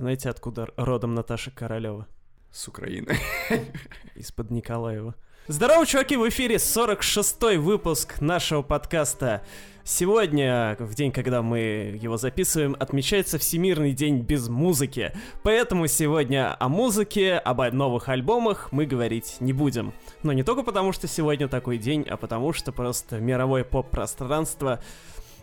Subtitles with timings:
[0.00, 2.06] Знаете, откуда родом Наташа Королева?
[2.50, 3.18] С Украины.
[4.14, 5.14] Из-под Николаева.
[5.46, 9.42] Здорово, чуваки, в эфире 46-й выпуск нашего подкаста.
[9.84, 15.12] Сегодня, в день, когда мы его записываем, отмечается Всемирный день без музыки.
[15.42, 19.92] Поэтому сегодня о музыке, об новых альбомах мы говорить не будем.
[20.22, 24.80] Но не только потому, что сегодня такой день, а потому что просто мировое поп-пространство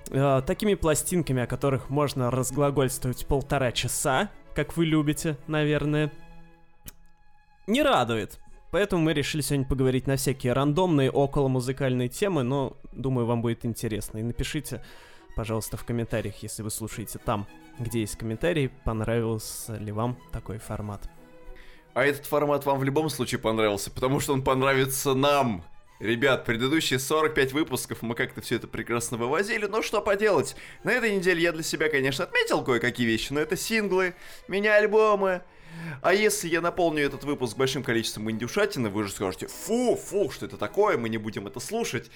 [0.10, 6.12] э, такими пластинками, о которых можно разглагольствовать полтора часа, как вы любите, наверное,
[7.68, 8.40] не радует.
[8.72, 13.68] Поэтому мы решили сегодня поговорить на всякие рандомные около музыкальные темы, но думаю, вам будет
[13.68, 14.18] интересно.
[14.18, 14.84] И напишите,
[15.36, 17.46] пожалуйста, в комментариях, если вы слушаете там,
[17.78, 21.08] где есть комментарии, понравился ли вам такой формат.
[21.94, 25.64] А этот формат вам в любом случае понравился, потому что он понравится нам.
[26.00, 30.56] Ребят, предыдущие 45 выпусков мы как-то все это прекрасно вывозили, но что поделать.
[30.84, 34.14] На этой неделе я для себя, конечно, отметил кое-какие вещи, но это синглы,
[34.48, 35.42] мини-альбомы,
[36.02, 40.46] а если я наполню этот выпуск большим количеством индюшатины, вы же скажете, фу, фу, что
[40.46, 42.12] это такое, мы не будем это слушать.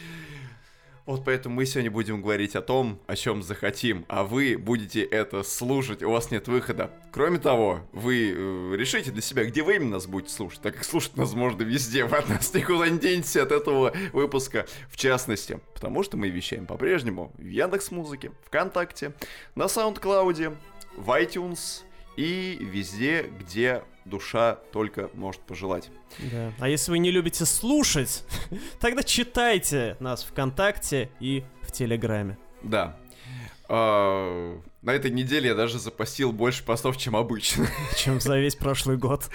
[1.06, 5.42] Вот поэтому мы сегодня будем говорить о том, о чем захотим, а вы будете это
[5.42, 6.92] слушать, у вас нет выхода.
[7.12, 10.84] Кроме того, вы э, решите для себя, где вы именно нас будете слушать, так как
[10.84, 15.60] слушать нас можно везде, вы от нас никуда не денетесь от этого выпуска, в частности,
[15.74, 19.14] потому что мы вещаем по-прежнему в Яндекс Музыке, ВКонтакте,
[19.56, 20.56] на SoundCloud,
[20.98, 21.84] в iTunes,
[22.16, 25.90] и везде, где душа только может пожелать.
[26.32, 26.54] Да.
[26.60, 28.24] А если вы не любите слушать,
[28.80, 32.38] тогда читайте нас ВКонтакте и в Телеграме.
[32.64, 32.98] Да.
[33.74, 37.68] А, на этой неделе я даже запасил больше постов, чем обычно.
[37.96, 39.30] Чем за весь прошлый год.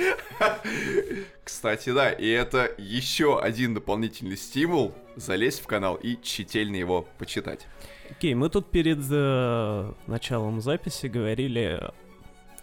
[1.42, 7.66] Кстати, да, и это еще один дополнительный стимул залезть в канал и тщательно его почитать.
[8.10, 11.80] Окей, мы тут перед э, началом записи говорили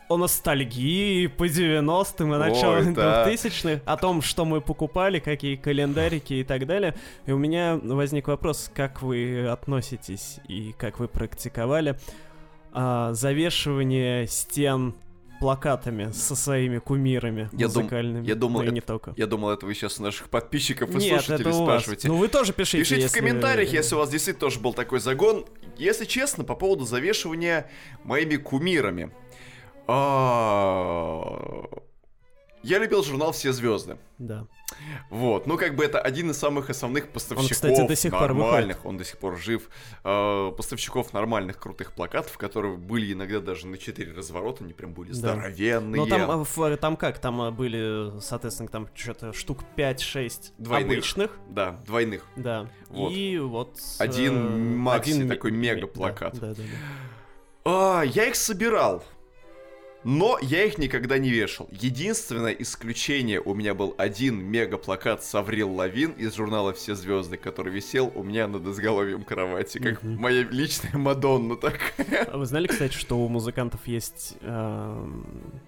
[0.09, 3.27] о ностальгии по 90-м и началу да.
[3.27, 6.95] 2000-х, о том, что мы покупали, какие календарики и так далее.
[7.25, 11.97] И у меня возник вопрос, как вы относитесь и как вы практиковали
[12.71, 14.95] а, завешивание стен
[15.43, 18.19] плакатами со своими кумирами я музыкальными.
[18.19, 19.13] Дум, я думал, ну, это, не только.
[19.17, 22.07] Я думал, это вы сейчас наших подписчиков и Нет, слушателей спрашиваете.
[22.07, 22.79] Ну вы тоже пишите.
[22.79, 23.19] Пишите если...
[23.19, 25.45] в комментариях, если у вас действительно тоже был такой загон.
[25.77, 27.69] Если честно, по поводу завешивания
[28.05, 29.11] моими кумирами.
[29.87, 31.65] А,
[32.63, 33.97] я любил журнал «Все звезды».
[34.17, 34.47] Да.
[35.09, 38.79] Вот, ну как бы это один из самых основных поставщиков Он, кстати, до сих нормальных,
[38.79, 39.69] пор он до сих пор жив,
[40.03, 45.09] э, поставщиков нормальных крутых плакатов, которые были иногда даже на 4 разворота, они прям были
[45.09, 45.15] да.
[45.15, 46.01] здоровенные.
[46.01, 50.91] Ну там, а, там как, там были, соответственно, там что-то штук 5-6 двойных.
[50.91, 51.31] обычных.
[51.49, 52.25] Да, двойных.
[52.35, 53.11] Да, вот.
[53.11, 53.77] и вот...
[53.99, 56.39] Один э, макси один такой мега плакат.
[56.39, 56.63] Да, да, да.
[56.63, 57.99] да.
[57.99, 59.03] А, я их собирал.
[60.03, 61.67] Но я их никогда не вешал.
[61.71, 67.71] Единственное исключение у меня был один мега-плакат с Аврил Лавин из журнала «Все звезды», который
[67.71, 70.17] висел у меня над изголовьем кровати, как mm-hmm.
[70.17, 71.79] моя личная Мадонна так.
[72.27, 75.07] А вы знали, кстати, что у музыкантов есть э,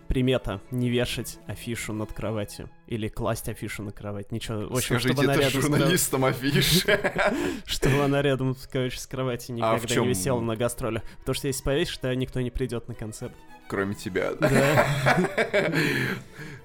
[0.07, 2.69] примета не вешать афишу над кроватью?
[2.87, 4.31] Или класть афишу на кровать?
[4.31, 6.25] Ничего, в общем, Скажите чтобы это рядом журналистам с...
[6.25, 7.13] афиши.
[7.65, 11.03] Чтобы она рядом, короче, с кровати а никогда не висела на гастролях.
[11.19, 13.33] Потому что если повесишь, то никто не придет на концерт
[13.67, 14.33] кроме тебя.
[14.33, 15.73] Да.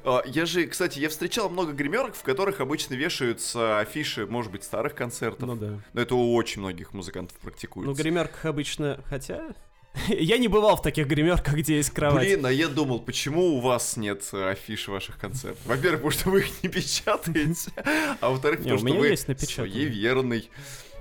[0.03, 4.65] А, я же, кстати, я встречал много гримерок, в которых обычно вешаются афиши, может быть,
[4.65, 5.47] старых концертов.
[5.47, 5.83] Ну да.
[5.93, 7.91] Но это у очень многих музыкантов практикуется.
[7.91, 9.55] Ну, гримерках обычно, хотя...
[10.09, 12.25] Я не бывал в таких гримерках, где есть кровать.
[12.25, 15.60] Блин, а я думал, почему у вас нет афиш ваших концертов?
[15.66, 17.72] Во-первых, потому что вы их не печатаете,
[18.21, 20.49] а во-вторых, потому что вы своеверный.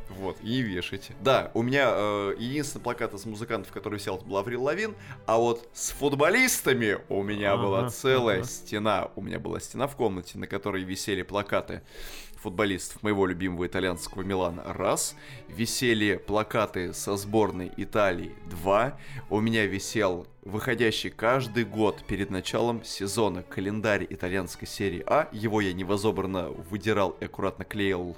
[0.09, 1.13] Вот, и вешайте.
[1.21, 5.69] Да, у меня э, единственный плакат из музыкантов, который висел, был Аврил Лавин, а вот
[5.73, 8.47] с футболистами у меня ага, была целая ага.
[8.47, 9.11] стена.
[9.15, 11.81] У меня была стена в комнате, на которой висели плакаты
[12.41, 15.15] футболистов моего любимого итальянского Милана раз,
[15.47, 18.97] висели плакаты со сборной Италии два,
[19.29, 25.73] у меня висел выходящий каждый год перед началом сезона календарь итальянской серии А, его я
[25.73, 28.17] невозобранно выдирал и аккуратно клеил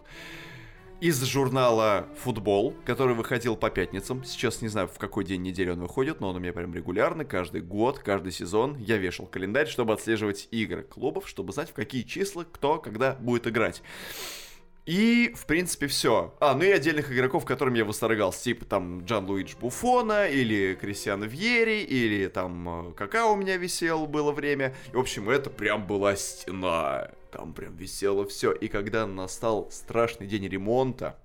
[1.02, 4.24] из журнала «Футбол», который выходил по пятницам.
[4.24, 7.26] Сейчас не знаю, в какой день недели он выходит, но он у меня прям регулярно,
[7.26, 8.78] каждый год, каждый сезон.
[8.78, 13.48] Я вешал календарь, чтобы отслеживать игры клубов, чтобы знать, в какие числа кто когда будет
[13.48, 13.82] играть.
[14.86, 16.36] И, в принципе, все.
[16.40, 21.24] А, ну и отдельных игроков, которым я восторгался, типа там Джан Луидж Буфона, или Кристиана
[21.24, 24.76] Вьери, или там э, Какао у меня висел, было время.
[24.92, 27.10] И, в общем, это прям была стена.
[27.32, 28.52] Там прям висело все.
[28.52, 31.18] И когда настал страшный день ремонта,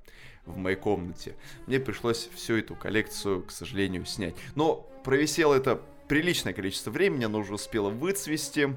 [0.46, 1.34] в моей комнате.
[1.66, 4.34] Мне пришлось всю эту коллекцию, к сожалению, снять.
[4.54, 8.74] Но провисело это приличное количество времени, она уже успела выцвести,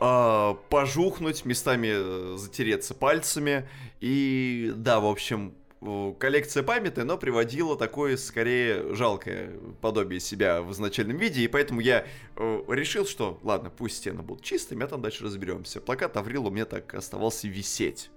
[0.00, 3.68] э, пожухнуть, местами э, затереться пальцами.
[4.00, 11.16] И да, в общем, коллекция памяти, но приводила такое, скорее, жалкое подобие себя в изначальном
[11.18, 12.06] виде, и поэтому я
[12.36, 15.80] э, решил, что, ладно, пусть стены будут чистыми, а там дальше разберемся.
[15.80, 18.10] Плакат Аврила у меня так оставался висеть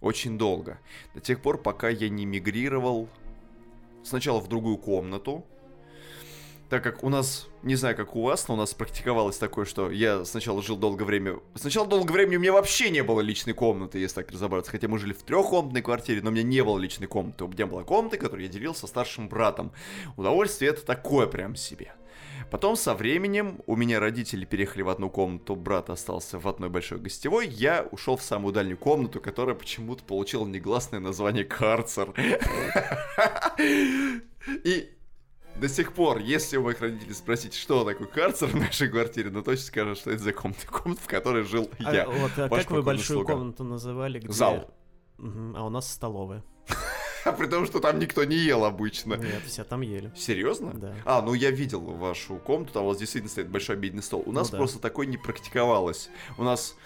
[0.00, 0.78] очень долго.
[1.14, 3.08] До тех пор, пока я не мигрировал
[4.02, 5.46] сначала в другую комнату,
[6.68, 9.90] так как у нас, не знаю, как у вас, но у нас практиковалось такое, что
[9.90, 11.36] я сначала жил долгое время...
[11.54, 14.72] Сначала долгое время у меня вообще не было личной комнаты, если так разобраться.
[14.72, 17.44] Хотя мы жили в трехкомнатной квартире, но у меня не было личной комнаты.
[17.44, 19.72] У меня была комната, которую я делил со старшим братом.
[20.16, 21.94] Удовольствие это такое прям себе.
[22.50, 26.98] Потом со временем у меня родители переехали в одну комнату, брат остался в одной большой
[26.98, 32.14] гостевой, я ушел в самую дальнюю комнату, которая почему-то получила негласное название карцер.
[34.46, 34.95] И
[35.60, 39.42] до сих пор, если у моих родителей спросить, что такое карцер в нашей квартире, ну
[39.42, 42.06] точно скажут, что это за комната, комната в которой жил а, я.
[42.06, 43.34] Вот, а как вы большую слуга.
[43.34, 44.18] комнату называли?
[44.18, 44.32] Где...
[44.32, 44.70] Зал.
[45.18, 46.42] Угу, а у нас столовая.
[47.24, 49.14] А при том, что там никто не ел обычно.
[49.14, 50.12] Нет, все там ели.
[50.14, 50.72] Серьезно?
[50.74, 50.94] Да.
[51.04, 54.22] А, ну я видел вашу комнату, там у вас действительно стоит большой обеденный стол.
[54.26, 54.58] У нас ну, да.
[54.58, 56.08] просто такой не практиковалось.
[56.38, 56.76] У нас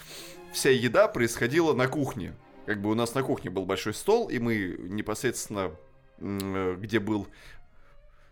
[0.50, 2.34] вся еда происходила на кухне.
[2.64, 5.72] Как бы у нас на кухне был большой стол, и мы непосредственно
[6.20, 7.28] э, где был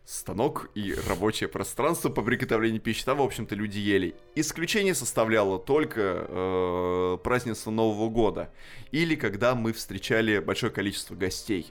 [0.08, 3.04] станок и рабочее пространство по приготовлению пищи.
[3.04, 4.14] Там, в общем-то, люди ели.
[4.34, 8.50] Исключение составляло только э, празднество Нового года.
[8.90, 11.70] Или когда мы встречали большое количество гостей.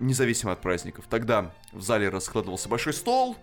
[0.00, 1.04] Независимо от праздников.
[1.08, 3.36] Тогда в зале раскладывался большой стол,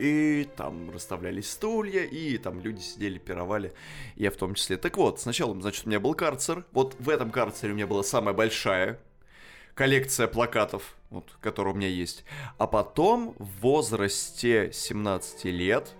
[0.00, 3.72] и там расставлялись стулья, и там люди сидели, пировали,
[4.16, 4.76] я в том числе.
[4.76, 6.66] Так вот, сначала, значит, у меня был карцер.
[6.72, 8.98] Вот в этом карцере у меня была самая большая
[9.74, 12.24] коллекция плакатов, вот, которая у меня есть.
[12.58, 15.94] А потом в возрасте 17 лет,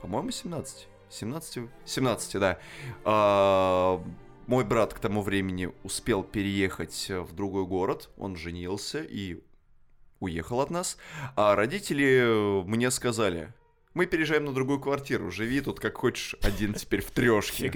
[0.00, 2.58] по-моему, 17, 17, 17, да,
[3.04, 3.98] э,
[4.46, 9.42] мой брат к тому времени успел переехать в другой город, он женился и
[10.20, 10.96] уехал от нас,
[11.34, 13.52] а родители мне сказали,
[13.94, 17.70] мы переезжаем на другую квартиру, живи тут как хочешь один теперь в трешке.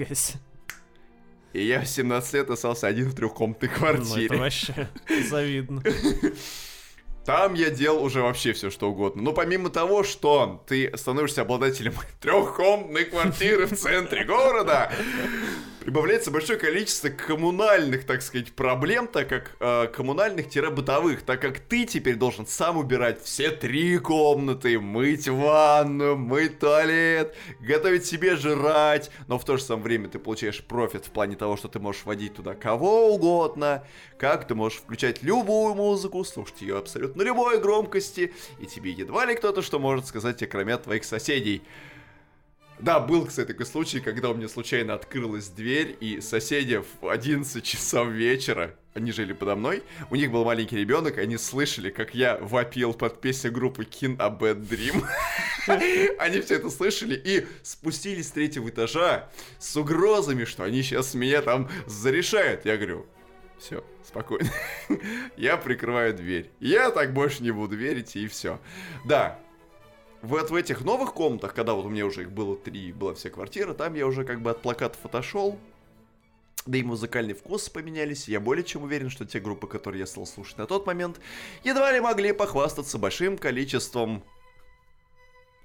[1.53, 4.27] И я в 17 лет остался один в трехкомнатной квартире.
[4.29, 4.89] Ну, это вообще
[5.29, 5.83] завидно.
[7.25, 9.21] Там я делал уже вообще все, что угодно.
[9.21, 14.91] Но помимо того, что ты становишься обладателем трехкомнатной квартиры в центре города,
[15.81, 22.15] прибавляется большое количество коммунальных, так сказать, проблем, так как э, коммунальных-бытовых, так как ты теперь
[22.15, 29.45] должен сам убирать все три комнаты, мыть ванну, мыть туалет, готовить себе жрать, но в
[29.45, 32.53] то же самое время ты получаешь профит в плане того, что ты можешь водить туда
[32.53, 33.83] кого угодно,
[34.19, 39.35] как ты можешь включать любую музыку, слушать ее абсолютно любой громкости, и тебе едва ли
[39.35, 41.63] кто-то что может сказать кроме твоих соседей.
[42.81, 47.63] Да, был, кстати, такой случай, когда у меня случайно открылась дверь, и соседи в 11
[47.63, 52.37] часов вечера, они жили подо мной, у них был маленький ребенок, они слышали, как я
[52.37, 55.05] вопил под песню группы Kin a Bad Dream.
[56.17, 59.29] Они все это слышали и спустились с третьего этажа
[59.59, 62.65] с угрозами, что они сейчас меня там зарешают.
[62.65, 63.05] Я говорю,
[63.59, 64.49] все, спокойно.
[65.37, 66.49] я прикрываю дверь.
[66.59, 68.59] Я так больше не буду верить, и все.
[69.05, 69.39] Да,
[70.21, 73.29] вот в этих новых комнатах, когда вот у меня уже их было три, была вся
[73.29, 75.57] квартира, там я уже как бы от плакатов отошел,
[76.65, 78.27] да и музыкальные вкусы поменялись.
[78.27, 81.19] Я более чем уверен, что те группы, которые я стал слушать на тот момент,
[81.63, 84.23] едва ли могли похвастаться большим количеством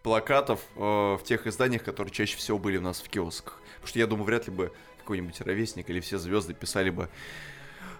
[0.03, 3.61] плакатов э, в тех изданиях, которые чаще всего были у нас в киосках.
[3.75, 7.09] Потому что я думаю, вряд ли бы какой-нибудь ровесник или все звезды писали бы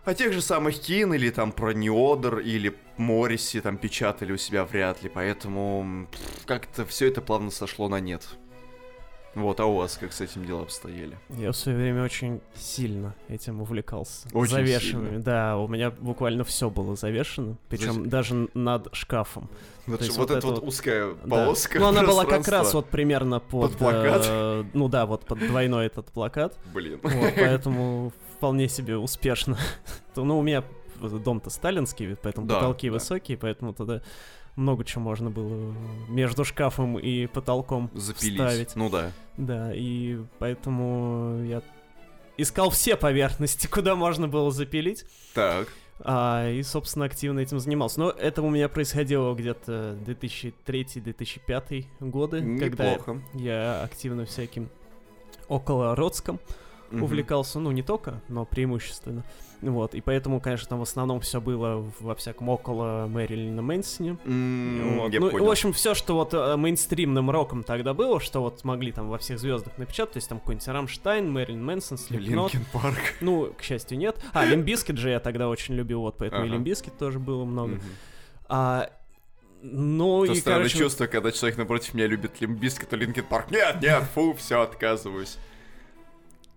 [0.05, 4.65] о тех же самых Кин или там про Неодер или Морриси там печатали у себя
[4.65, 6.09] вряд ли, поэтому
[6.47, 8.27] как-то все это плавно сошло на нет.
[9.37, 11.19] Вот, а у вас как с этим дела обстояли?
[11.29, 14.29] Я в свое время очень сильно этим увлекался.
[14.33, 15.09] Очень Завешенными.
[15.09, 15.23] Сильно.
[15.23, 18.09] Да, у меня буквально все было завешено, причем Значит...
[18.09, 19.51] даже над шкафом.
[19.87, 21.79] Вот, вот, вот эта вот узкая полоска.
[21.79, 21.85] Да.
[21.85, 23.73] Ну, она была как раз вот примерно под...
[23.73, 24.23] Под плакат?
[24.27, 26.59] Э, ну да, вот под двойной этот плакат.
[26.73, 26.99] Блин.
[27.03, 29.59] Вот, поэтому вполне себе успешно.
[30.17, 30.63] ну, у меня
[31.01, 32.95] дом-то сталинский, поэтому да, потолки да.
[32.95, 34.03] высокие, поэтому тогда
[34.57, 35.75] много чего можно было
[36.09, 38.35] между шкафом и потолком Запилить.
[38.35, 38.77] ставить.
[38.77, 39.13] Ну да.
[39.37, 41.63] Да, и поэтому я
[42.37, 45.05] искал все поверхности, куда можно было запилить.
[45.35, 45.69] Так.
[46.01, 48.01] А, и, собственно, активно этим занимался.
[48.01, 53.05] Но это у меня происходило где-то 2003-2005 годы, Неплохо.
[53.05, 54.69] когда я активно всяким
[55.49, 56.39] околороком
[56.91, 57.03] угу.
[57.03, 59.25] увлекался, ну, не только, но преимущественно.
[59.63, 64.19] Вот, и поэтому, конечно, там в основном все было во всяком около Мэрилина Мэнсоне.
[64.25, 65.13] Mm, вот.
[65.13, 65.47] ну, понял.
[65.47, 69.19] в общем, все, что вот э, мейнстримным роком тогда было, что вот могли там во
[69.19, 72.53] всех звездах напечатать, то есть там какой-нибудь Рамштайн, Мэрилин Мэнсон, Slipknot.
[72.73, 72.99] Park.
[73.21, 74.23] Ну, к счастью, нет.
[74.33, 76.51] А, Limp Bizkit же я тогда очень любил, вот поэтому ага.
[76.51, 77.75] и Limp Bizkit тоже было много.
[77.75, 77.81] Mm-hmm.
[78.49, 78.91] А,
[79.63, 80.79] ну То и, странное короче...
[80.79, 83.51] чувство, когда человек напротив меня любит Limp Bizkit, то Linkin Park.
[83.51, 85.39] Нет, нет, фу, все, отказываюсь.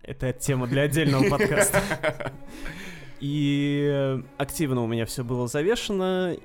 [0.10, 2.34] Это тема для отдельного подкаста.
[3.20, 6.36] И активно у меня все было завешено.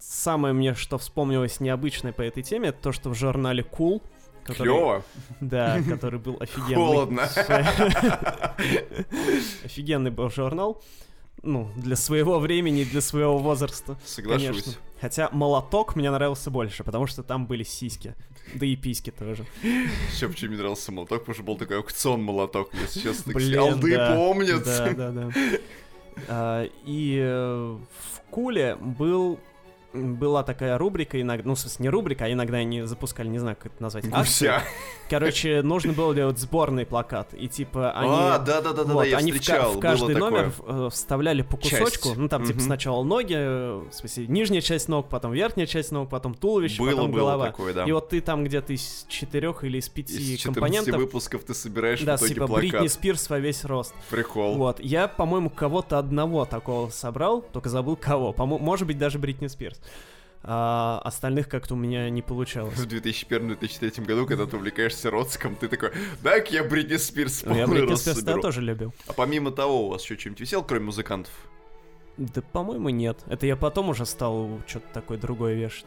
[0.00, 4.00] Самое мне, что вспомнилось необычное по этой теме, это то, что в журнале Cool
[4.44, 5.04] Который, Клево.
[5.40, 6.74] Да, который был офигенный.
[6.74, 7.22] Холодно.
[9.64, 10.82] Офигенный был журнал
[11.42, 13.96] ну, для своего времени, для своего возраста.
[14.04, 14.46] Соглашусь.
[14.46, 14.72] Конечно.
[15.00, 18.14] Хотя молоток мне нравился больше, потому что там были сиськи.
[18.54, 19.44] Да и письки тоже.
[19.62, 23.32] Еще почему мне нравился молоток, потому что был такой аукцион молоток, если честно.
[23.32, 24.64] Блин, Алды да, помнят.
[24.64, 25.30] Да, да, да.
[26.26, 29.38] А, и э, в Куле был
[29.98, 33.56] была такая рубрика, иногда, ну, в смысле, не рубрика, а иногда они запускали, не знаю,
[33.56, 34.60] как это назвать, акцию.
[35.10, 38.10] Короче, нужно было делать сборный плакат, и типа они...
[38.12, 40.90] А, да-да-да, вот, я они встречал, в, в каждый номер такое.
[40.90, 42.16] вставляли по кусочку, часть.
[42.16, 42.48] ну, там, угу.
[42.48, 46.90] типа, сначала ноги, в смысле, нижняя часть ног, потом верхняя часть ног, потом туловище, было,
[46.90, 47.46] потом было голова.
[47.46, 47.84] Такое, да.
[47.84, 50.96] И вот ты там где-то из четырех или из пяти из компонентов...
[50.96, 52.70] выпусков ты собираешь да, в итоге типа плакат.
[52.70, 53.94] Бритни Спирс во весь рост.
[54.10, 54.56] Прикол.
[54.56, 58.32] Вот, я, по-моему, кого-то одного такого собрал, только забыл кого.
[58.32, 59.80] По может быть, даже Бритни Спирс
[60.42, 62.78] а остальных как-то у меня не получалось.
[62.78, 65.90] В 2001-2003 году, когда ты увлекаешься Роцком, ты такой,
[66.22, 68.94] дай-ка я Бритни Спирс ну, Я Бритни Спирс да, тоже любил.
[69.06, 71.32] А помимо того, у вас еще что-нибудь висел, кроме музыкантов?
[72.16, 73.18] Да, по-моему, нет.
[73.26, 75.86] Это я потом уже стал что-то такое другое вешать.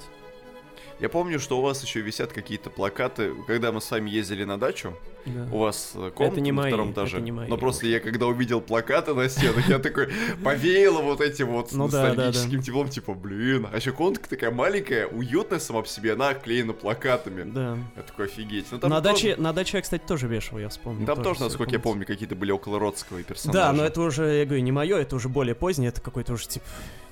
[1.02, 4.60] Я помню, что у вас еще висят какие-то плакаты, когда мы с вами ездили на
[4.60, 4.96] дачу.
[5.26, 5.48] Да.
[5.52, 7.18] У вас э, комната это не на мои, втором этаже.
[7.18, 7.48] Это не мои.
[7.48, 10.10] Но просто я когда увидел плакаты на стенах, я такой
[10.44, 13.68] повеяло вот этим вот ну, ностальгическим да, да, теплом, типа, блин.
[13.72, 17.50] А еще комнатка такая маленькая, уютная сама по себе, она оклеена плакатами.
[17.52, 17.78] Да.
[17.96, 18.68] Я такой, офигеть.
[18.72, 21.08] Ну, на, даче, на даче я, кстати, тоже вешал, я вспомнил.
[21.08, 23.60] Там тоже, насколько я помню, какие-то были около родского персонажа.
[23.60, 26.48] Да, но это уже, я говорю, не мое, это уже более позднее, это какой-то уже,
[26.48, 26.66] типа,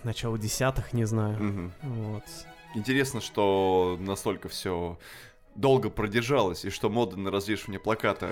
[0.04, 1.36] начало десятых, не знаю.
[1.36, 1.72] Угу.
[1.82, 2.24] Вот.
[2.76, 4.98] Интересно, что настолько все
[5.56, 8.32] долго продержалось, и что мода на развешивание плаката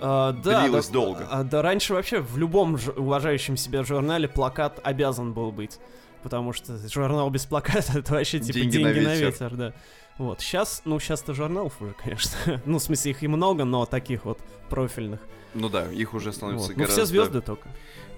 [0.00, 1.28] а, да, длилась да, долго.
[1.30, 5.78] А, да, раньше вообще в любом уважающем себя журнале плакат обязан был быть.
[6.22, 9.08] Потому что журнал без плаката это вообще типа деньги, деньги на, ветер.
[9.08, 9.72] на ветер, да.
[10.18, 12.60] Вот, сейчас, ну, сейчас-то журналов уже, конечно.
[12.64, 15.20] ну, в смысле, их и много, но таких вот профильных.
[15.54, 16.76] Ну да, их уже становится вот.
[16.76, 17.00] гораздо...
[17.00, 17.68] Ну, все звезды только.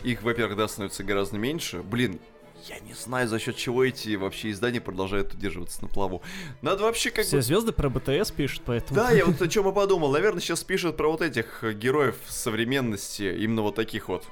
[0.04, 1.82] Их, во-первых, да, становится гораздо меньше.
[1.82, 2.20] Блин,
[2.66, 6.22] я не знаю, за счет чего эти вообще издания продолжают удерживаться на плаву.
[6.62, 7.42] Надо вообще как Все бы...
[7.42, 9.00] звезды про БТС пишут, поэтому...
[9.00, 10.10] Да, я вот о чем и подумал.
[10.10, 14.24] Наверное, сейчас пишут про вот этих героев современности, именно вот таких вот.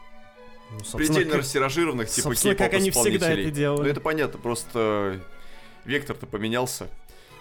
[0.71, 1.41] Ну, Предельно как...
[1.41, 3.85] растиражированных, типа Собственно, как они всегда это делают.
[3.85, 5.21] Ну, это понятно, просто
[5.85, 6.89] вектор-то поменялся.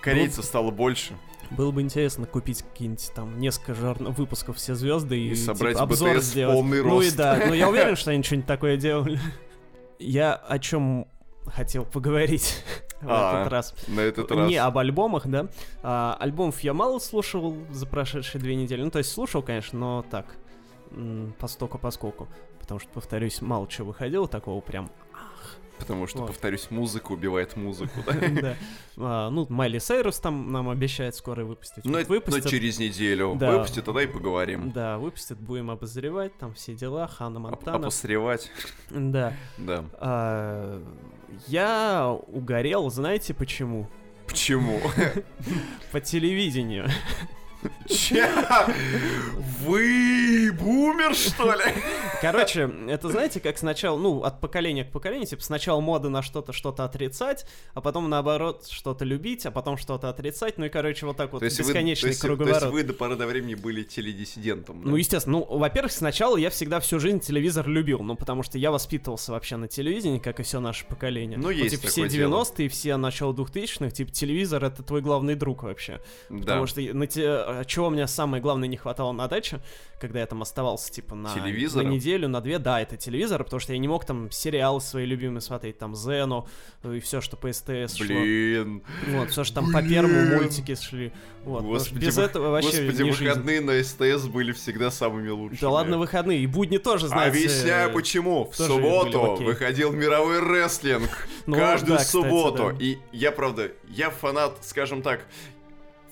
[0.01, 1.17] Корейцев ну, стало больше.
[1.51, 3.97] Было бы интересно купить какие-нибудь там несколько жар...
[3.99, 6.55] выпусков все звезды и, и собрать типа, обзор БТС сделать.
[6.55, 6.93] полный рост.
[6.93, 9.19] Ну и да, но я уверен, что они что-нибудь такое делали.
[9.99, 11.07] Я о чем
[11.45, 12.63] хотел поговорить
[13.01, 13.75] в а, этот раз.
[13.87, 14.47] На этот раз.
[14.49, 15.47] Не об альбомах, да.
[15.83, 18.81] А, альбомов я мало слушал за прошедшие две недели.
[18.81, 20.35] Ну, то есть слушал, конечно, но так,
[21.39, 22.27] постоку поскольку.
[22.59, 24.89] Потому что, повторюсь, мало чего выходило такого прям
[25.79, 26.27] Потому что, вот.
[26.27, 28.55] повторюсь, музыка убивает музыку, да?
[28.97, 31.85] А, ну, Майли Сайрус там нам обещает скоро выпустить.
[31.85, 32.43] Ну, выпустят...
[32.45, 34.71] но через неделю выпустит, тогда и поговорим.
[34.71, 37.77] Да, выпустит, будем обозревать, там все дела, Хана Монтана.
[37.77, 38.51] Обозревать.
[38.89, 39.33] Да.
[39.57, 39.85] Да.
[39.93, 40.81] А,
[41.47, 43.89] я угорел, знаете почему?
[44.27, 44.81] Почему?
[45.91, 46.87] По телевидению.
[47.87, 48.29] Че?
[49.61, 51.73] Вы бумер, что ли?
[52.21, 56.53] Короче, это знаете, как сначала, ну, от поколения к поколению, типа сначала мода на что-то,
[56.53, 61.17] что-то отрицать, а потом наоборот что-то любить, а потом что-то отрицать, ну и, короче, вот
[61.17, 62.59] так вот бесконечный вы, круговорот.
[62.59, 64.89] То есть вы до поры до времени были теледиссидентом, да?
[64.89, 65.39] Ну, естественно.
[65.39, 69.57] Ну, во-первых, сначала я всегда всю жизнь телевизор любил, ну, потому что я воспитывался вообще
[69.57, 71.37] на телевидении, как и все наше поколение.
[71.37, 76.01] Ну, есть типа, все 90-е, все начало 2000-х, типа, телевизор— это твой главный друг вообще.
[76.29, 76.39] Да.
[76.39, 79.61] Потому что на те чего мне самое главное не хватало на даче,
[79.99, 83.73] когда я там оставался, типа, на, на неделю, на две, да, это телевизор, потому что
[83.73, 86.47] я не мог там сериалы свои любимые смотреть, там, Зену
[86.83, 88.83] и все, что по СТС Блин.
[89.05, 89.17] шло.
[89.19, 89.73] Вот, все, что там Блин.
[89.73, 91.13] по первому мультики шли.
[91.43, 93.99] Вот, господи, без этого вообще Господи, не выходные жизнь.
[93.99, 95.61] на СТС были всегда самыми лучшими.
[95.61, 97.37] Да ладно, выходные, и будни тоже, знаете...
[97.37, 98.49] Объясняю, почему.
[98.51, 101.09] В субботу выходил мировой рестлинг.
[101.45, 102.63] ну, каждую да, субботу.
[102.63, 102.85] Кстати, да.
[102.85, 105.25] И я, правда, я фанат, скажем так,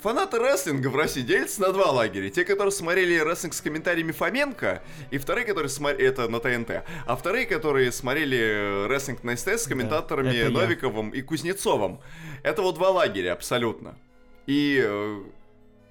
[0.04, 2.28] Фанаты рестлинга в России делятся на два лагеря.
[2.28, 6.06] Те, которые смотрели рестлинг с комментариями Фоменко, и вторые, которые смотрели...
[6.06, 6.84] Это на ТНТ.
[7.06, 11.20] А вторые, которые смотрели рестлинг на СТС с комментаторами да, Новиковым я.
[11.20, 12.00] и Кузнецовым.
[12.42, 13.96] Это вот два лагеря абсолютно.
[14.46, 15.22] И э,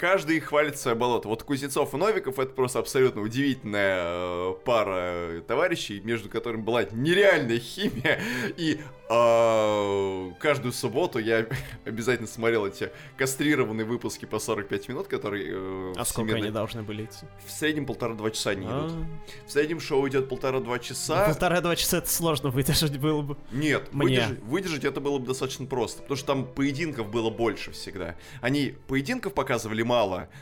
[0.04, 1.30] каждый хвалит свое болото.
[1.30, 7.58] Вот Кузнецов и Новиков это просто абсолютно удивительная э, пара товарищей, между которыми была нереальная
[7.58, 8.20] химия.
[8.58, 11.48] И э, каждую субботу я
[11.86, 15.52] обязательно смотрел эти кастрированные выпуски по 45 минут, которые...
[15.54, 17.26] Э, а сколько они должны были идти?
[17.46, 18.92] В среднем полтора-два часа они идут.
[18.92, 19.48] А.
[19.48, 21.28] В среднем шоу идет полтора-два часа.
[21.28, 23.38] Ну, полтора-два часа это сложно выдержать было бы.
[23.54, 24.04] Нет, Мне.
[24.04, 28.18] Выдержать, выдержать это было бы достаточно просто, потому что там поединков было больше всегда.
[28.42, 29.93] Они поединков показывали мало.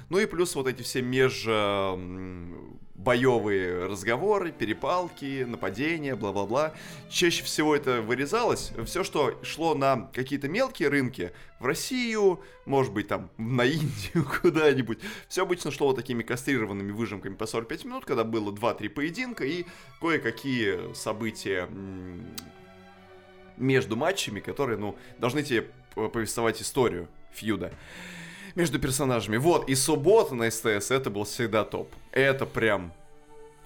[0.10, 1.46] Ну и плюс вот эти все меж
[3.02, 6.74] боевые разговоры, перепалки, нападения, бла-бла-бла.
[7.10, 8.72] Чаще всего это вырезалось.
[8.86, 15.00] Все, что шло на какие-то мелкие рынки, в Россию, может быть, там, на Индию куда-нибудь,
[15.28, 19.66] все обычно шло вот такими кастрированными выжимками по 45 минут, когда было 2-3 поединка и
[20.00, 21.68] кое-какие события
[23.58, 27.74] между матчами, которые, ну, должны тебе повествовать историю фьюда
[28.56, 29.38] между персонажами.
[29.38, 31.90] Вот, и суббота на СТС это был всегда топ.
[32.12, 32.94] Это прям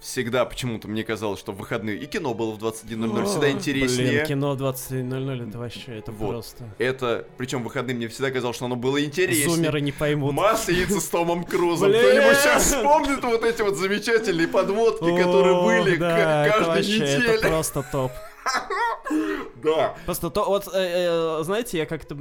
[0.00, 4.10] всегда почему-то мне казалось, что в выходные и кино было в 21.00 всегда интереснее.
[4.10, 6.30] Блин, кино в 21.00 это вообще, это вот.
[6.30, 6.64] просто.
[6.78, 9.48] Это, причем в выходные мне всегда казалось, что оно было интереснее.
[9.48, 10.32] Зумеры не поймут.
[10.32, 11.90] Масленица с Томом Крузом.
[11.90, 17.34] Кто-нибудь сейчас вспомнит вот эти вот замечательные подводки, которые были каждой неделе.
[17.34, 18.12] Это просто топ.
[19.62, 19.96] Да.
[20.04, 22.16] Просто то, вот, э, э, знаете, я как-то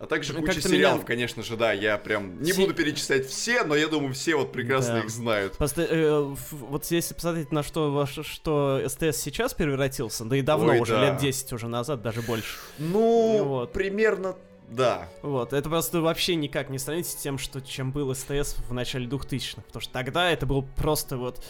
[0.00, 1.06] а также ну, куча сериалов, меня...
[1.06, 1.72] конечно же, да.
[1.72, 2.60] Я прям не Се...
[2.60, 5.00] буду перечислять все, но я думаю, все вот прекрасно да.
[5.00, 5.54] их знают.
[5.54, 10.80] Просто э, вот если посмотреть, на что, что СТС сейчас превратился, да и давно Ой,
[10.80, 11.10] уже, да.
[11.10, 12.56] лет 10 уже назад, даже больше.
[12.78, 13.72] Ну, вот.
[13.72, 14.36] примерно
[14.70, 15.08] да.
[15.22, 19.06] Вот, это просто вообще никак не сравнить с тем, что, чем был СТС в начале
[19.06, 19.62] 2000-х.
[19.62, 21.42] Потому что тогда это был просто вот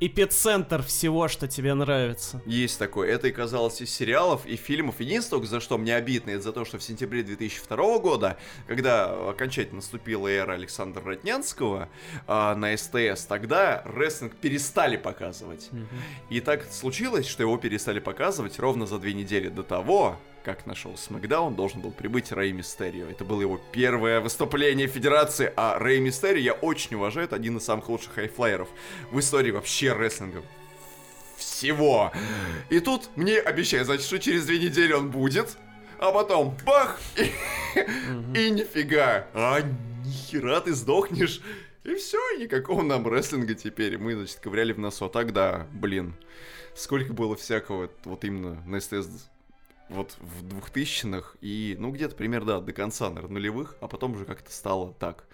[0.00, 2.42] эпицентр всего, что тебе нравится.
[2.46, 3.10] Есть такое.
[3.10, 5.00] Это и казалось из сериалов, и фильмов.
[5.00, 9.76] Единственное, за что мне обидно, это за то, что в сентябре 2002 года, когда окончательно
[9.76, 11.88] наступила эра Александра Ратнянского
[12.26, 15.68] э, на СТС, тогда рестлинг перестали показывать.
[15.70, 15.86] Mm-hmm.
[16.30, 20.96] И так случилось, что его перестали показывать ровно за две недели до того, как нашел
[20.96, 23.06] Смакдаун, должен был прибыть Рэй Мистерио.
[23.06, 27.58] Это было его первое выступление в Федерации, а Рэй Мистерио я очень уважаю, это один
[27.58, 28.68] из самых лучших хайфлайеров
[29.10, 30.42] в истории вообще рестлинга.
[31.36, 32.12] Всего.
[32.68, 35.56] И тут мне обещают, значит, что через две недели он будет,
[35.98, 37.30] а потом бах, и,
[38.38, 39.26] и нифига.
[39.34, 39.60] А
[40.04, 41.40] нихера ты сдохнешь.
[41.84, 43.96] И все, никакого нам рестлинга теперь.
[43.96, 45.06] Мы, значит, ковыряли в носу.
[45.06, 46.14] А тогда, блин,
[46.74, 49.30] сколько было всякого вот именно на СТС
[49.90, 54.24] вот в двухтысячных и, ну, где-то примерно, да, до конца, наверное, нулевых, а потом уже
[54.24, 55.24] как-то стало так.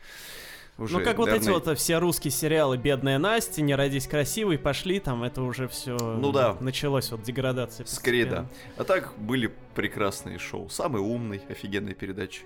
[0.78, 1.52] Уже, ну, как наверное...
[1.52, 5.68] вот эти вот все русские сериалы «Бедная Настя», «Не родись красивой», пошли, там это уже
[5.68, 6.56] все ну, да.
[6.60, 7.84] началось, вот деградация.
[7.84, 8.00] Постепенно.
[8.00, 8.46] Скорее, да.
[8.76, 10.68] А так были прекрасные шоу.
[10.68, 12.42] Самый умный, офигенная передача.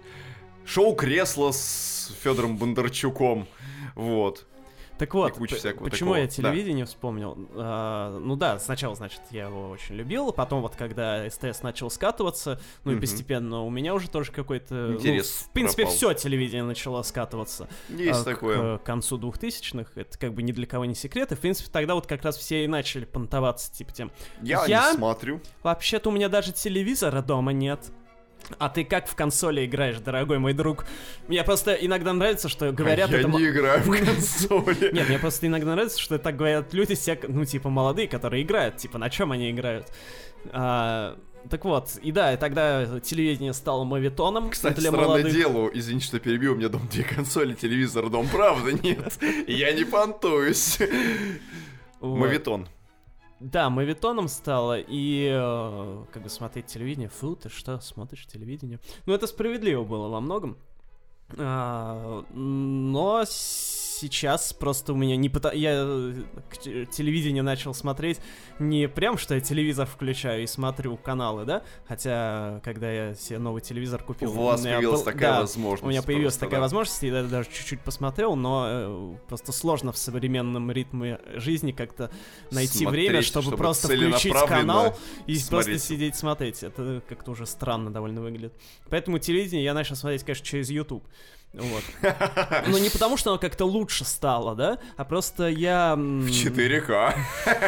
[0.65, 3.49] Шоу «Кресло» с Федором Бондарчуком.
[3.97, 4.47] Вот.
[5.01, 6.17] Так вот, почему такого.
[6.17, 6.91] я телевидение да.
[6.91, 7.49] вспомнил?
[7.55, 12.61] А, ну да, сначала, значит, я его очень любил, потом вот когда СТС начал скатываться,
[12.85, 12.99] ну угу.
[12.99, 14.75] и постепенно у меня уже тоже какой-то...
[14.75, 15.97] Ну, Интерес ну, В принципе, пропал.
[15.97, 17.67] все телевидение начало скатываться.
[17.89, 18.77] Есть а, такое.
[18.77, 21.71] К, к концу двухтысячных, это как бы ни для кого не секрет, и в принципе
[21.73, 24.13] тогда вот как раз все и начали понтоваться, типа тем...
[24.43, 25.41] Я, я не смотрю.
[25.63, 27.91] Вообще-то у меня даже телевизора дома нет.
[28.59, 30.87] А ты как в консоли играешь, дорогой мой друг?
[31.29, 33.11] Мне просто иногда нравится, что говорят...
[33.11, 33.29] А я это...
[33.29, 34.93] не играю в консоли.
[34.93, 38.77] Нет, мне просто иногда нравится, что так говорят люди, все, ну, типа, молодые, которые играют.
[38.77, 39.87] Типа, на чем они играют?
[40.53, 45.33] А, так вот, и да, и тогда телевидение стало мовитоном Кстати, для странное молодых.
[45.33, 49.19] дело, извините, что перебил, у меня дом две консоли, телевизор, дом, правда, нет.
[49.47, 50.79] Я не понтуюсь.
[52.01, 52.69] Мовитон.
[53.41, 57.09] Да, мовитоном стало, и э, как бы смотреть телевидение.
[57.09, 58.81] Фу, ты что, смотришь телевидение?
[59.07, 60.59] Ну, это справедливо было во многом.
[61.39, 63.25] А, но
[64.01, 65.53] сейчас просто у меня не пыта...
[65.53, 68.19] Я э, телевидение начал смотреть
[68.59, 71.63] не прям, что я телевизор включаю и смотрю каналы, да?
[71.87, 74.31] Хотя, когда я себе новый телевизор купил...
[74.31, 75.05] У вас появилась был...
[75.05, 75.85] такая да, возможность.
[75.85, 76.63] У меня появилась просто, такая да.
[76.63, 82.11] возможность, и я даже чуть-чуть посмотрел, но э, просто сложно в современном ритме жизни как-то
[82.51, 85.49] найти смотреть, время, чтобы, чтобы просто включить канал и смотреть.
[85.49, 86.63] просто сидеть смотреть.
[86.63, 88.55] Это как-то уже странно довольно выглядит.
[88.89, 91.05] Поэтому телевидение я начал смотреть, конечно, через YouTube.
[91.53, 91.83] Вот.
[92.69, 95.97] Но не потому, что оно как-то лучше стало, да, а просто я...
[95.97, 97.15] В 4К.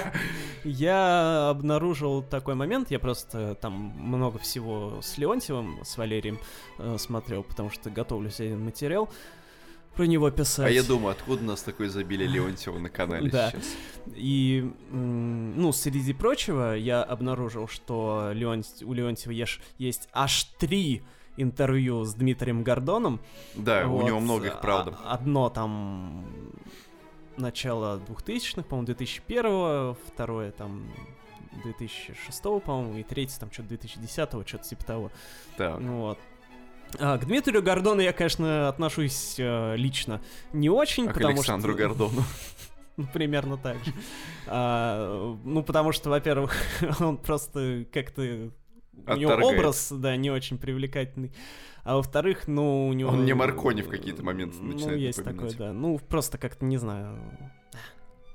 [0.64, 6.38] Я обнаружил такой момент, я просто там много всего с Леонтьевым, с Валерием
[6.78, 9.08] э, смотрел, потому что готовлю себе материал.
[9.96, 10.68] про него писать.
[10.68, 13.74] А я думаю, откуда у нас такое изобилие Леонтьева на канале сейчас?
[14.14, 18.62] И, ну, среди прочего, я обнаружил, что Леон...
[18.84, 19.32] у Леонтьева
[19.78, 21.02] есть аж три
[21.36, 23.20] интервью с Дмитрием Гордоном.
[23.54, 24.04] Да, вот.
[24.04, 24.96] у него много их, правда.
[25.04, 26.24] Одно там
[27.36, 30.84] начало 2000-х, по-моему, 2001 второе там
[31.64, 35.12] 2006 по-моему, и третье там что-то 2010-го, что-то типа того.
[35.56, 35.80] Так.
[35.80, 36.18] Вот.
[36.98, 40.20] А, к Дмитрию Гордону я, конечно, отношусь э, лично
[40.52, 41.82] не очень, а потому к Александру что...
[41.82, 42.22] Гордону?
[42.98, 43.92] Ну, примерно так же.
[44.46, 46.54] А, ну, потому что, во-первых,
[47.00, 48.50] он просто как-то...
[49.06, 51.32] У него образ, да, не очень привлекательный.
[51.84, 53.10] А во-вторых, ну, у него...
[53.10, 55.52] Он не Маркони в какие-то моменты ну, начинает Ну, есть напоминать.
[55.52, 55.72] такое, да.
[55.72, 57.18] Ну, просто как-то, не знаю...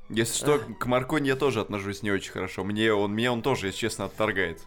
[0.09, 2.63] Если что, к Маркони я тоже отношусь не очень хорошо.
[2.63, 4.61] Мне он, меня он тоже, если честно, отторгает.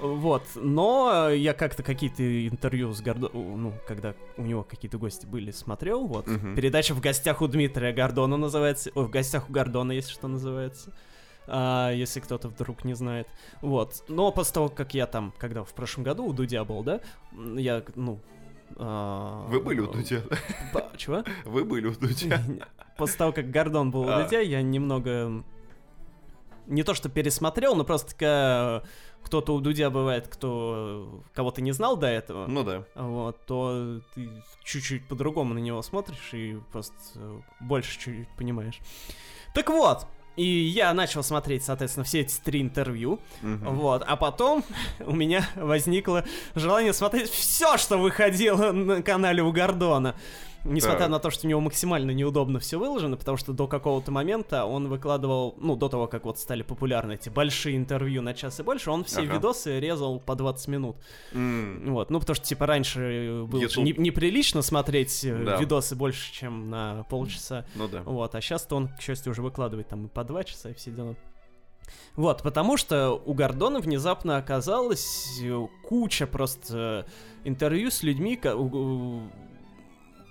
[0.00, 3.30] Вот, но я как-то какие-то интервью с Гордо...
[3.32, 6.26] ну, когда у него какие-то гости были, смотрел, вот.
[6.26, 6.56] Uh-huh.
[6.56, 10.92] Передача «В гостях у Дмитрия Гордона» называется, ой, «В гостях у Гордона», если что называется.
[11.46, 13.28] А, если кто-то вдруг не знает.
[13.60, 14.04] Вот.
[14.08, 17.00] Но после того, как я там, когда в прошлом году у Дудя был, да,
[17.56, 18.20] я, ну...
[18.76, 19.46] А...
[19.48, 20.22] Вы были у Дудя?
[20.96, 21.24] Чего?
[21.44, 22.42] Вы были у Дудя?
[22.96, 24.22] После того, как Гордон был у а.
[24.22, 25.44] Дудя, я немного...
[26.66, 28.82] Не то что пересмотрел, но просто
[29.24, 32.46] кто-то у Дудя бывает, кто кого-то не знал до этого.
[32.46, 32.84] Ну да.
[32.94, 34.28] Вот, то ты
[34.62, 36.94] чуть-чуть по-другому на него смотришь и просто
[37.60, 38.78] больше чуть-чуть понимаешь.
[39.54, 43.20] Так вот, и я начал смотреть, соответственно, все эти три интервью.
[43.42, 43.70] Угу.
[43.70, 44.02] Вот.
[44.06, 44.64] А потом
[45.00, 50.14] у меня возникло желание смотреть все, что выходило на канале у Гордона.
[50.64, 51.08] Несмотря да.
[51.08, 54.88] на то, что у него максимально неудобно все выложено, потому что до какого-то момента он
[54.88, 58.90] выкладывал, ну, до того, как вот стали популярны эти большие интервью на час и больше,
[58.90, 59.34] он все ага.
[59.34, 60.96] видосы резал по 20 минут.
[61.32, 61.90] Mm.
[61.90, 65.56] Вот, ну, потому что, типа, раньше было не, неприлично смотреть э, да.
[65.56, 67.66] видосы больше, чем на полчаса.
[67.74, 68.02] Ну да.
[68.02, 70.90] Вот, а сейчас-то он, к счастью, уже выкладывает там и по 2 часа и все
[70.90, 71.16] дела.
[72.14, 77.06] Вот, потому что у Гордона внезапно оказалась э, куча просто
[77.44, 78.36] интервью с людьми,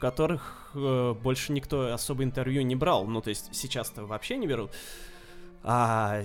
[0.01, 3.05] которых э, больше никто особо интервью не брал.
[3.05, 4.71] Ну, то есть сейчас-то вообще не берут.
[5.63, 6.23] А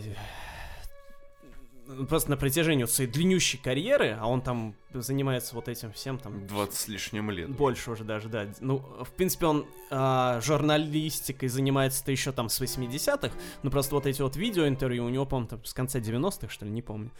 [2.08, 6.46] просто на протяжении своей длиннющей карьеры, а он там занимается вот этим всем там...
[6.46, 7.50] 20 с лишним лет.
[7.50, 8.46] Больше уже даже, да.
[8.60, 13.30] Ну, в принципе, он а, журналистикой занимается-то еще там с 80-х,
[13.62, 16.70] но просто вот эти вот видеоинтервью у него, по-моему, там с конца 90-х, что ли,
[16.70, 17.10] не помню.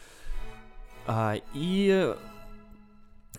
[1.06, 2.16] А, и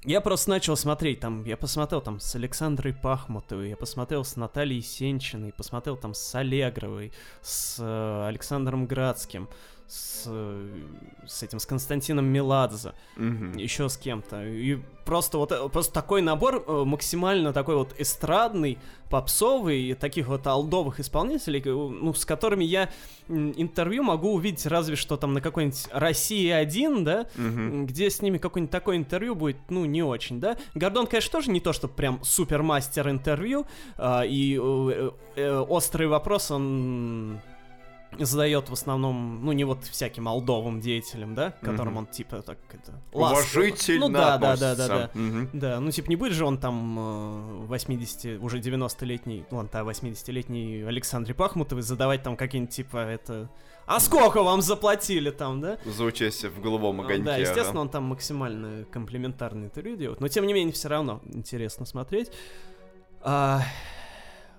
[0.04, 4.82] я просто начал смотреть, там, я посмотрел там с Александрой Пахмутовой, я посмотрел с Натальей
[4.82, 9.50] Сенчиной, посмотрел там с Аллегровой, с э, Александром Градским,
[9.88, 10.30] с,
[11.26, 13.58] с этим, с Константином Меладзе, угу.
[13.58, 14.46] еще с кем-то.
[14.46, 18.78] И просто вот э, просто такой набор э, максимально такой вот эстрадный,
[19.10, 22.90] попсовый, таких вот алдовых исполнителей, э, ну, с которыми я
[23.30, 27.86] интервью могу увидеть разве что там на какой-нибудь России один, да, угу.
[27.86, 30.58] где с ними какое-нибудь такое интервью будет, ну, не очень, да.
[30.76, 33.66] Гордон, конечно, тоже не то, что прям супермастер интервью,
[33.98, 37.40] а, и э, э, острый вопрос он
[38.20, 42.00] задает в основном, ну, не вот всяким молдовым деятелям, да, которым mm-hmm.
[42.00, 43.02] он, типа, так, это...
[43.12, 45.12] Уважительно Ну, да, да, да, да, да.
[45.14, 45.50] Mm-hmm.
[45.54, 50.84] Да, ну, типа, не будет же он там 80, э, уже 90-летний, ну, ладно, 80-летний
[50.84, 53.50] Александре Пахмутовой задавать там какие-нибудь, типа, это...
[53.86, 55.78] А сколько вам заплатили там, да?
[55.86, 57.24] За участие в голубом огоньке.
[57.24, 60.20] Да, естественно, он там максимально комплиментарный интервью делает.
[60.20, 62.32] Но, тем не менее, все равно интересно смотреть.
[63.22, 63.62] А...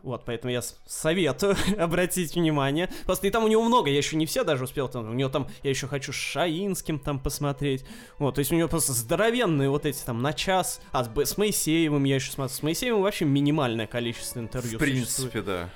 [0.08, 2.88] Вот, поэтому я советую обратить внимание.
[3.04, 4.88] Просто и там у него много, я еще не все даже успел.
[4.88, 7.84] Там, у него там, я еще хочу Шаинским там посмотреть.
[8.18, 10.80] Вот, то есть у него просто здоровенные вот эти там на час.
[10.92, 12.54] А с, с Моисеевым я еще смотрю.
[12.56, 15.44] С Моисеевым вообще минимальное количество интервью В принципе, существует.
[15.44, 15.70] да.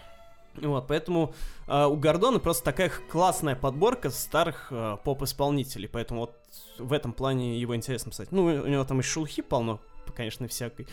[0.57, 1.35] Вот, поэтому
[1.69, 6.35] э, у Гордона просто такая классная подборка старых э, поп-исполнителей, поэтому вот
[6.79, 8.33] в этом плане его интересно писать.
[8.33, 9.79] Ну, у него там и шелухи полно,
[10.15, 10.87] конечно, всякой.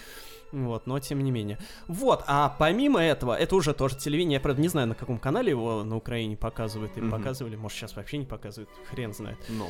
[0.52, 1.60] Вот, но тем не менее.
[1.88, 5.52] Вот, а помимо этого, это уже тоже телевидение, я, правда, не знаю, на каком канале
[5.52, 7.10] его на Украине показывают и mm-hmm.
[7.10, 9.38] показывали, может, сейчас вообще не показывают, хрен знает.
[9.50, 9.68] Но.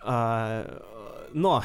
[0.00, 0.82] А,
[1.32, 1.62] но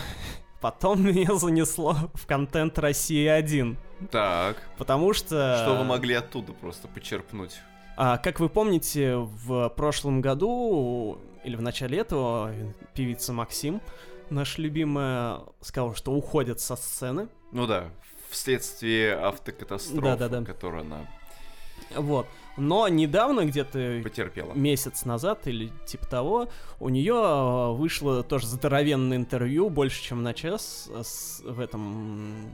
[0.61, 3.77] потом меня занесло в контент России 1.
[4.11, 4.57] Так.
[4.77, 5.57] Потому что...
[5.63, 7.59] Что вы могли оттуда просто почерпнуть?
[7.95, 12.51] А, как вы помните, в прошлом году или в начале этого
[12.93, 13.81] певица Максим,
[14.29, 17.27] наша любимая, сказала, что уходит со сцены.
[17.51, 17.89] Ну да,
[18.29, 20.45] вследствие автокатастрофы, да, да, да.
[20.45, 21.07] которую она
[21.95, 22.27] Вот.
[22.55, 24.53] Но недавно, где-то Потерпела.
[24.53, 30.33] месяц назад или типа того, у нее а, вышло тоже здоровенное интервью, больше чем на
[30.33, 32.51] час, с, в этом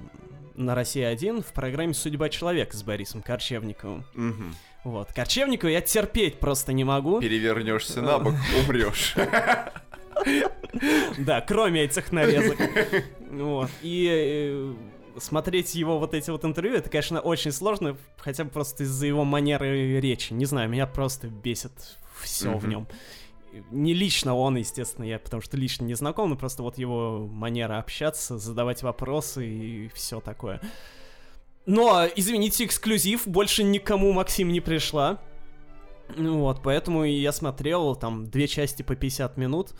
[0.55, 4.05] на России 1 в программе «Судьба человека» с Борисом Корчевниковым.
[4.15, 4.43] Угу.
[4.85, 5.13] Вот.
[5.13, 7.19] Корчевникова я терпеть просто не могу.
[7.19, 9.15] Перевернешься на бок, умрешь.
[11.17, 12.57] Да, кроме этих нарезок.
[13.31, 13.69] Вот.
[13.81, 14.73] И э,
[15.17, 19.23] смотреть его вот эти вот интервью, это, конечно, очень сложно, хотя бы просто из-за его
[19.23, 20.33] манеры речи.
[20.33, 22.87] Не знаю, меня просто бесит все в нем.
[23.71, 27.79] Не лично он, естественно, я потому что лично не знаком, но просто вот его манера
[27.79, 30.61] общаться, задавать вопросы и все такое.
[31.65, 35.19] Но, извините, эксклюзив, больше никому Максим не пришла.
[36.15, 39.73] Вот, поэтому я смотрел там две части по 50 минут.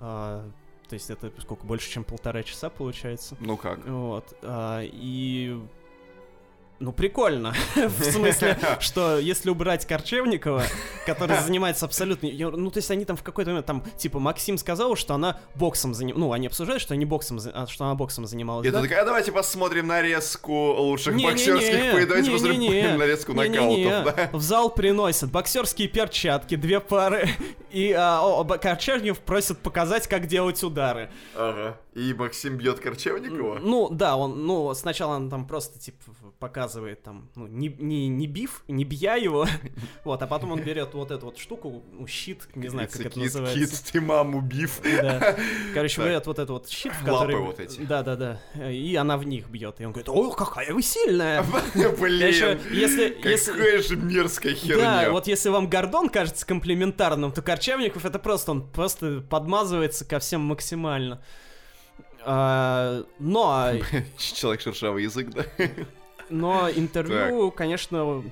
[0.00, 0.48] А,
[0.88, 3.36] то есть это сколько, больше, чем полтора часа получается.
[3.40, 3.86] Ну как?
[3.86, 4.36] Вот.
[4.42, 5.60] А, и
[6.80, 7.54] ну, прикольно.
[7.76, 10.64] в смысле, что если убрать Корчевникова,
[11.04, 12.28] который занимается абсолютно...
[12.30, 15.92] Ну, то есть они там в какой-то момент, там, типа, Максим сказал, что она боксом
[15.92, 16.20] занималась...
[16.20, 17.38] Ну, они обсуждают, что, они боксом...
[17.52, 23.34] А, что она боксом занималась, Это такая, давайте посмотрим нарезку лучших боксерских давайте посмотрим нарезку
[23.34, 24.32] нокаутов.
[24.32, 27.28] В зал приносят боксерские перчатки, две пары,
[27.70, 31.10] и а, Корчевников просит показать, как делать удары.
[31.34, 31.78] Ага.
[31.94, 33.58] И Максим бьет Корчевникова?
[33.60, 35.98] Ну, да, он, ну, сначала он там просто, типа,
[36.40, 39.46] показывает там, ну, не, не, не бив, не бья его,
[40.04, 43.18] вот, а потом он берет вот эту вот штуку, ну, щит, не знаю, как это
[43.18, 43.82] называется.
[43.84, 44.80] Кит, ты маму бив.
[44.82, 45.36] Да.
[45.74, 47.36] Короче, берет вот этот вот щит, в который...
[47.36, 47.82] вот эти.
[47.82, 51.44] Да-да-да, и она в них бьет, и он говорит, о, какая вы сильная!
[52.00, 55.02] Блин, если, какая же мерзкая херня.
[55.02, 60.18] Да, вот если вам Гордон кажется комплиментарным, то Корчевников это просто, он просто подмазывается ко
[60.18, 61.22] всем максимально.
[62.22, 63.72] А, но...
[64.16, 65.44] Человек шершавый язык, да?
[66.30, 68.22] Но интервью, конечно,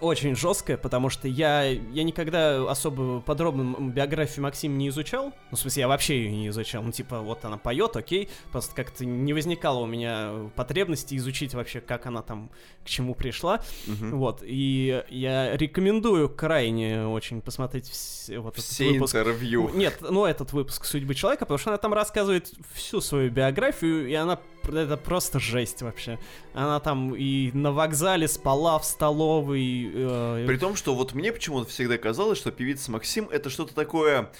[0.00, 5.32] очень жесткая, потому что я, я никогда особо подробно биографию Максима не изучал.
[5.50, 6.82] Ну, в смысле, я вообще ее не изучал.
[6.82, 8.28] Ну, типа, вот она поет, окей.
[8.52, 12.50] Просто как-то не возникало у меня потребности изучить вообще, как она там
[12.84, 13.62] к чему пришла.
[13.86, 14.16] Угу.
[14.16, 14.42] Вот.
[14.42, 19.14] И я рекомендую крайне очень посмотреть все, вот все этот выпуск.
[19.16, 19.70] интервью.
[19.74, 24.14] Нет, ну, этот выпуск «Судьбы человека», потому что она там рассказывает всю свою биографию, и
[24.14, 26.18] она это просто жесть вообще.
[26.54, 29.90] Она там и на вокзале спала в столовой.
[29.92, 30.44] Э...
[30.46, 34.30] При том, что вот мне почему-то всегда казалось, что певица Максим это что-то такое...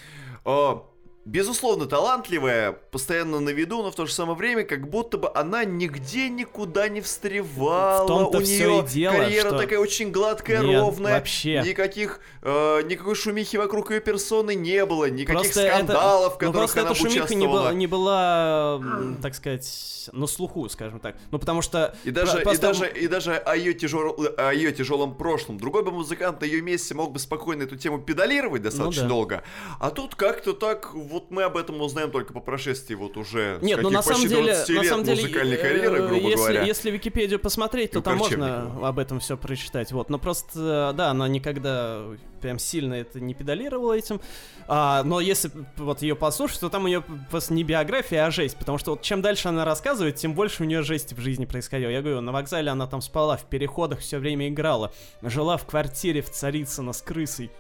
[0.45, 0.81] Э,
[1.25, 5.65] безусловно, талантливая, постоянно на виду, но в то же самое время, как будто бы она
[5.65, 8.05] нигде никуда не встревала.
[8.05, 9.59] В том-то у нее дело, карьера что...
[9.59, 11.15] такая очень гладкая, Нет, ровная.
[11.15, 11.63] Вообще.
[11.65, 16.35] Никаких, э, никакой шумихи вокруг ее персоны не было, никаких Просто скандалов, это...
[16.35, 18.81] в которых ну, она эта шумиха не была, не была,
[19.23, 21.17] так сказать, на слуху, скажем так.
[21.31, 21.95] Ну, потому что...
[22.05, 22.51] И даже, просто...
[22.53, 24.17] и даже, и даже о, ее тяжел...
[24.37, 25.59] о ее тяжелом прошлом.
[25.59, 29.15] Другой бы музыкант на ее месте мог бы спокойно эту тему педалировать достаточно ну, да.
[29.15, 29.43] долго.
[29.79, 33.83] А тут как-то так вот мы об этом узнаем только по прошествии вот уже Нет,
[33.83, 36.63] ну на самом деле, на самом деле, музыкальной э, карьеры, грубо если, говоря.
[36.63, 39.93] Если Википедию посмотреть, то там можно об этом все прочитать.
[39.93, 42.05] Вот, но просто, да, она никогда
[42.41, 44.21] прям сильно это не педалировала этим.
[44.67, 48.57] А, но если вот ее послушать, то там у нее просто не биография, а жесть.
[48.57, 51.91] Потому что вот чем дальше она рассказывает, тем больше у нее жести в жизни происходило.
[51.91, 54.93] Я говорю, на вокзале она там спала, в переходах все время играла.
[55.23, 57.51] Жила в квартире в Царицыно с крысой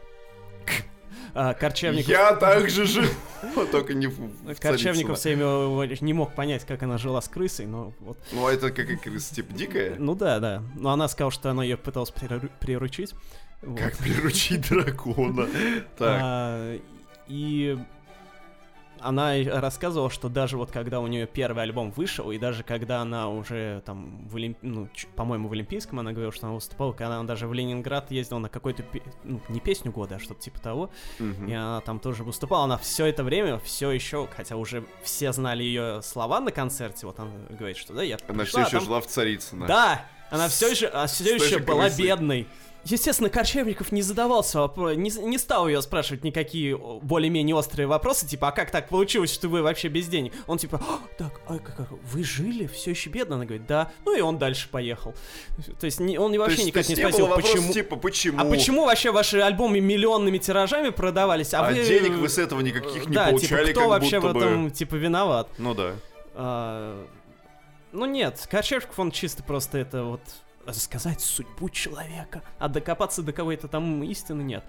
[1.35, 2.09] а, Корчевников...
[2.09, 3.05] Я также жил,
[3.71, 4.15] только не в
[4.61, 8.19] Корчевников все время не мог понять, как она жила с крысой, но вот...
[8.33, 9.97] Ну, а это как крыса, типа, дикая?
[9.99, 10.63] Ну да, да.
[10.77, 13.15] Но она сказала, что она ее пыталась приручить.
[13.77, 15.49] Как приручить дракона?
[15.99, 16.21] Так.
[16.23, 16.79] А,
[17.29, 17.79] и
[19.03, 23.29] она рассказывала, что даже вот когда у нее первый альбом вышел, и даже когда она
[23.29, 24.59] уже там, в Олимп...
[24.63, 28.39] ну, по-моему, в Олимпийском, она говорила, что она выступала, когда она даже в Ленинград ездила
[28.39, 29.03] на какой-то, пе...
[29.25, 31.47] ну, не песню года, а что-то типа того, угу.
[31.47, 35.63] и она там тоже выступала, она все это время, все еще, хотя уже все знали
[35.63, 38.85] ее слова на концерте, вот она говорит, что да, я Она все еще там...
[38.85, 39.67] жила в Царицыно.
[39.67, 40.07] Да!
[40.31, 42.47] Она все еще, а все еще была бедной.
[42.85, 48.53] Естественно, Корчевников не задавался, не, не стал ее спрашивать никакие более-менее острые вопросы, типа, а
[48.53, 50.33] как так получилось, что вы вообще без денег?
[50.47, 53.37] Он типа, «А, так, а как, вы жили, все еще бедно?
[53.37, 53.93] Она говорит, да.
[54.05, 55.15] Ну и он дальше поехал.
[55.79, 57.73] То есть не, он вообще есть, никак не спросил, вопрос, почему.
[57.73, 58.41] Типа, почему?
[58.41, 61.53] А почему вообще ваши альбомы миллионными тиражами продавались?
[61.55, 61.85] А, а вы...
[61.85, 64.71] денег вы с этого никаких не да, получали, типа, кто вообще в этом, бы...
[64.71, 65.49] типа, виноват?
[65.59, 65.95] Ну да.
[66.35, 67.07] А,
[67.93, 70.21] ну нет, Корчевников, он чисто просто это вот
[70.71, 74.65] рассказать судьбу человека, а докопаться до кого-то там истины нет.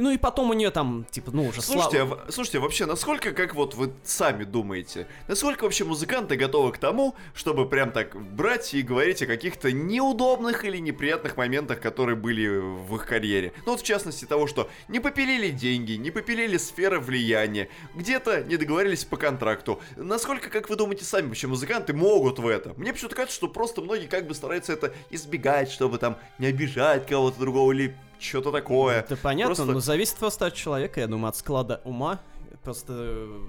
[0.00, 2.24] Ну и потом у нее там, типа, ну уже слушайте, слава...
[2.26, 7.14] а, слушайте, вообще, насколько, как вот вы сами думаете, насколько вообще музыканты готовы к тому,
[7.34, 12.94] чтобы прям так брать и говорить о каких-то неудобных или неприятных моментах, которые были в
[12.96, 13.52] их карьере?
[13.66, 18.56] Ну вот в частности того, что не попилили деньги, не попилили сферы влияния, где-то не
[18.56, 19.80] договорились по контракту.
[19.96, 22.72] Насколько, как вы думаете, сами вообще музыканты могут в это?
[22.76, 27.06] Мне почему-то кажется, что просто многие как бы стараются это избегать, чтобы там не обижать
[27.06, 29.00] кого-то другого или что-то такое.
[29.00, 29.72] Это понятно, просто...
[29.72, 32.20] но зависит просто от человека, я думаю, от склада ума.
[32.62, 33.40] Просто э,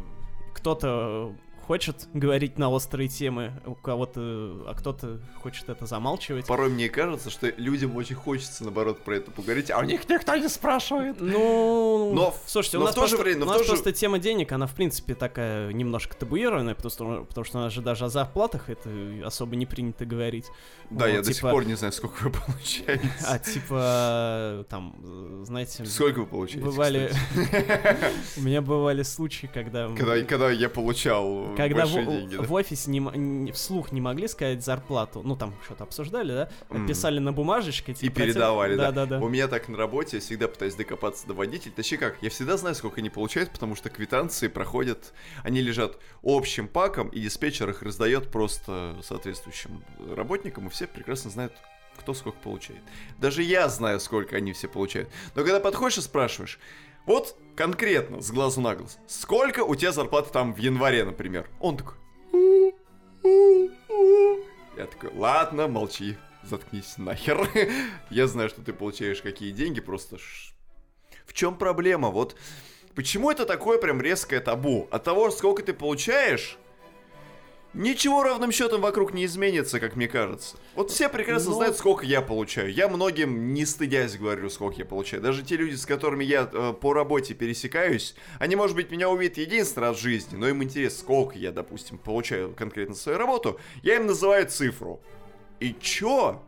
[0.54, 1.36] кто-то
[1.70, 6.48] хочет говорить на острые темы, у кого-то, а кто-то хочет это замалчивать.
[6.48, 10.36] Порой мне кажется, что людям очень хочется, наоборот, про это поговорить, а у них никто
[10.36, 11.18] не спрашивает.
[11.20, 13.70] Ну, но, слушайте, но у нас, в то просто, же время, у нас тоже...
[13.70, 17.72] просто тема денег, она, в принципе, такая немножко табуированная, потому что, потому что у нас
[17.72, 18.90] же даже о зарплатах это
[19.24, 20.48] особо не принято говорить.
[20.89, 21.23] Да, вот, я типа...
[21.23, 23.10] до сих типа пор не знаю, сколько вы получаете.
[23.28, 25.86] А, типа, там, знаете...
[25.86, 27.12] Сколько вы получаете, Бывали...
[28.38, 29.89] У меня бывали случаи, когда...
[29.95, 32.43] Когда я получал когда в, деньги, да?
[32.43, 36.88] в офисе не, не, вслух не могли сказать зарплату, ну там что-то обсуждали, да, mm.
[36.88, 37.93] писали на бумажечке.
[37.93, 38.91] Типа, и передавали, да.
[38.91, 39.06] да.
[39.06, 39.25] Да, да.
[39.25, 41.71] У меня так на работе, я всегда пытаюсь докопаться до водителя.
[41.75, 46.67] Точнее как, я всегда знаю, сколько они получают, потому что квитанции проходят, они лежат общим
[46.67, 49.84] паком, и диспетчер их раздает просто соответствующим
[50.15, 51.54] работникам, и все прекрасно знают,
[51.98, 52.82] кто сколько получает.
[53.18, 55.10] Даже я знаю, сколько они все получают.
[55.36, 56.60] Но когда подходишь и спрашиваешь,
[57.06, 61.50] вот конкретно, с глазу на глаз, сколько у тебя зарплаты там в январе, например?
[61.60, 61.96] Он такой...
[64.78, 67.50] Я такой, ладно, молчи, заткнись нахер.
[68.10, 70.18] Я знаю, что ты получаешь какие деньги, просто...
[71.26, 72.10] В чем проблема?
[72.10, 72.36] Вот
[72.96, 74.88] почему это такое прям резкое табу?
[74.92, 76.58] От того, сколько ты получаешь,
[77.74, 80.58] Ничего равным счетом вокруг не изменится, как мне кажется.
[80.74, 81.58] Вот все прекрасно Но...
[81.58, 82.74] знают, сколько я получаю.
[82.74, 85.22] Я многим, не стыдясь, говорю, сколько я получаю.
[85.22, 89.38] Даже те люди, с которыми я э, по работе пересекаюсь, они, может быть, меня увидят
[89.38, 93.60] единственный раз в жизни, но им интересно, сколько я, допустим, получаю конкретно свою работу.
[93.84, 95.00] Я им называю цифру.
[95.60, 96.42] И чё?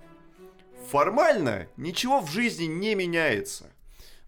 [0.89, 3.71] Формально ничего в жизни не меняется.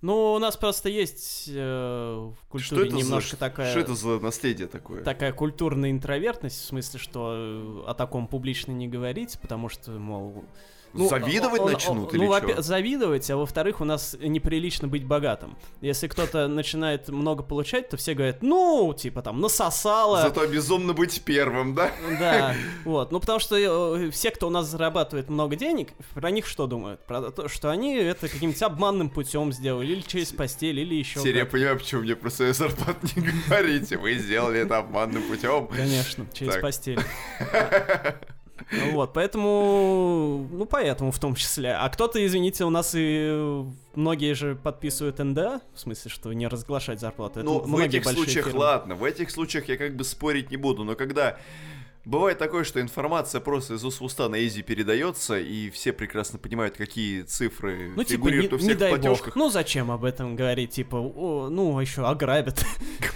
[0.04, 3.72] Ну, у нас просто есть э, в культуре что немножко за, такая...
[3.72, 5.02] Что это за наследие такое?
[5.02, 10.44] Такая культурная интровертность, в смысле, что о таком публично не говорить, потому что, мол,
[10.94, 12.62] ну, завидовать он, начнут он, или ну, что?
[12.62, 15.58] завидовать, а во-вторых, у нас неприлично быть богатым.
[15.82, 20.22] Если кто-то начинает много получать, то все говорят, ну, типа там, насосало.
[20.22, 21.92] Зато безумно быть первым, да?
[22.20, 23.12] Да, вот.
[23.12, 27.02] Ну, потому что э, все, кто у нас зарабатывает много денег, про них что думают?
[27.06, 31.38] Про то, что они это каким-нибудь обманным путем сделали, или через постель, или еще Теперь
[31.38, 33.98] я понимаю, почему мне про свою зарплату не говорите.
[33.98, 35.68] Вы сделали это обманным путем.
[35.68, 37.00] Конечно, через постель.
[38.92, 41.74] Вот, поэтому, ну, поэтому в том числе.
[41.74, 43.64] А кто-то, извините, у нас и
[43.96, 47.44] многие же подписывают НДА, в смысле, что не разглашать зарплату.
[47.44, 48.60] Ну, в этих случаях, фирмы.
[48.60, 51.38] ладно, в этих случаях я как бы спорить не буду, но когда
[52.06, 56.38] Бывает такое, что информация просто из уст в уста на изи передается, и все прекрасно
[56.38, 59.28] понимают, какие цифры ну, типа, не, у всех не дай платежках.
[59.28, 59.36] Бог.
[59.38, 60.72] Ну зачем об этом говорить?
[60.72, 62.66] Типа, о, ну еще ограбят.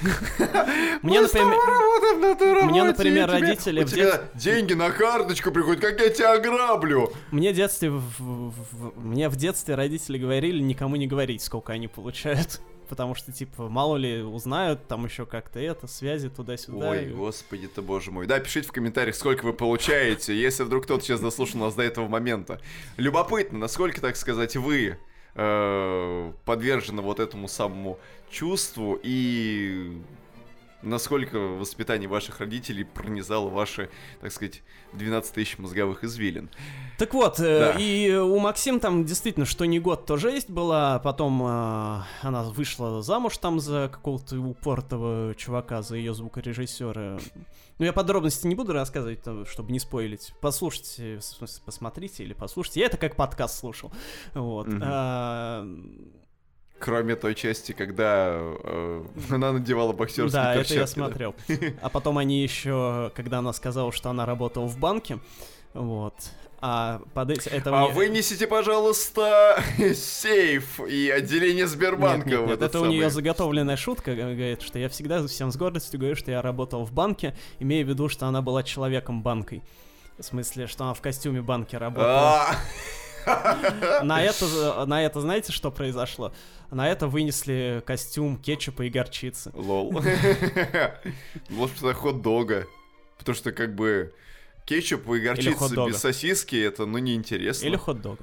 [1.02, 4.30] Мне, например, мне, например, родители в детстве...
[4.36, 7.12] деньги на карточку приходят, как я тебя ограблю.
[7.32, 7.92] Мне в детстве,
[8.96, 13.98] мне в детстве родители говорили никому не говорить, сколько они получают потому что, типа, мало
[13.98, 16.90] ли узнают, там еще как-то это, связи туда-сюда.
[16.90, 17.10] Ой, и...
[17.10, 18.28] господи ты, боже мой.
[18.28, 22.08] Да, пишите в комментариях, сколько вы получаете, если вдруг кто-то сейчас дослушал нас до этого
[22.08, 22.62] момента.
[22.98, 24.98] Любопытно, насколько, так сказать, вы
[25.36, 30.02] э, подвержены вот этому самому чувству и
[30.88, 33.90] насколько воспитание ваших родителей пронизало ваши,
[34.22, 36.50] так сказать, 12 тысяч мозговых извилин.
[36.98, 37.72] Так вот, э, да.
[37.80, 43.02] и у Максим там действительно, что не год, то жесть была, потом э, она вышла
[43.02, 47.20] замуж там за какого-то упортого чувака, за ее звукорежиссера.
[47.80, 50.34] Ну, я подробности не буду рассказывать, чтобы не спойлить.
[50.42, 52.80] Послушайте, в смысле, посмотрите или послушайте.
[52.80, 53.92] Я это как подкаст слушал.
[54.34, 54.68] Вот.
[54.68, 54.80] Угу.
[54.82, 55.68] А,
[56.80, 61.36] Кроме той части, когда э, она надевала боксерские Да, перчатки, это я смотрел.
[61.48, 61.56] Да.
[61.82, 65.20] А потом они еще, когда она сказала, что она работала в банке,
[65.74, 66.14] вот.
[66.60, 67.30] А под.
[67.30, 69.62] Это а вынесите, пожалуйста,
[69.94, 72.30] сейф и отделение Сбербанка.
[72.30, 72.88] Нет, нет, нет, это самый...
[72.88, 76.84] у нее заготовленная шутка, говорит, что я всегда всем с гордостью говорю, что я работал
[76.84, 79.62] в банке, имея в виду, что она была человеком банкой.
[80.18, 82.48] В смысле, что она в костюме банки работала.
[84.04, 86.34] На это, на это знаете, что произошло?
[86.72, 89.52] На это вынесли костюм кетчупа и горчицы.
[89.54, 89.98] Лол.
[91.50, 92.68] Это хот-дога.
[93.18, 94.14] Потому что как бы
[94.66, 97.66] кетчуп и горчица без сосиски, это, ну, неинтересно.
[97.66, 98.20] Или хот-дог.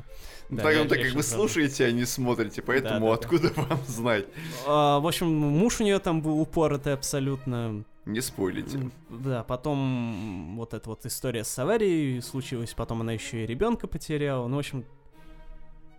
[0.51, 3.63] Да, так, так как вы слушаете, а не смотрите, поэтому да, да, откуда да.
[3.69, 4.27] вам знать?
[4.67, 7.85] А, в общем, муж у нее там был упоротый абсолютно.
[8.05, 8.91] Не спойлите.
[9.09, 14.47] Да, потом вот эта вот история с аварией случилась, потом она еще и ребенка потеряла.
[14.47, 14.85] Ну, в общем,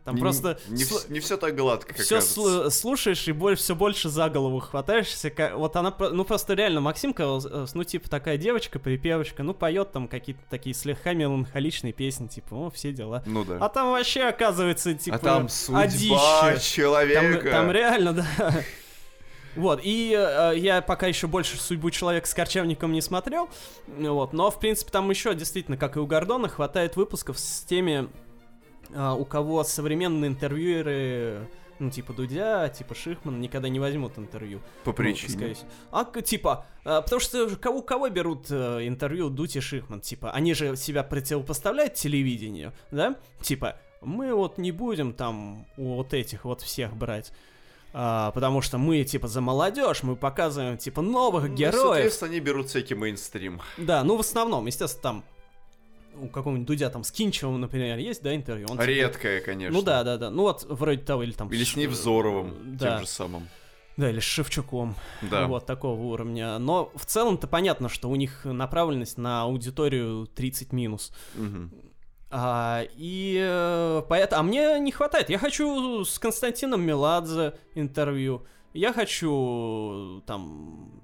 [0.06, 0.60] там не, просто...
[0.68, 0.97] Не, сл...
[1.10, 5.32] не все так гладко, как Все сл- слушаешь и боль, все больше за голову хватаешься.
[5.32, 5.56] Как...
[5.56, 10.08] Вот она, ну просто реально, Максимка, э, ну типа такая девочка, припевочка, ну поет там
[10.08, 13.24] какие-то такие слегка меланхоличные песни, типа, о, все дела.
[13.26, 13.58] Ну да.
[13.60, 16.60] А там вообще оказывается, типа, А там судьба одище.
[16.62, 17.41] человека.
[17.41, 18.28] Там, там реально, да.
[19.56, 23.49] Вот, и э, я пока еще больше судьбу человека с корчевником не смотрел,
[23.88, 28.10] вот, но, в принципе, там еще действительно, как и у Гордона, хватает выпусков с теми
[28.10, 28.10] а,
[28.93, 31.47] у кого современные интервьюеры,
[31.79, 34.61] ну, типа Дудя, типа Шихман, никогда не возьмут интервью.
[34.83, 35.55] По ну, причине?
[35.91, 40.01] Ну, а, типа, а, потому что кого, кого берут а, интервью Дудь и Шихман?
[40.01, 43.15] Типа, они же себя противопоставляют телевидению, да?
[43.41, 47.31] Типа, мы вот не будем там у вот этих вот всех брать.
[47.97, 51.81] А, потому что мы, типа, за молодежь, мы показываем, типа, новых ну, героев.
[51.81, 53.61] Соответственно, они берут всякий мейнстрим.
[53.77, 55.23] Да, ну, в основном, естественно, там
[56.20, 58.68] у какого-нибудь Дудя там с Кинчевым, например, есть, да, интервью?
[58.70, 59.78] Он, типа Редкое, конечно.
[59.78, 60.30] Ну да, да, да.
[60.30, 61.49] Ну вот вроде того, или там...
[61.49, 62.97] Или с Невзоровым, да.
[62.97, 63.47] тем же самым.
[63.97, 64.95] Да, или с Шевчуком.
[65.22, 65.47] Да.
[65.47, 66.57] Вот такого уровня.
[66.57, 71.13] Но в целом-то понятно, что у них направленность на аудиторию 30 минус.
[71.36, 71.70] Угу.
[72.32, 74.39] А, и э, поэтому...
[74.39, 75.30] А мне не хватает.
[75.30, 78.45] Я хочу с Константином Меладзе интервью.
[78.74, 81.01] Я хочу там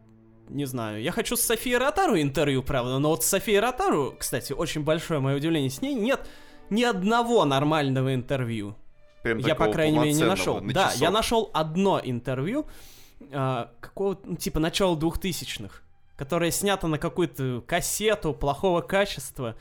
[0.51, 4.53] не знаю, я хочу с Софией Ротару интервью, правда, но вот с Софией Ротару, кстати,
[4.53, 6.27] очень большое мое удивление, с ней нет
[6.69, 8.75] ни одного нормального интервью.
[9.23, 10.61] Прям я, по крайней мере, не нашел.
[10.61, 11.01] На да, часов.
[11.01, 12.65] я нашел одно интервью,
[13.19, 15.83] э, какого ну, типа начала двухтысячных,
[16.15, 19.55] которое снято на какую-то кассету плохого качества,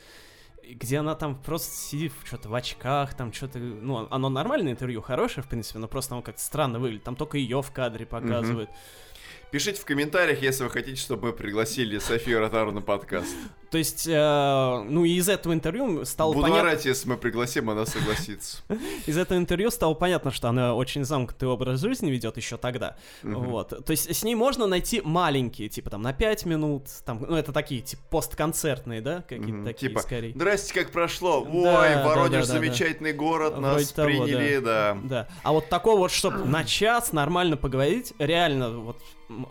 [0.67, 3.59] где она там просто сидит что-то в очках, там что-то...
[3.59, 7.03] Ну, оно нормальное интервью, хорошее, в принципе, но просто оно как-то странно выглядит.
[7.03, 8.69] Там только ее в кадре показывают.
[8.69, 9.10] Mm-hmm.
[9.51, 13.35] Пишите в комментариях, если вы хотите, чтобы мы пригласили Софию Ротару на подкаст.
[13.69, 16.69] То есть, э, ну и из этого интервью стало Буду понятно...
[16.69, 18.63] орать, если мы пригласим, она согласится.
[19.05, 22.97] Из этого интервью стало понятно, что она очень замкнутый образ жизни ведет еще тогда.
[23.23, 23.85] Вот.
[23.85, 27.51] То есть с ней можно найти маленькие, типа там на 5 минут, там, ну это
[27.53, 30.33] такие, типа постконцертные, да, какие-то такие типа, скорее.
[30.33, 31.45] Здрасте, как прошло?
[31.49, 34.97] Ой, Воронеж замечательный город, нас приняли, да.
[35.03, 35.27] Да.
[35.43, 38.97] А вот такого вот, чтобы на час нормально поговорить, реально, вот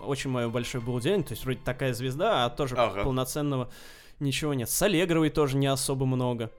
[0.03, 3.71] очень мое большое было удивление, то есть вроде такая звезда, а тоже полноценного
[4.19, 4.71] ничего нет.
[4.71, 6.51] С Аллегровой тоже не особо много.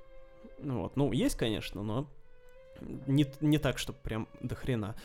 [0.60, 2.08] Ну вот, ну, есть, конечно, но
[3.08, 4.96] не, не так, чтобы прям до хрена.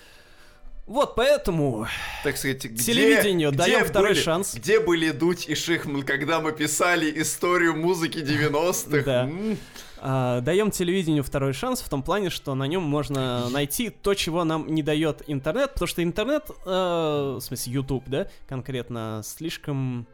[0.87, 1.89] Вот поэтому,
[2.23, 4.55] так сказать, где, телевидению где даем второй были, шанс.
[4.55, 9.03] Где были Дудь и Шихман, когда мы писали историю музыки 90-х?
[9.03, 9.29] Да.
[9.99, 14.45] А, даем телевидению второй шанс в том плане, что на нем можно найти то, чего
[14.45, 20.07] нам не дает интернет, потому что интернет, э, в смысле YouTube, да, конкретно, слишком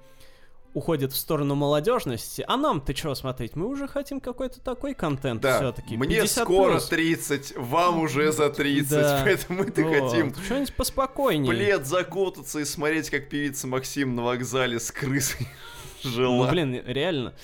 [0.74, 3.56] уходит в сторону молодежности, а нам-то что смотреть?
[3.56, 5.58] Мы уже хотим какой-то такой контент да.
[5.58, 5.96] все-таки.
[5.96, 6.88] Мне скоро плюс.
[6.88, 9.20] 30, вам уже за 30, да.
[9.22, 10.10] поэтому мы-то вот.
[10.10, 11.52] хотим что-нибудь поспокойнее.
[11.52, 15.46] Плед закутаться и смотреть, как певица Максим на вокзале с крысой
[16.02, 16.46] жила.
[16.46, 17.34] Ну, блин, реально.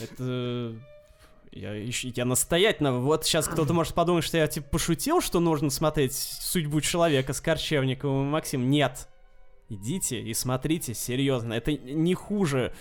[0.00, 0.74] Это...
[1.56, 3.00] Я, я настоятельно...
[3.00, 7.40] Вот сейчас кто-то может подумать, что я типа пошутил, что нужно смотреть судьбу человека с
[7.40, 8.26] Корчевниковым.
[8.26, 9.08] Максим, нет.
[9.70, 11.54] Идите и смотрите, серьезно.
[11.54, 12.74] Это не хуже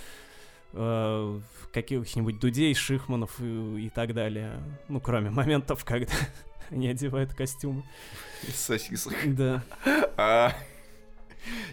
[0.74, 1.40] э,
[1.72, 4.62] каких-нибудь Дудей, Шихманов и, и так далее.
[4.90, 6.12] Ну, кроме моментов, когда
[6.70, 7.84] они одевают костюмы.
[8.46, 9.14] Из сосисок.
[9.26, 9.64] Да.
[10.18, 10.54] А,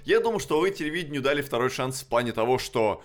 [0.05, 3.03] я думаю, что вы телевидению дали второй шанс в плане того, что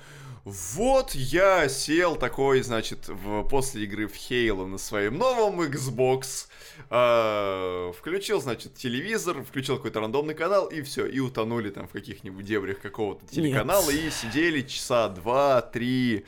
[0.48, 6.48] вот я сел такой, значит, в, после игры в Halo на своем новом Xbox,
[6.90, 12.46] э, включил, значит, телевизор, включил какой-то рандомный канал, и все, и утонули там в каких-нибудь
[12.46, 14.04] дебрях какого-то телеканала, Нет.
[14.06, 16.24] и сидели часа два-три,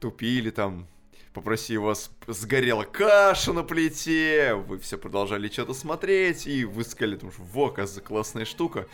[0.00, 0.88] тупили там,
[1.32, 7.30] попроси вас, сгорела каша на плите, вы все продолжали что-то смотреть, и вы сказали, что
[7.38, 8.86] во, оказывается, классная штука.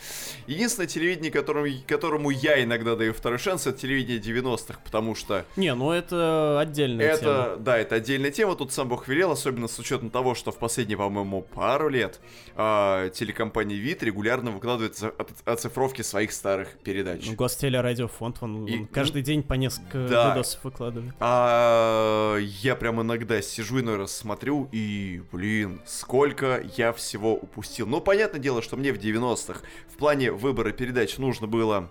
[0.47, 5.45] Единственное телевидение, которому, которому я иногда даю второй шанс, это телевидение 90-х, потому что...
[5.57, 7.57] Не, ну это отдельная это, тема.
[7.59, 10.99] Да, это отдельная тема, тут сам Бог велел, особенно с учетом того, что в последние,
[10.99, 12.21] по-моему, пару лет
[12.57, 14.99] э, телекомпания ВИТ регулярно выкладывает
[15.45, 17.27] оцифровки своих старых передач.
[17.27, 20.31] Ну, Гостелерадиофонд, он, и, он каждый день по несколько да.
[20.31, 21.15] видосов выкладывает.
[21.21, 27.87] А я прям иногда сижу иной раз смотрю и, блин, сколько я всего упустил.
[27.87, 31.91] Ну, понятное дело, что мне в 90-х в плане выбора передач нужно было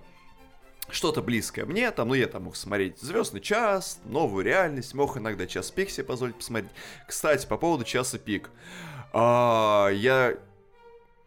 [0.92, 5.46] что-то близкое мне, там, ну, я там мог смотреть «Звездный час», «Новую реальность», мог иногда
[5.46, 6.72] «Час пик» себе позволить посмотреть.
[7.08, 8.50] Кстати, по поводу «Часа пик».
[9.14, 10.36] А, я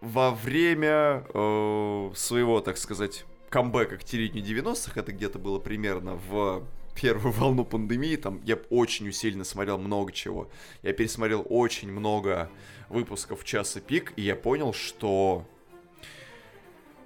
[0.00, 6.64] во время э, своего, так сказать, камбэка к телевидению 90-х, это где-то было примерно в
[6.94, 10.50] первую волну пандемии, там я очень усиленно смотрел много чего.
[10.82, 12.50] Я пересмотрел очень много
[12.88, 15.46] выпусков «Часа пик», и я понял, что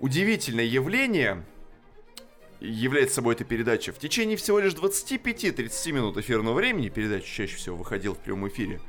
[0.01, 1.45] удивительное явление
[2.61, 3.93] является собой эта передача.
[3.93, 8.81] В течение всего лишь 25-30 минут эфирного времени, передача чаще всего выходила в прямом эфире,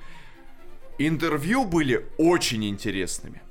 [0.97, 3.41] интервью были очень интересными.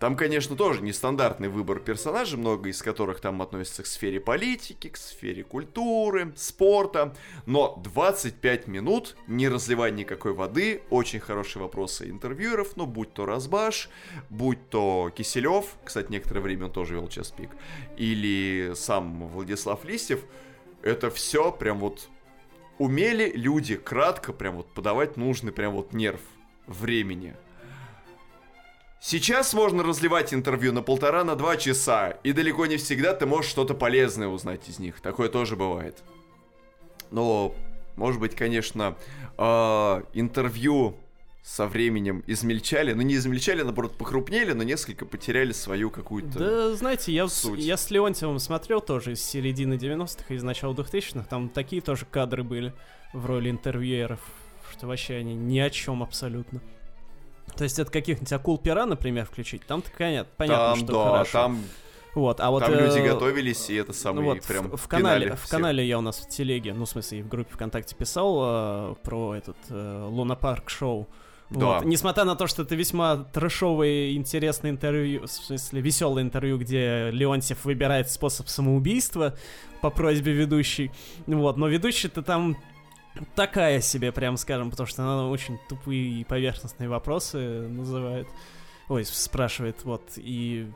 [0.00, 4.96] Там, конечно, тоже нестандартный выбор персонажей, много из которых там относятся к сфере политики, к
[4.96, 7.14] сфере культуры, спорта.
[7.44, 13.90] Но 25 минут, не разливая никакой воды, очень хорошие вопросы интервьюеров, ну, будь то Разбаш,
[14.30, 17.50] будь то Киселев, кстати, некоторое время он тоже вел час пик,
[17.98, 20.24] или сам Владислав Листьев,
[20.80, 22.08] это все прям вот
[22.78, 26.20] умели люди кратко прям вот подавать нужный прям вот нерв
[26.66, 27.36] времени.
[29.00, 33.50] Сейчас можно разливать интервью на полтора, на два часа, и далеко не всегда ты можешь
[33.50, 35.00] что-то полезное узнать из них.
[35.00, 35.96] Такое тоже бывает.
[37.10, 37.54] Но,
[37.96, 38.96] может быть, конечно,
[39.38, 39.42] э,
[40.12, 40.96] интервью
[41.42, 47.12] со временем измельчали, ну не измельчали, наоборот, похрупнели, но несколько потеряли свою какую-то Да, знаете,
[47.12, 47.58] я, суть.
[47.58, 52.44] я с Леонтьевым смотрел тоже из середины 90-х, из начала 2000-х, там такие тоже кадры
[52.44, 52.74] были
[53.14, 54.20] в роли интервьюеров,
[54.70, 56.60] что вообще они ни о чем абсолютно.
[57.56, 61.32] То есть это каких-нибудь акул пера, например, включить, там-то понятно, понятно там, что да, хорошо.
[61.32, 61.62] Там
[62.14, 64.88] вот, а вот, там э, люди готовились, и это самое ну, вот прям в, в
[64.88, 68.40] канале, в канале я у нас в телеге, ну, в смысле, в группе ВКонтакте писал
[68.42, 71.08] э, про этот э, Луна Парк шоу.
[71.50, 71.66] Да.
[71.66, 71.84] Вот.
[71.84, 77.64] Несмотря на то, что это весьма трэшовое, интересное интервью, в смысле, веселое интервью, где Леонтьев
[77.64, 79.36] выбирает способ самоубийства
[79.80, 80.92] по просьбе ведущей.
[81.26, 82.56] Вот, но ведущий-то там
[83.34, 88.28] такая себе, прям скажем, потому что она очень тупые и поверхностные вопросы называет.
[88.88, 90.68] Ой, спрашивает, вот, и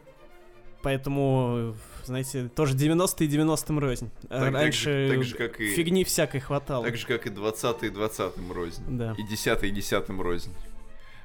[0.82, 1.74] поэтому,
[2.04, 4.10] знаете, тоже 90-е 90-м рознь.
[4.28, 6.84] Так, Раньше так же, так же, как и, фигни всякой хватало.
[6.84, 8.84] Так же, как и 20-е 20-м рознь.
[8.86, 9.16] Да.
[9.18, 10.54] И 10-е 10-м рознь.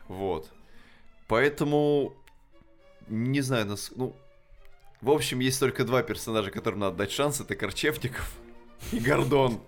[0.08, 0.50] Вот.
[1.28, 2.14] Поэтому,
[3.08, 4.16] не знаю, нас, ну,
[5.02, 8.34] в общем, есть только два персонажа, которым надо дать шанс, это Корчевников
[8.92, 9.60] и Гордон.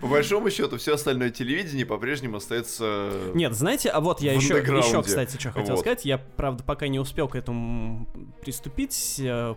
[0.00, 3.10] По большому счету, все остальное телевидение по-прежнему остается.
[3.34, 5.80] Нет, знаете, а вот я еще, еще, кстати, что хотел вот.
[5.80, 6.04] сказать.
[6.04, 8.08] Я, правда, пока не успел к этому
[8.40, 9.54] приступить э,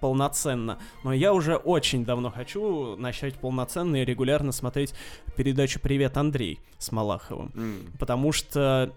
[0.00, 4.94] полноценно, но я уже очень давно хочу начать полноценно и регулярно смотреть
[5.36, 7.52] передачу «Привет, Андрей» с Малаховым.
[7.54, 7.98] Mm.
[7.98, 8.92] Потому что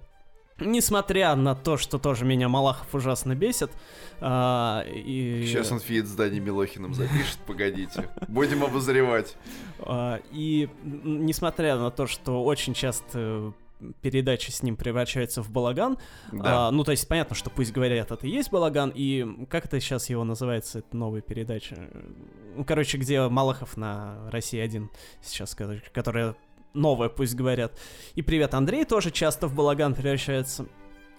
[0.59, 3.71] Несмотря на то, что тоже меня Малахов ужасно бесит.
[4.19, 5.43] А, и...
[5.45, 8.09] Сейчас он фит с Дани Милохиным запишет, погодите.
[8.27, 9.35] Будем обозревать.
[9.79, 13.53] А, и несмотря на то, что очень часто
[14.01, 15.97] передачи с ним превращаются в балаган.
[16.31, 16.67] Да.
[16.67, 19.79] А, ну, то есть понятно, что пусть говорят, это и есть балаган, и как это
[19.79, 21.89] сейчас его называется, это новая передача?
[22.55, 24.89] Ну, короче, где Малахов на России один
[25.21, 25.55] сейчас,
[25.93, 26.35] которая
[26.74, 27.78] новое, пусть говорят.
[28.15, 30.65] И привет, Андрей тоже часто в балаган превращается.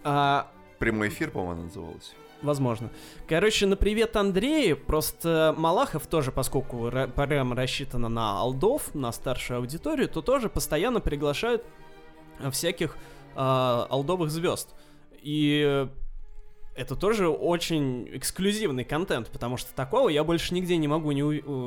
[0.04, 0.50] А...
[0.78, 2.14] Прямой эфир, по-моему, называлось.
[2.40, 2.90] Возможно.
[3.28, 10.08] Короче, на привет Андрей, просто Малахов тоже, поскольку программа рассчитана на алдов, на старшую аудиторию,
[10.08, 11.64] то тоже постоянно приглашают
[12.52, 12.96] всяких
[13.34, 14.76] э, алдовых звезд.
[15.20, 15.88] И
[16.76, 21.22] это тоже очень эксклюзивный контент, потому что такого я больше нигде не могу не,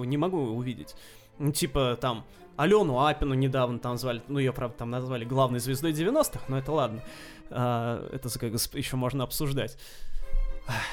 [0.05, 0.95] не могу увидеть.
[1.37, 2.25] Ну, типа там
[2.61, 6.71] Алену Апину недавно там звали, ну ее, правда, там назвали главной звездой 90-х, но это
[6.71, 7.01] ладно.
[7.49, 9.77] А, это как еще можно обсуждать.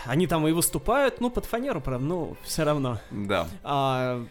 [0.07, 3.01] Они там и выступают, ну, под фанеру, правда, ну, все равно.
[3.11, 3.47] Да.
[3.63, 4.25] А,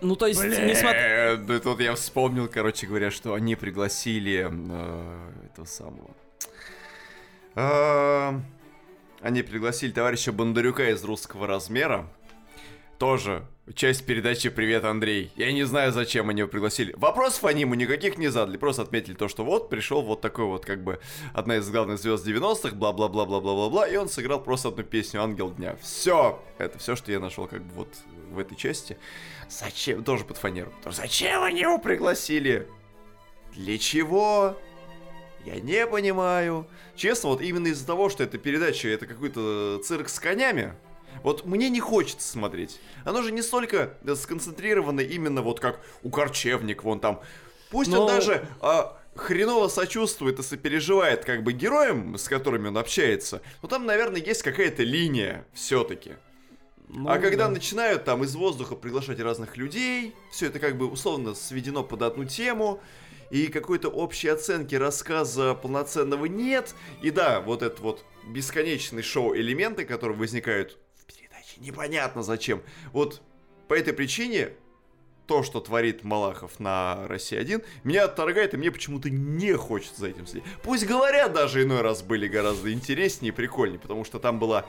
[0.00, 1.36] ну, то есть, Блин, несмотря...
[1.36, 6.10] Ну, тут я вспомнил, короче говоря, что они пригласили э, этого самого...
[7.56, 8.38] Э,
[9.20, 12.06] они пригласили товарища Бондарюка из русского размера.
[12.98, 15.32] Тоже часть передачи «Привет, Андрей».
[15.36, 16.94] Я не знаю, зачем они его пригласили.
[16.96, 20.64] Вопросов они ему никаких не задали, просто отметили то, что вот пришел вот такой вот
[20.64, 21.00] как бы
[21.32, 25.76] одна из главных звезд 90-х, бла-бла-бла-бла-бла-бла-бла, и он сыграл просто одну песню «Ангел дня».
[25.82, 27.88] Все, это все, что я нашел как бы вот
[28.30, 28.96] в этой части.
[29.48, 30.04] Зачем?
[30.04, 30.72] Тоже под фанеру.
[30.86, 32.68] Зачем они его пригласили?
[33.54, 34.56] Для чего?
[35.44, 36.66] Я не понимаю.
[36.96, 40.74] Честно, вот именно из-за того, что эта передача это какой-то цирк с конями,
[41.22, 42.80] вот мне не хочется смотреть.
[43.04, 47.20] Оно же не столько сконцентрировано именно вот как у Корчевник, вон там.
[47.70, 48.02] Пусть Но...
[48.02, 53.68] он даже а, хреново сочувствует и сопереживает как бы героям, с которыми он общается, но
[53.68, 56.12] там, наверное, есть какая-то линия все-таки.
[56.88, 57.50] Ну, а когда да.
[57.50, 62.24] начинают там из воздуха приглашать разных людей, все это как бы условно сведено под одну
[62.24, 62.80] тему,
[63.30, 66.74] и какой-то общей оценки рассказа полноценного нет.
[67.02, 70.78] И да, вот этот вот бесконечный шоу-элементы, которые возникают
[71.58, 72.62] непонятно зачем.
[72.92, 73.22] Вот
[73.68, 74.50] по этой причине
[75.26, 80.08] то, что творит Малахов на России 1, меня отторгает, и мне почему-то не хочется за
[80.08, 80.48] этим следить.
[80.62, 84.66] Пусть говорят, даже иной раз были гораздо интереснее и прикольнее, потому что там была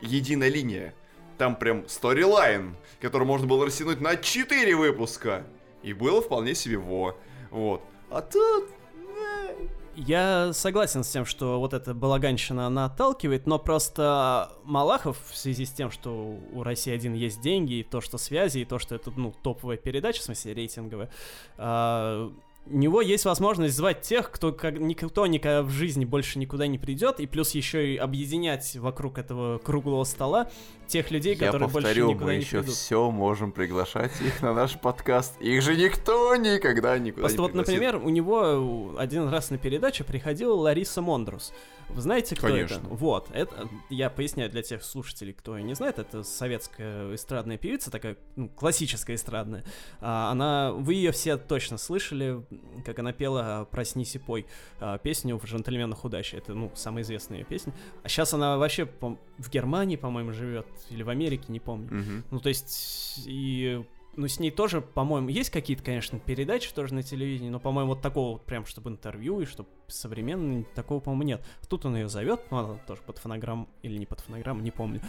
[0.00, 0.94] единая линия.
[1.36, 5.46] Там прям сторилайн, который можно было растянуть на 4 выпуска.
[5.82, 7.16] И было вполне себе во.
[7.50, 7.82] Вот.
[8.10, 8.70] А тут...
[10.06, 15.64] Я согласен с тем, что вот эта балаганщина, она отталкивает, но просто Малахов в связи
[15.64, 18.94] с тем, что у России один есть деньги, и то, что связи, и то, что
[18.94, 21.10] это, ну, топовая передача, в смысле, рейтинговая,
[21.56, 22.32] а,
[22.70, 26.78] у него есть возможность звать тех, кто как, никто никогда в жизни больше никуда не
[26.78, 30.50] придет, и плюс еще и объединять вокруг этого круглого стола
[30.86, 32.74] тех людей, Я которые повторю, больше никуда мы не еще придут.
[32.74, 35.40] все можем приглашать их на наш подкаст.
[35.40, 40.04] Их же никто никогда никуда Просто не вот, например, у него один раз на передаче
[40.04, 41.52] приходила Лариса Мондрус.
[41.88, 42.76] Вы знаете, кто Конечно.
[42.76, 42.86] это?
[42.88, 48.16] Вот, это я поясняю для тех слушателей, кто не знает, это советская эстрадная певица, такая
[48.36, 49.64] ну, классическая эстрадная.
[50.00, 52.44] А, она, вы ее все точно слышали,
[52.84, 54.46] как она пела "Проснись и пой"
[54.80, 56.36] а, песню в "Джентльменах удачи".
[56.36, 57.72] Это ну самая известная ее песня.
[58.02, 61.88] А сейчас она вообще в Германии, по-моему, живет или в Америке, не помню.
[61.88, 62.22] Угу.
[62.30, 63.84] Ну то есть и
[64.16, 68.02] ну, с ней тоже, по-моему, есть какие-то, конечно, передачи тоже на телевидении, но, по-моему, вот
[68.02, 71.46] такого вот прям, чтобы интервью и чтобы современно, такого, по-моему, нет.
[71.68, 75.00] Тут он ее зовет, ну, она тоже под фонограмм или не под фонограмму, не помню.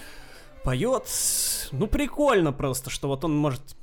[0.64, 1.06] Поет,
[1.72, 3.76] ну, прикольно просто, что вот он может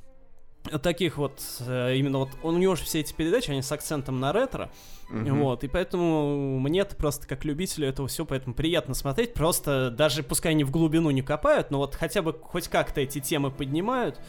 [0.81, 4.19] таких вот, э, именно вот, он, у него же все эти передачи, они с акцентом
[4.19, 4.69] на ретро,
[5.09, 9.89] uh вот, и поэтому мне это просто как любителю этого все, поэтому приятно смотреть, просто
[9.89, 13.51] даже пускай они в глубину не копают, но вот хотя бы хоть как-то эти темы
[13.51, 14.19] поднимают,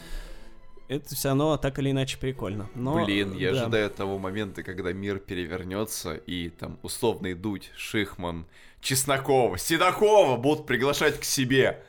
[0.89, 2.69] это все равно так или иначе прикольно.
[2.75, 3.61] Но, Блин, я да.
[3.61, 8.45] ожидаю того момента, когда мир перевернется, и там условный Дудь, Шихман,
[8.81, 11.83] Чеснокова, Седокова будут приглашать к себе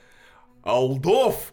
[0.62, 1.52] алдов,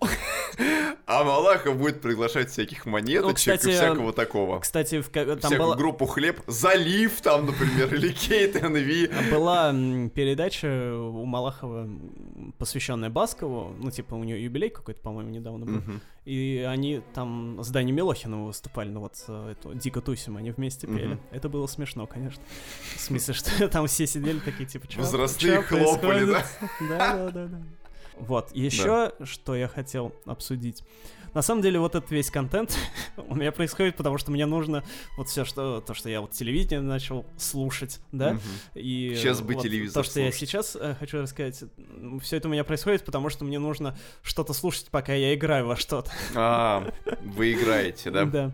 [1.05, 4.59] а Малахов будет приглашать всяких монеточек ну, кстати, и всякого такого.
[4.59, 5.75] Кстати, в, там Всякую была...
[5.75, 9.31] группу «Хлеб», «Залив» там, например, или «Кейт НВ».
[9.31, 9.71] Была
[10.09, 11.89] передача у Малахова,
[12.57, 15.81] посвященная Баскову, ну, типа, у нее юбилей какой-то, по-моему, недавно был,
[16.25, 20.85] и они там с Дани Милохиновым выступали, ну, вот э, эту «Дико тусим» они вместе
[20.85, 21.17] пели.
[21.31, 22.43] Это было смешно, конечно.
[22.95, 26.45] В смысле, что там все сидели такие, типа, что Возрастные хлопали, да?
[26.81, 27.61] Да, да, да, да.
[28.19, 29.25] Вот, еще да.
[29.25, 30.83] что я хотел обсудить.
[31.33, 32.75] На самом деле, вот этот весь контент
[33.17, 34.83] у меня происходит, потому что мне нужно
[35.17, 38.39] вот все, что то, что я вот телевидение начал слушать, да, угу.
[38.75, 40.01] и сейчас бы вот телевизор.
[40.01, 40.41] То, что слушать.
[40.41, 41.63] я сейчас э, хочу рассказать,
[42.21, 45.75] все это у меня происходит, потому что мне нужно что-то слушать, пока я играю во
[45.75, 46.11] что-то.
[46.33, 46.91] А,
[47.21, 48.25] вы играете, да?
[48.25, 48.51] Да.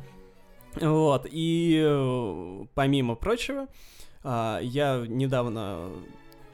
[0.81, 3.67] Вот и э, помимо прочего,
[4.23, 5.89] э, я недавно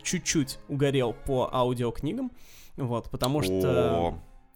[0.04, 2.32] чуть-чуть угорел по аудиокнигам.
[2.80, 4.16] Вот, потому что...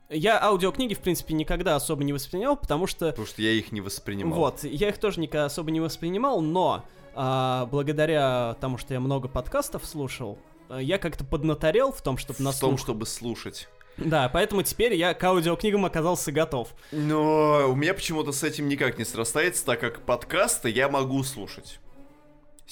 [0.09, 3.07] Я аудиокниги, в принципе, никогда особо не воспринимал, потому что...
[3.07, 4.37] Потому что я их не воспринимал.
[4.37, 9.27] Вот, я их тоже никогда особо не воспринимал, но а, благодаря тому, что я много
[9.27, 10.37] подкастов слушал,
[10.69, 13.67] а, я как-то поднаторел в том, чтобы на В том, чтобы слушать.
[13.97, 16.69] Да, поэтому теперь я к аудиокнигам оказался готов.
[16.91, 21.79] Но у меня почему-то с этим никак не срастается, так как подкасты я могу слушать.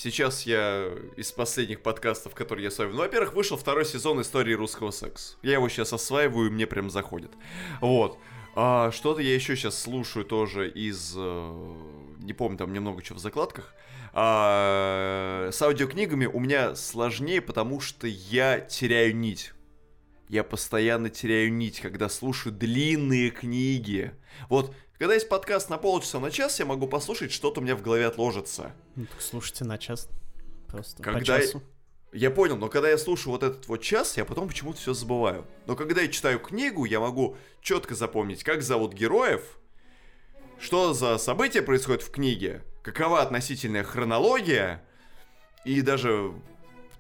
[0.03, 2.79] Сейчас я из последних подкастов, которые я с.
[2.79, 5.35] Ну, во-первых, вышел второй сезон истории русского секса.
[5.43, 7.29] Я его сейчас осваиваю, мне прям заходит.
[7.81, 8.17] Вот.
[8.55, 11.13] А, что-то я еще сейчас слушаю тоже из...
[11.15, 11.75] Э,
[12.17, 13.75] не помню, там немного чего в закладках.
[14.11, 19.53] А, с аудиокнигами у меня сложнее, потому что я теряю нить.
[20.29, 24.13] Я постоянно теряю нить, когда слушаю длинные книги.
[24.49, 27.81] Вот когда есть подкаст на полчаса, на час, я могу послушать, что-то у меня в
[27.81, 28.71] голове отложится.
[28.95, 30.07] Ну, так слушайте на час.
[30.67, 31.63] Просто когда по часу.
[32.11, 32.29] Я...
[32.29, 35.47] я понял, но когда я слушаю вот этот вот час, я потом почему-то все забываю.
[35.65, 39.41] Но когда я читаю книгу, я могу четко запомнить, как зовут героев,
[40.59, 44.83] что за события происходят в книге, какова относительная хронология,
[45.65, 46.31] и даже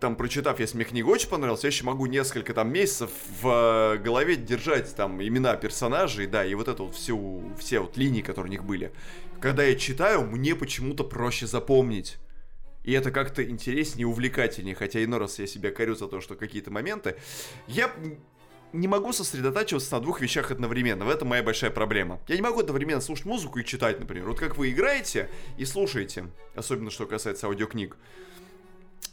[0.01, 3.97] там, прочитав, если мне книга очень понравилась, я еще могу несколько там месяцев в э,
[3.99, 8.49] голове держать там имена персонажей, да, и вот это вот всю, все вот линии, которые
[8.49, 8.91] у них были.
[9.39, 12.17] Когда я читаю, мне почему-то проще запомнить.
[12.83, 16.71] И это как-то интереснее увлекательнее, хотя иной раз я себя корю за то, что какие-то
[16.71, 17.15] моменты...
[17.67, 17.93] Я
[18.73, 21.05] не могу сосредотачиваться на двух вещах одновременно.
[21.05, 22.19] В этом моя большая проблема.
[22.27, 24.29] Я не могу одновременно слушать музыку и читать, например.
[24.29, 26.25] Вот как вы играете и слушаете,
[26.55, 27.97] особенно что касается аудиокниг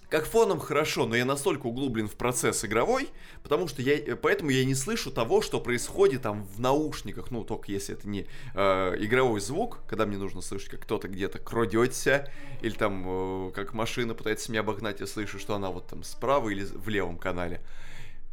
[0.08, 3.10] как фоном хорошо, но я настолько углублен в процесс игровой,
[3.42, 7.70] потому что я, поэтому я не слышу того, что происходит там в наушниках, ну, только
[7.70, 12.30] если это не э, игровой звук, когда мне нужно слышать, как кто-то где-то крадется,
[12.62, 16.48] или там, э, как машина пытается меня обогнать, я слышу, что она вот там справа
[16.48, 17.60] или в левом канале.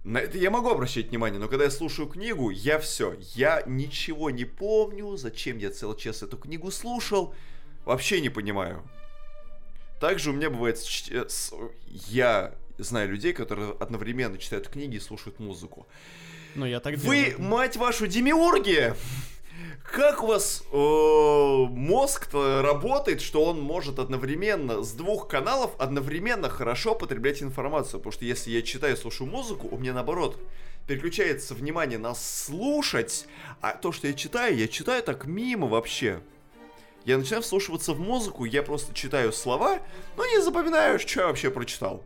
[0.06, 4.30] На это я могу обращать внимание, но когда я слушаю книгу, я все, я ничего
[4.30, 7.34] не помню, зачем я целый час эту книгу слушал,
[7.86, 8.84] вообще не понимаю.
[10.00, 10.80] Также у меня бывает...
[11.12, 11.26] Э,
[12.08, 15.88] Я знаю людей, которые одновременно читают книги и слушают музыку.
[16.56, 17.42] Ну, я так Вы, делаю.
[17.42, 18.94] мать вашу, демиурги!
[19.90, 26.96] Как у вас э, мозг работает, что он может одновременно с двух каналов одновременно хорошо
[26.96, 28.00] потреблять информацию?
[28.00, 30.38] Потому что если я читаю, слушаю музыку, у меня наоборот
[30.88, 33.28] переключается внимание на слушать,
[33.62, 36.20] а то, что я читаю, я читаю так мимо вообще
[37.06, 39.80] я начинаю вслушиваться в музыку, я просто читаю слова,
[40.18, 42.04] но не запоминаю, что я вообще прочитал.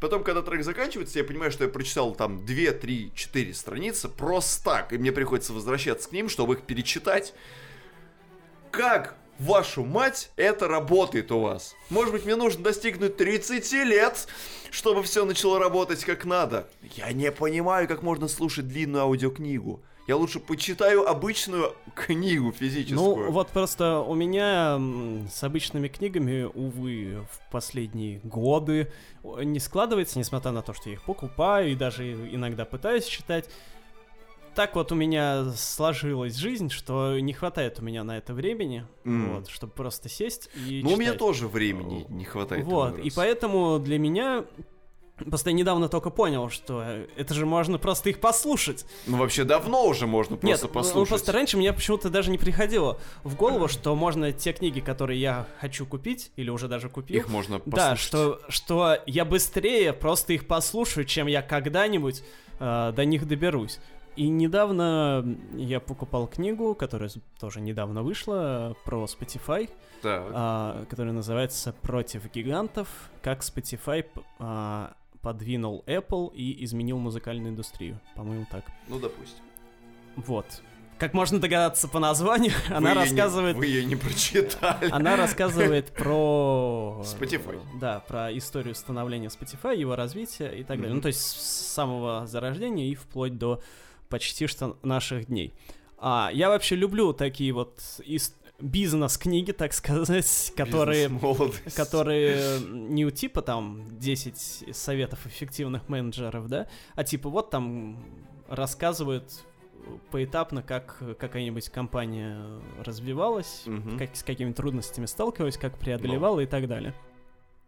[0.00, 4.64] Потом, когда трек заканчивается, я понимаю, что я прочитал там 2, 3, 4 страницы просто
[4.64, 7.34] так, и мне приходится возвращаться к ним, чтобы их перечитать.
[8.70, 11.74] Как, вашу мать, это работает у вас?
[11.90, 14.28] Может быть, мне нужно достигнуть 30 лет,
[14.70, 16.66] чтобы все начало работать как надо?
[16.94, 19.82] Я не понимаю, как можно слушать длинную аудиокнигу.
[20.06, 23.26] Я лучше почитаю обычную книгу физическую.
[23.26, 24.80] Ну, вот просто у меня
[25.30, 28.90] с обычными книгами, увы, в последние годы
[29.22, 33.48] не складывается, несмотря на то, что я их покупаю и даже иногда пытаюсь читать.
[34.54, 39.34] Так вот у меня сложилась жизнь, что не хватает у меня на это времени, mm.
[39.34, 40.82] вот, чтобы просто сесть и.
[40.82, 42.64] Ну, у меня тоже времени не хватает.
[42.64, 44.44] Вот, и поэтому для меня
[45.28, 46.82] Просто я недавно только понял, что
[47.16, 48.86] это же можно просто их послушать.
[49.06, 50.96] Ну, вообще давно уже можно просто Нет, ну, послушать.
[50.96, 55.20] Ну, просто раньше мне почему-то даже не приходило в голову, что можно те книги, которые
[55.20, 57.16] я хочу купить, или уже даже купил...
[57.16, 57.76] Их можно послушать.
[57.76, 62.22] Да, что, что я быстрее просто их послушаю, чем я когда-нибудь
[62.58, 63.78] э, до них доберусь.
[64.16, 69.70] И недавно я покупал книгу, которая тоже недавно вышла, про Spotify,
[70.02, 70.24] так.
[70.32, 72.88] а, которая называется «Против гигантов.
[73.22, 74.04] Как Spotify
[74.38, 74.92] а,
[75.22, 78.00] подвинул Apple и изменил музыкальную индустрию.
[78.14, 78.64] По-моему, так.
[78.88, 79.44] Ну, допустим.
[80.16, 80.46] Вот.
[80.98, 83.56] Как можно догадаться по названию, вы она рассказывает...
[83.56, 84.90] Не, вы ее не прочитали.
[84.90, 87.02] Она рассказывает про...
[87.04, 87.58] Spotify.
[87.80, 90.80] Да, про историю становления Spotify, его развития и так mm-hmm.
[90.80, 90.94] далее.
[90.94, 93.62] Ну, то есть с самого зарождения и вплоть до
[94.10, 95.54] почти что наших дней.
[95.96, 101.10] А, я вообще люблю такие вот ист бизнес-книги, так сказать, которые,
[101.74, 108.04] которые не у типа там 10 советов эффективных менеджеров, да, а типа вот там
[108.48, 109.44] рассказывают
[110.10, 112.42] поэтапно, как какая-нибудь компания
[112.84, 113.98] развивалась, угу.
[113.98, 116.42] как, с какими трудностями сталкивалась, как преодолевала Но.
[116.42, 116.94] и так далее.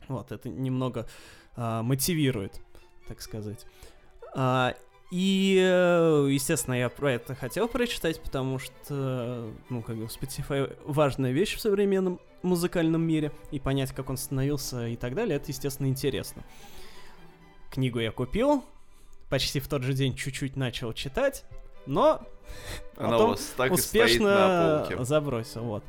[0.09, 1.09] Вот, это немного
[1.57, 2.61] а, мотивирует,
[3.07, 3.65] так сказать.
[4.35, 4.75] А,
[5.13, 11.33] и, э, естественно, я про это хотел прочитать, потому что, ну, как бы Spotify важная
[11.33, 15.87] вещь в современном музыкальном мире, и понять, как он становился и так далее, это, естественно,
[15.87, 16.45] интересно.
[17.71, 18.65] Книгу я купил,
[19.29, 21.45] почти в тот же день чуть-чуть начал читать,
[21.85, 22.27] но
[22.97, 25.85] Она потом у вас так успешно забросил, вот.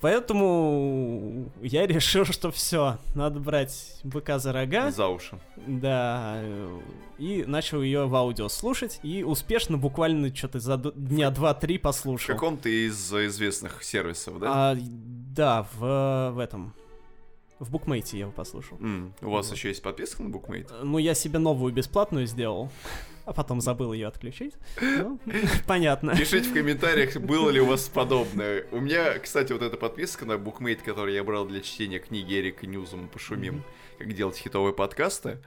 [0.00, 4.90] Поэтому я решил, что все, надо брать быка за рога.
[4.90, 5.38] За уши.
[5.66, 6.42] Да.
[7.18, 8.98] И начал ее в аудио слушать.
[9.02, 12.34] И успешно буквально что-то за дня два-три послушал.
[12.34, 14.70] В каком-то из известных сервисов, да?
[14.70, 16.74] А, да, в, в этом.
[17.60, 18.78] В букмейте я его послушал.
[18.78, 19.56] Mm, у вас вот.
[19.56, 20.72] еще есть подписка на букмейт?
[20.82, 22.70] Ну, я себе новую бесплатную сделал
[23.30, 24.54] а потом забыл ее отключить.
[24.80, 25.20] Ну,
[25.66, 26.16] понятно.
[26.16, 28.66] Пишите в комментариях, было ли у вас подобное.
[28.72, 32.66] У меня, кстати, вот эта подписка на букмейт, которую я брал для чтения книги Эрика
[32.66, 33.62] Ньюзума «Пошумим»,
[33.98, 35.38] как делать хитовые подкасты,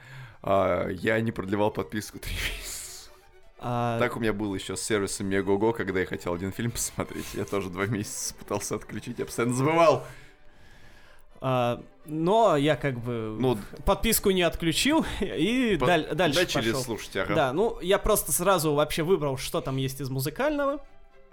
[0.42, 3.12] а, я не продлевал подписку три месяца.
[3.60, 4.00] А...
[4.00, 7.34] Так у меня было еще с сервисом Мегого, когда я хотел один фильм посмотреть.
[7.34, 10.06] Я тоже два месяца пытался отключить, я постоянно забывал.
[11.46, 16.84] А, но я как бы ну, подписку не отключил и по- даль- дальше начали пошел.
[16.84, 17.36] слушать, ага.
[17.36, 20.80] Да, ну я просто сразу вообще выбрал, что там есть из музыкального.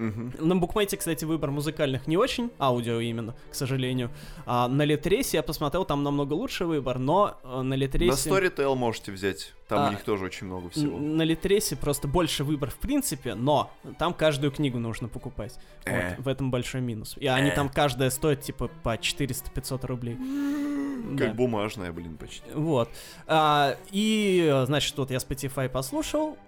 [0.00, 0.44] Угу.
[0.46, 4.10] На букмейте, кстати, выбор музыкальных не очень, аудио именно, к сожалению.
[4.46, 8.30] А на Литресе я посмотрел, там намного лучше выбор, но э, на Литресе...
[8.30, 10.98] На Storytel можете взять, там а, у них тоже очень много всего.
[10.98, 15.58] На Литресе просто больше выбор в принципе, но там каждую книгу нужно покупать.
[15.84, 16.14] Э.
[16.16, 17.16] Вот, в этом большой минус.
[17.18, 17.30] И э.
[17.30, 20.16] они там каждая стоит типа по 400-500 рублей.
[21.18, 21.34] Как да.
[21.34, 22.42] бумажная, блин, почти.
[22.54, 22.88] Вот.
[23.26, 26.38] А, и, значит, вот я Spotify послушал,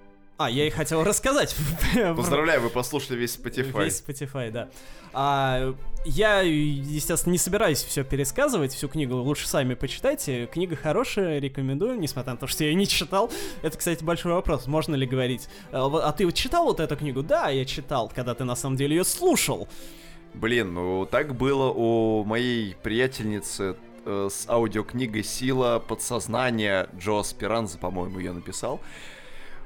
[0.43, 1.55] А, я и хотел рассказать.
[2.17, 3.85] Поздравляю, вы послушали весь Spotify.
[3.85, 4.69] Весь Spotify, да.
[5.13, 5.73] А,
[6.05, 10.47] я, естественно, не собираюсь все пересказывать, всю книгу лучше сами почитайте.
[10.47, 13.31] Книга хорошая, рекомендую, несмотря на то, что я ее не читал.
[13.63, 15.49] Это, кстати, большой вопрос, можно ли говорить.
[15.71, 17.23] А, а ты вот читал вот эту книгу?
[17.23, 19.69] Да, я читал, когда ты на самом деле ее слушал.
[20.35, 28.19] Блин, ну так было у моей приятельницы э, с аудиокнигой «Сила подсознания» Джо Спиранза, по-моему,
[28.19, 28.81] ее написал.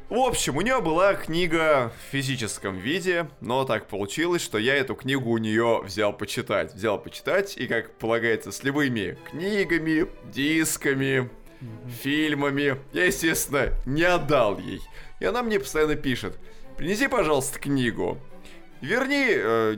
[0.09, 4.95] В общем, у нее была книга в физическом виде, но так получилось, что я эту
[4.95, 6.73] книгу у нее взял почитать.
[6.75, 11.29] Взял почитать, и, как полагается, с любыми книгами, дисками,
[12.03, 14.81] фильмами, я, естественно, не отдал ей.
[15.19, 16.39] И она мне постоянно пишет,
[16.77, 18.17] принеси, пожалуйста, книгу.
[18.81, 19.77] Верни э,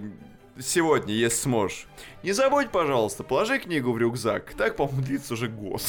[0.61, 1.87] сегодня, если сможешь.
[2.23, 4.53] Не забудь, пожалуйста, положи книгу в рюкзак.
[4.59, 5.83] Так, по-моему, длится уже год.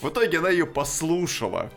[0.00, 1.70] В итоге она ее послушала.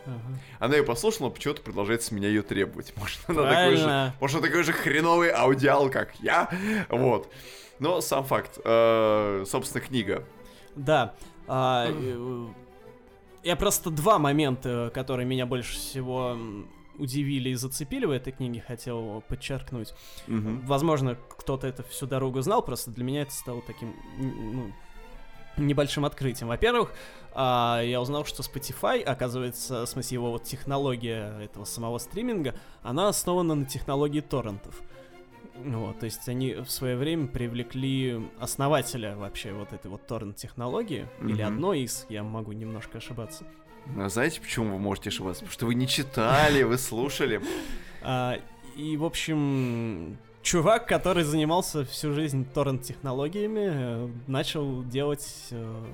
[0.58, 2.92] Она ее послушала, но почему-то продолжает с меня ее требовать.
[2.96, 6.48] Может, она такой же, может, она такой же хреновый аудиал, как я.
[6.88, 7.32] Вот.
[7.78, 8.58] Но сам факт.
[8.64, 10.24] Э, собственно, книга.
[10.76, 11.14] Да.
[11.48, 12.46] А, э,
[13.42, 16.36] я просто два момента, которые меня больше всего
[16.98, 19.92] удивили и зацепили в этой книге, хотел подчеркнуть.
[20.28, 20.60] Угу.
[20.64, 24.72] Возможно, кто-то это всю дорогу знал, просто для меня это стало таким ну,
[25.56, 26.48] небольшим открытием.
[26.48, 26.92] Во-первых,
[27.34, 33.08] а, я узнал, что Spotify, оказывается, в смысле его вот технология этого самого стриминга, она
[33.08, 34.82] основана на технологии торрентов.
[35.54, 41.30] Вот, то есть они в свое время привлекли основателя вообще вот этой вот торрент-технологии, mm-hmm.
[41.30, 43.44] или одной из, я могу немножко ошибаться.
[43.96, 45.40] А знаете, почему вы можете ошибаться?
[45.40, 47.40] Потому что вы не читали, вы слушали.
[48.04, 48.40] А,
[48.74, 55.84] и, в общем, чувак, который занимался всю жизнь торрент-технологиями, э, начал делать э,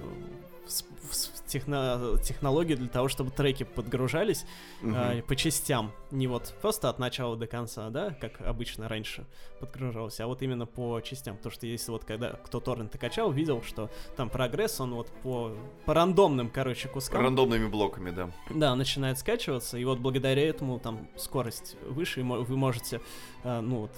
[1.47, 4.45] техно технологию для того, чтобы треки подгружались
[4.83, 4.93] угу.
[4.93, 5.93] э, по частям.
[6.11, 9.27] Не вот просто от начала до конца, да, как обычно раньше
[9.61, 11.37] подгружался, а вот именно по частям.
[11.37, 15.53] Потому что если вот когда кто торренты качал, видел, что там прогресс, он вот по,
[15.85, 17.23] по рандомным, короче, кускам.
[17.23, 18.31] Рандомными блоками, да.
[18.51, 23.01] Да, начинает скачиваться, и вот благодаря этому там скорость выше, и вы можете,
[23.45, 23.93] э, ну вот,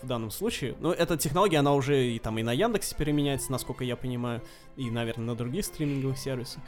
[0.00, 0.74] в данном случае.
[0.80, 4.42] Но эта технология, она уже и там и на Яндексе применяется, насколько я понимаю,
[4.76, 6.62] и, наверное, на других стриминговых сервисах.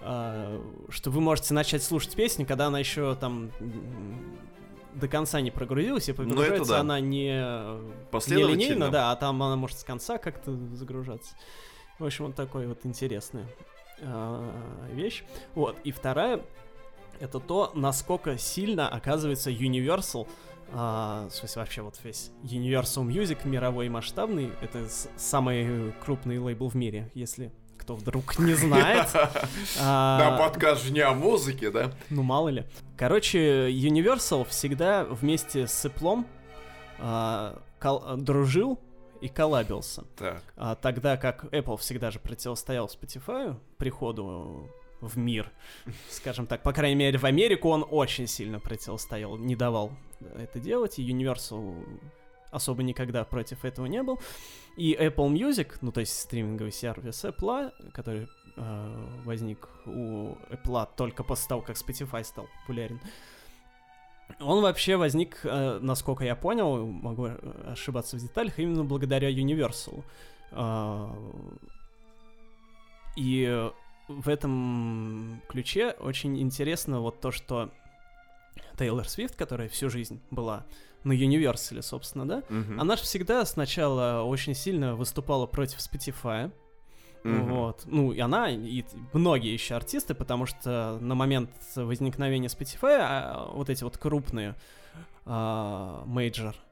[0.00, 3.50] А, что вы можете начать слушать песню, когда она еще там
[4.94, 6.80] до конца не прогрузилась, и ну, прогружается да.
[6.80, 11.34] она не, не линейно, да, а там она может с конца как-то загружаться.
[11.98, 13.46] В общем, вот такой вот интересная
[14.00, 15.24] э, вещь.
[15.54, 16.42] Вот, и вторая,
[17.20, 20.28] это то, насколько сильно, оказывается, Universal
[20.72, 26.74] а, в смысле, вообще вот весь Universal Music мировой масштабный, это самый крупный лейбл в
[26.74, 29.08] мире, если кто вдруг не знает.
[29.78, 31.92] Да, подкаст же не о музыке, да?
[32.10, 32.64] Ну, мало ли.
[32.96, 36.24] Короче, Universal всегда вместе с Apple
[36.98, 37.62] а,
[38.16, 38.78] дружил
[39.20, 40.04] и коллабился.
[40.16, 40.42] Так.
[40.56, 44.68] А, тогда как Apple всегда же противостоял Spotify приходу
[45.00, 45.50] в мир,
[46.10, 46.62] скажем так.
[46.62, 49.92] По крайней мере, в Америку он очень сильно противостоял, не давал
[50.36, 52.02] это делать, и Universal
[52.50, 54.18] особо никогда против этого не был.
[54.76, 61.24] И Apple Music, ну то есть стриминговый сервис Apple, который э, возник у Apple только
[61.24, 63.00] после того, как Spotify стал популярен,
[64.40, 67.28] он вообще возник, э, насколько я понял, могу
[67.66, 70.04] ошибаться в деталях, именно благодаря Universal.
[70.52, 71.08] Э,
[73.16, 73.70] и
[74.06, 77.70] в этом ключе очень интересно вот то, что
[78.76, 80.66] Тейлор Свифт, которая всю жизнь была
[81.04, 82.80] на Universal, собственно, да, uh-huh.
[82.80, 86.50] она же всегда сначала очень сильно выступала против Spotify.
[87.24, 87.48] Uh-huh.
[87.48, 87.82] Вот.
[87.86, 93.70] Ну, и она, и многие еще артисты, потому что на момент возникновения Spotify а, вот
[93.70, 94.54] эти вот крупные
[95.24, 96.67] major а,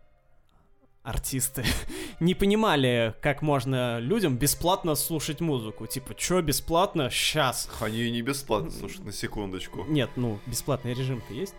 [1.06, 1.64] артисты
[2.20, 5.86] не понимали, как можно людям бесплатно слушать музыку.
[5.86, 7.10] Типа, чё бесплатно?
[7.10, 7.70] Сейчас.
[7.80, 9.84] Они и не бесплатно слушают, на секундочку.
[9.88, 11.54] Нет, ну, бесплатный режим-то есть.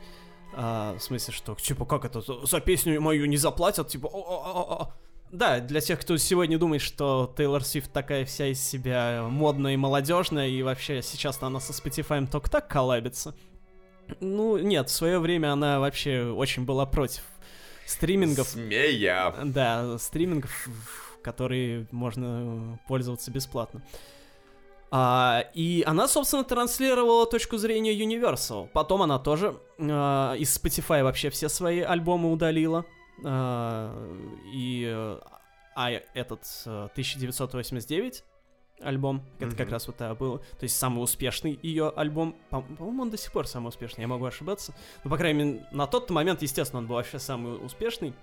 [0.53, 4.55] А, в смысле, что, типа, как это, за песню мою не заплатят, типа, о -о
[4.55, 4.93] -о -о.
[5.31, 9.77] Да, для тех, кто сегодня думает, что Тейлор Свифт такая вся из себя модная и
[9.77, 13.35] молодежная, и вообще сейчас она со Spotify только так коллабится.
[14.21, 17.23] Ну, нет, в свое время она вообще очень была против
[17.87, 18.47] стримингов.
[18.47, 19.33] Смея.
[19.43, 20.51] Да, стримингов,
[21.23, 23.81] которые можно пользоваться бесплатно.
[24.89, 28.69] А, и она, собственно, транслировала точку зрения Universal.
[28.73, 32.85] Потом она тоже а, из Spotify вообще все свои альбомы удалила.
[33.25, 33.93] А,
[34.53, 35.17] и
[35.75, 38.23] а этот 1989
[38.81, 39.23] альбом.
[39.39, 39.55] Это mm-hmm.
[39.57, 40.39] как раз вот это было.
[40.39, 42.35] То есть самый успешный ее альбом.
[42.49, 44.73] По- моему он до сих пор самый успешный, я могу ошибаться.
[45.03, 48.13] Но, по крайней мере, на тот момент, естественно, он был вообще самый успешный,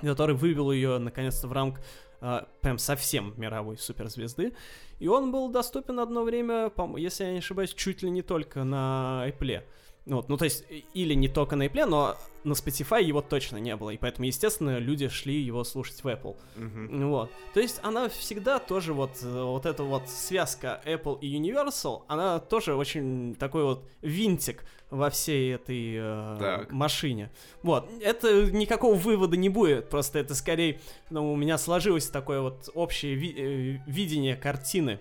[0.00, 1.80] который вывел ее наконец-то в ранг
[2.20, 4.54] а, прям совсем мировой суперзвезды.
[4.98, 9.24] И он был доступен одно время, если я не ошибаюсь, чуть ли не только на
[9.26, 9.62] Apple.
[10.06, 13.74] Вот, ну, то есть, или не только на Apple, но на Spotify его точно не
[13.74, 16.36] было, и поэтому, естественно, люди шли его слушать в Apple.
[16.54, 17.06] Uh-huh.
[17.08, 17.30] Вот.
[17.54, 22.76] То есть, она всегда тоже вот, вот эта вот связка Apple и Universal, она тоже
[22.76, 27.32] очень такой вот винтик во всей этой э, машине.
[27.64, 27.90] Вот.
[28.00, 30.80] Это никакого вывода не будет, просто это скорее,
[31.10, 35.00] ну, у меня сложилось такое вот общее ви- э, видение картины.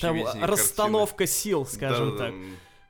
[0.00, 1.36] Того, расстановка картины.
[1.36, 2.34] сил, скажем да, так.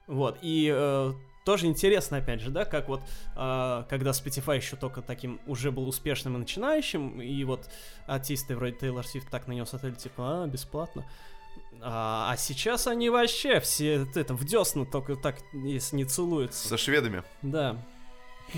[0.06, 1.12] Вот, и э,
[1.44, 3.00] тоже интересно, опять же, да, как вот,
[3.36, 7.68] э, когда Spotify еще только таким уже был успешным и начинающим, и вот
[8.06, 11.06] артисты вроде Тейлор Свифт так на него смотрели, типа, а, бесплатно.
[11.80, 16.68] А, а сейчас они вообще все это в десна только так, если не целуются.
[16.68, 17.22] Со шведами.
[17.42, 17.76] Да.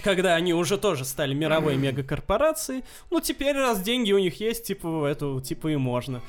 [0.02, 5.06] Когда они уже тоже стали мировой мегакорпорацией, ну теперь раз деньги у них есть, типа,
[5.06, 6.22] эту, типа и можно.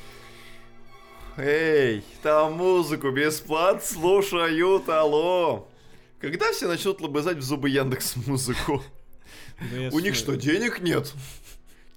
[1.38, 5.68] Эй, там музыку бесплатно слушают, алло.
[6.20, 8.82] Когда все начнут лобызать в зубы Яндекс музыку?
[9.92, 11.14] У них что, денег нет?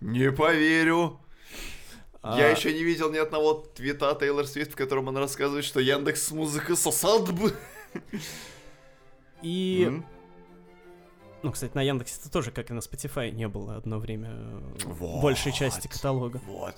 [0.02, 1.18] Не поверю.
[2.22, 2.38] А...
[2.38, 6.30] Я еще не видел ни одного твита Тейлор Свифт, в котором он рассказывает, что Яндекс
[6.32, 7.54] музыка сосад бы.
[9.40, 9.86] И...
[9.88, 10.04] Mm?
[11.42, 15.22] Ну, кстати, на Яндексе это тоже, как и на Spotify, не было одно время вот,
[15.22, 16.42] большей части каталога.
[16.46, 16.74] Вот.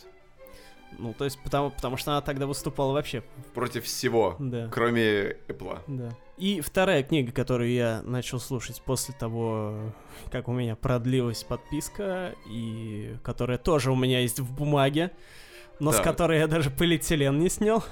[0.98, 3.22] Ну, то есть, потому, потому что она тогда выступала вообще.
[3.54, 4.68] Против всего, да.
[4.70, 5.80] кроме Apple.
[5.86, 6.10] Да.
[6.38, 9.92] И вторая книга, которую я начал слушать после того,
[10.30, 15.12] как у меня продлилась подписка, и которая тоже у меня есть в бумаге,
[15.78, 15.98] но да.
[15.98, 17.84] с которой я даже полиэтилен не снял.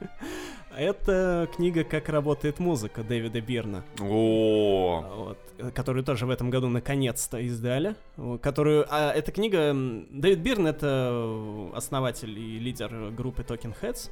[0.76, 3.84] Это книга «Как работает музыка» Дэвида Бирна.
[4.00, 7.94] О, вот, которую тоже в этом году наконец-то издали.
[8.40, 9.74] Которую, а эта книга...
[10.10, 14.10] Дэвид Бирн— это основатель и лидер группы Talking Heads.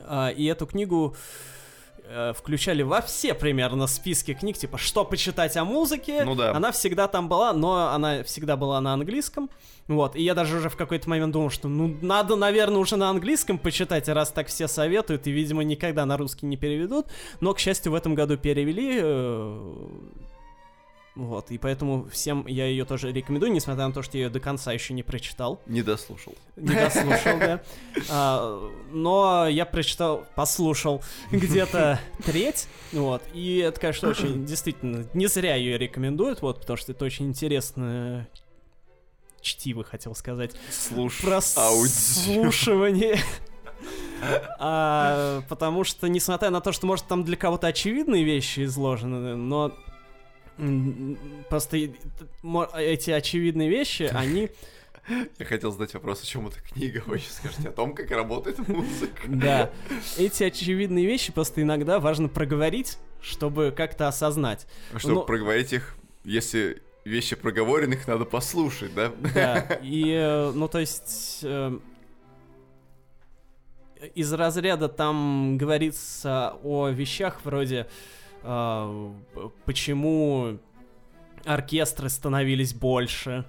[0.00, 1.14] А, и эту книгу
[2.12, 6.24] э, включали во все примерно списки книг, типа «Что почитать о музыке?».
[6.24, 6.54] Ну да.
[6.54, 9.48] Она всегда там была, но она всегда была на английском.
[9.88, 13.10] Вот, и я даже уже в какой-то момент думал, что ну надо, наверное, уже на
[13.10, 17.06] английском почитать, раз так все советуют, и, видимо, никогда на русский не переведут.
[17.40, 19.00] Но, к счастью, в этом году перевели.
[19.02, 19.88] Э,
[21.14, 24.40] вот, и поэтому всем я ее тоже рекомендую, несмотря на то, что я ее до
[24.40, 25.60] конца еще не прочитал.
[25.66, 26.34] Не дослушал.
[26.56, 27.62] Не дослушал, да.
[28.08, 35.54] А, но я прочитал, послушал где-то треть, вот, и это, конечно, очень, действительно, не зря
[35.56, 38.28] ее рекомендуют, вот, потому что это очень интересная
[39.42, 40.52] чтиво, хотел сказать.
[40.70, 41.20] Слуш...
[41.20, 43.18] Прослушивание.
[44.58, 49.74] а, потому что, несмотря на то, что, может, там для кого-то очевидные вещи изложены, но
[51.48, 51.76] просто
[52.76, 54.50] эти очевидные вещи, они...
[55.38, 58.66] Я хотел задать вопрос, о чем эта книга, вы сейчас скажете о том, как работает
[58.68, 59.22] музыка.
[59.26, 59.70] Да,
[60.16, 64.66] эти очевидные вещи просто иногда важно проговорить, чтобы как-то осознать.
[64.96, 65.22] Чтобы Но...
[65.24, 69.12] проговорить их, если вещи проговоренных надо послушать, да?
[69.34, 71.78] Да, и, э, ну, то есть, э,
[74.14, 80.58] из разряда там говорится о вещах вроде, э, почему
[81.44, 83.44] оркестры становились больше,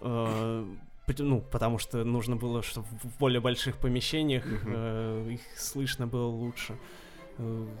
[0.00, 5.34] ну, потому что нужно было, чтобы в более больших помещениях uh-huh.
[5.34, 6.78] их слышно было лучше.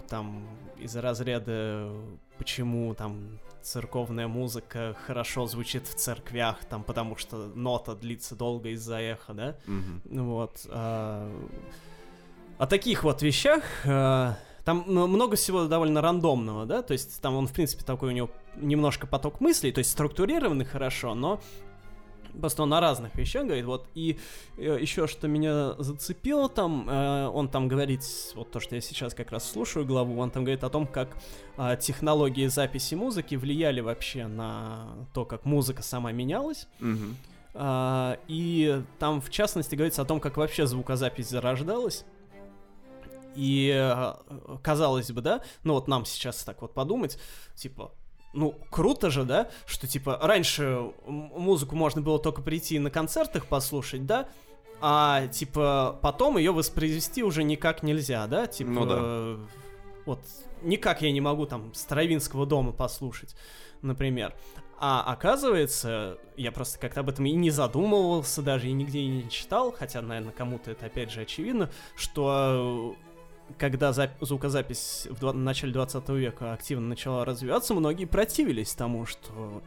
[0.08, 0.46] Там
[0.78, 1.92] из разряда,
[2.38, 9.00] почему там церковная музыка хорошо звучит в церквях, там, потому что нота длится долго из-за
[9.00, 9.56] эха, да?
[9.66, 10.22] Mm-hmm.
[10.22, 10.66] Вот.
[10.68, 11.30] А,
[12.58, 17.46] о таких вот вещах а, там много всего довольно рандомного, да, то есть там он,
[17.46, 21.40] в принципе, такой у него немножко поток мыслей, то есть структурированный хорошо, но
[22.40, 24.18] Просто он о разных вещах говорит, вот, и
[24.56, 28.02] э, еще что меня зацепило там, э, он там говорит,
[28.34, 31.16] вот то, что я сейчас как раз слушаю главу, он там говорит о том, как
[31.56, 36.66] э, технологии записи музыки влияли вообще на то, как музыка сама менялась.
[36.80, 37.14] Mm-hmm.
[37.54, 42.04] Uh, и там, в частности, говорится о том, как вообще звукозапись зарождалась.
[43.34, 47.18] И uh, казалось бы, да, ну вот нам сейчас так вот подумать,
[47.54, 47.92] типа,
[48.34, 54.06] ну, круто же, да, что, типа, раньше музыку можно было только прийти на концертах послушать,
[54.06, 54.28] да,
[54.80, 59.36] а, типа, потом ее воспроизвести уже никак нельзя, да, типа, ну, да.
[60.04, 60.20] вот,
[60.62, 63.36] никак я не могу там Стравинского дома послушать,
[63.82, 64.34] например.
[64.78, 69.30] А оказывается, я просто как-то об этом и не задумывался, даже и нигде и не
[69.30, 72.96] читал, хотя, наверное, кому-то это опять же очевидно, что
[73.58, 79.62] когда звукозапись в начале 20 века активно начала развиваться, многие противились тому, что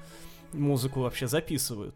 [0.53, 1.95] музыку вообще записывают.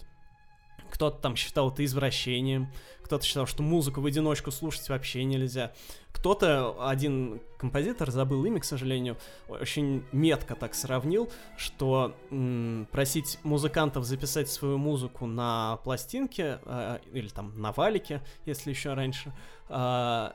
[0.91, 2.69] Кто-то там считал это извращением,
[3.03, 5.73] кто-то считал, что музыку в одиночку слушать вообще нельзя.
[6.11, 9.17] Кто-то, один композитор, забыл имя, к сожалению,
[9.47, 12.15] очень метко так сравнил, что
[12.91, 19.33] просить музыкантов записать свою музыку на пластинке э, или там на валике, если еще раньше,
[19.69, 20.31] э,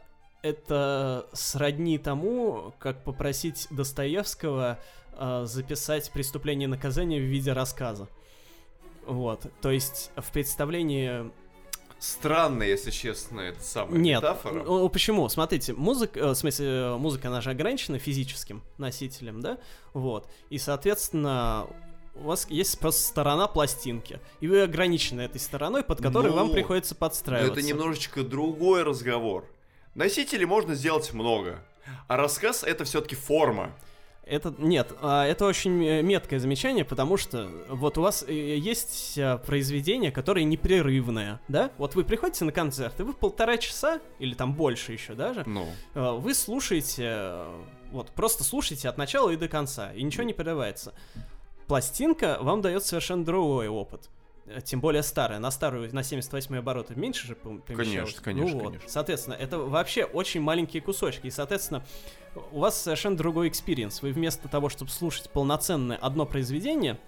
[0.49, 4.79] это сродни тому, как попросить Достоевского
[5.13, 8.09] э, записать преступление и наказание в виде рассказа.
[9.07, 11.31] Вот, то есть в представлении
[11.99, 14.63] Странно, если честно, это самая Нет, метафора.
[14.65, 15.29] Ну, почему?
[15.31, 19.59] Смотрите, музыка, э, в смысле, музыка, она же ограничена физическим носителем, да?
[19.95, 20.29] Вот.
[20.51, 21.67] И, соответственно,
[22.15, 26.51] у вас есть просто сторона пластинки, и вы ограничены этой стороной, под которой ну, вам
[26.51, 27.61] приходится подстраиваться.
[27.61, 29.47] Это немножечко другой разговор.
[29.97, 31.65] Носителей можно сделать много,
[32.07, 33.75] а рассказ это все-таки форма.
[34.27, 39.17] Это нет, а, это очень э, меткое замечание, потому что вот у вас э, есть
[39.17, 41.71] э, произведение, которое непрерывное, да?
[41.79, 45.67] Вот вы приходите на концерт, и вы полтора часа, или там больше еще даже, ну.
[45.95, 47.45] вы слушаете,
[47.91, 50.93] вот просто слушаете от начала и до конца, и ничего не прерывается.
[51.69, 54.11] Пластинка вам дает совершенно другой опыт.
[54.47, 57.89] Э, тем более старая, на старую, на 78 обороты меньше же помещалось.
[57.89, 58.69] Конечно, конечно, ну, вот.
[58.69, 58.89] конечно.
[58.89, 61.85] Соответственно, это вообще очень маленькие кусочки, и, соответственно,
[62.53, 64.03] у вас совершенно другой experience.
[64.03, 66.99] Вы вместо того, чтобы слушать полноценное одно произведение,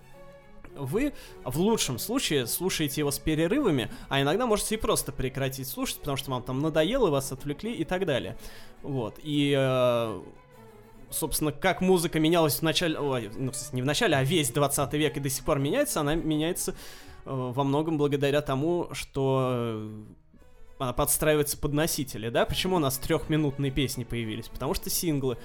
[0.75, 1.13] вы
[1.45, 6.17] в лучшем случае слушаете его с перерывами, а иногда можете и просто прекратить слушать, потому
[6.17, 8.37] что вам там надоело, вас отвлекли и так далее.
[8.83, 9.19] Вот.
[9.23, 10.21] И э,
[11.11, 15.17] собственно, как музыка менялась в начале, ой, ну, не в начале, а весь 20 век
[15.17, 16.75] и до сих пор меняется, она меняется
[17.35, 20.05] во многом благодаря тому, что э,
[20.79, 22.45] она подстраивается под носители, да?
[22.47, 24.49] Почему у нас трехминутные песни появились?
[24.49, 25.37] Потому что синглы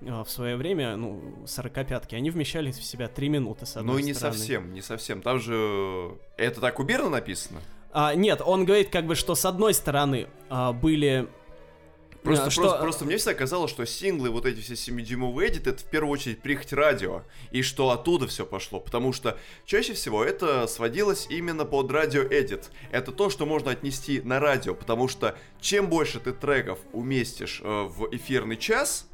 [0.00, 3.98] э, в свое время, ну, сорокопятки, они вмещали в себя три минуты, с одной Ну
[4.00, 4.36] и не стороны.
[4.38, 5.22] совсем, не совсем.
[5.22, 6.10] Там же...
[6.36, 7.60] Это так у Берна написано?
[7.92, 11.28] А, нет, он говорит как бы, что с одной стороны а, были
[12.22, 12.62] Просто, а, что...
[12.62, 16.12] просто, просто мне всегда казалось, что синглы, вот эти все 7-дюймовые эдит, это в первую
[16.12, 21.64] очередь прихоть радио, и что оттуда все пошло, потому что чаще всего это сводилось именно
[21.64, 22.70] под радио-эдит.
[22.90, 27.82] Это то, что можно отнести на радио, потому что чем больше ты треков уместишь э,
[27.84, 29.09] в эфирный час,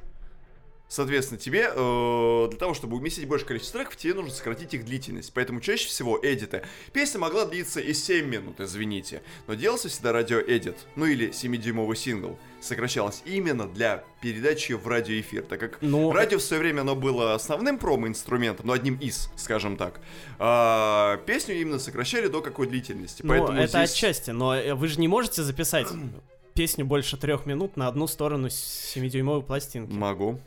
[0.88, 5.32] Соответственно, тебе э, для того, чтобы уместить большее количество треков, тебе нужно сократить их длительность.
[5.34, 6.62] Поэтому чаще всего эдиты.
[6.92, 9.22] Песня могла длиться и 7 минут, извините.
[9.48, 12.38] Но делался всегда радио-эдит, ну или 7-дюймовый сингл.
[12.60, 15.96] Сокращалось именно для передачи в радиоэфир, так как но...
[15.98, 20.00] Ну, радио в свое время оно было основным промо-инструментом, но ну, одним из, скажем так.
[20.38, 23.22] А, песню именно сокращали до какой длительности.
[23.22, 23.90] Ну, Поэтому это здесь...
[23.92, 25.88] отчасти, но э, вы же не можете записать
[26.54, 29.92] песню больше трех минут на одну сторону 7-дюймовой пластинки.
[29.92, 30.40] Могу.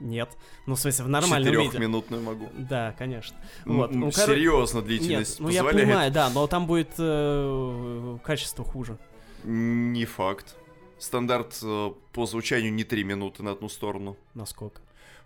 [0.00, 0.30] Нет.
[0.66, 1.64] Ну, в смысле, в нормальном виде.
[1.66, 2.48] Четырехминутную могу.
[2.56, 3.36] Да, конечно.
[3.66, 3.92] Вот.
[3.92, 4.26] Ну, кор...
[4.26, 8.98] Серьезно, длительность Нет, ну я понимаю, да, но там будет э, качество хуже.
[9.44, 10.56] Не факт.
[10.98, 14.16] Стандарт э, по звучанию не 3 минуты на одну сторону.
[14.34, 14.80] Насколько?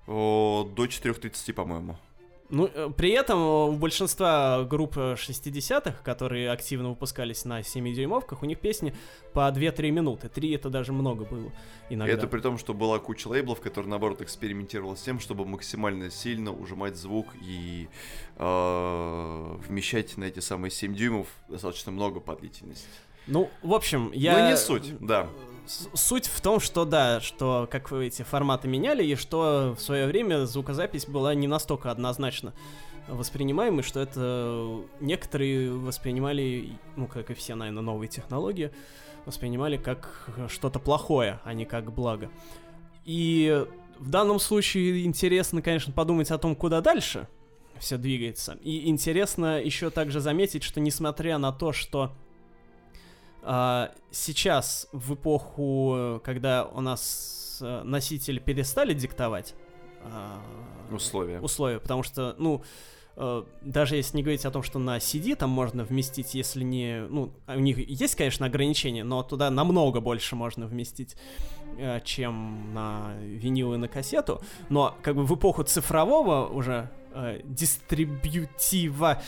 [0.07, 1.97] О, до 4.30, по-моему.
[2.51, 8.59] Ну, э, при этом у большинства групп 60-х, которые активно выпускались на 7-дюймовках, у них
[8.59, 8.95] песни
[9.33, 10.29] по 2-3 минуты.
[10.29, 11.51] 3 это даже много было
[11.89, 12.13] иногда.
[12.13, 16.53] Это при том, что была куча лейблов, которые, наоборот, экспериментировали с тем, чтобы максимально сильно
[16.53, 17.89] ужимать звук и
[18.37, 22.87] э, вмещать на эти самые 7 дюймов достаточно много по длительности.
[23.27, 24.39] Ну, в общем, я...
[24.39, 25.29] Ну, не суть, да
[25.67, 30.07] суть в том, что да, что как вы эти форматы меняли, и что в свое
[30.07, 32.53] время звукозапись была не настолько однозначно
[33.09, 38.71] воспринимаемой, что это некоторые воспринимали, ну, как и все, наверное, новые технологии,
[39.27, 42.31] воспринимали как что-то плохое, а не как благо.
[43.05, 43.67] И
[43.99, 47.29] в данном случае интересно, конечно, подумать о том, куда дальше
[47.79, 48.59] все двигается.
[48.63, 52.15] И интересно еще также заметить, что несмотря на то, что
[54.11, 59.55] сейчас, в эпоху, когда у нас э, носители перестали диктовать
[60.03, 60.41] а,
[60.91, 61.41] условия.
[61.41, 62.63] условия, потому что, ну,
[63.17, 67.07] э, даже если не говорить о том, что на CD там можно вместить, если не...
[67.09, 71.17] Ну, у них есть, конечно, ограничения, но туда намного больше можно вместить,
[71.77, 74.41] э, чем на винил и на кассету.
[74.71, 76.91] Но как бы в эпоху цифрового уже
[77.45, 79.23] дистрибьютива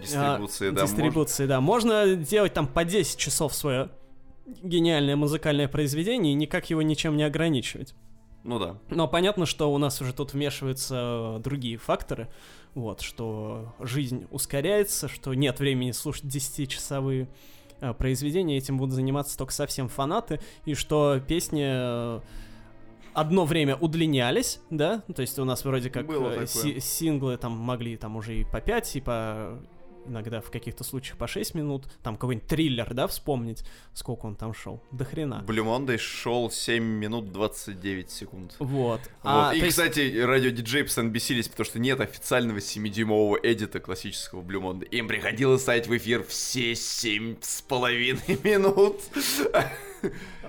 [0.00, 0.82] Дистрибуции, а, да.
[0.82, 1.60] Дистрибуции, да.
[1.60, 3.90] Можно делать там по 10 часов свое
[4.62, 7.94] гениальное музыкальное произведение и никак его ничем не ограничивать.
[8.44, 8.76] Ну да.
[8.90, 12.28] Но понятно, что у нас уже тут вмешиваются другие факторы,
[12.74, 17.28] вот, что жизнь ускоряется, что нет времени слушать 10-часовые
[17.80, 22.20] э, произведения, этим будут заниматься только совсем фанаты, и что песни э,
[23.14, 27.96] одно время удлинялись, да, то есть у нас вроде как э, си- синглы там могли
[27.96, 29.58] там уже и по 5, и по
[30.06, 33.64] иногда в каких-то случаях по 6 минут, там какой-нибудь триллер, да, вспомнить,
[33.94, 35.44] сколько он там шел, до хрена.
[35.46, 38.54] Monday шел 7 минут 29 секунд.
[38.58, 38.68] Вот.
[38.68, 39.00] вот.
[39.22, 39.70] А, и, есть...
[39.70, 44.88] кстати, радиодиджей постоянно бесились, потому что нет официального 7-дюймового эдита классического Monday.
[44.88, 49.00] Им приходилось ставить в эфир все 7 с половиной минут.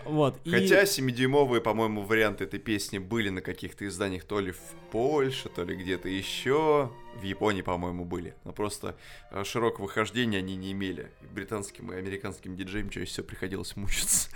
[0.05, 0.85] Вот, Хотя и...
[0.85, 4.59] 7-дюймовые, по-моему, варианты этой песни были на каких-то изданиях то ли в
[4.91, 6.91] Польше, то ли где-то еще.
[7.15, 8.35] В Японии, по-моему, были.
[8.43, 8.95] Но просто
[9.31, 11.11] э, широкого хождения они не имели.
[11.31, 14.30] Британским и американским диджеям чаще всего приходилось мучиться.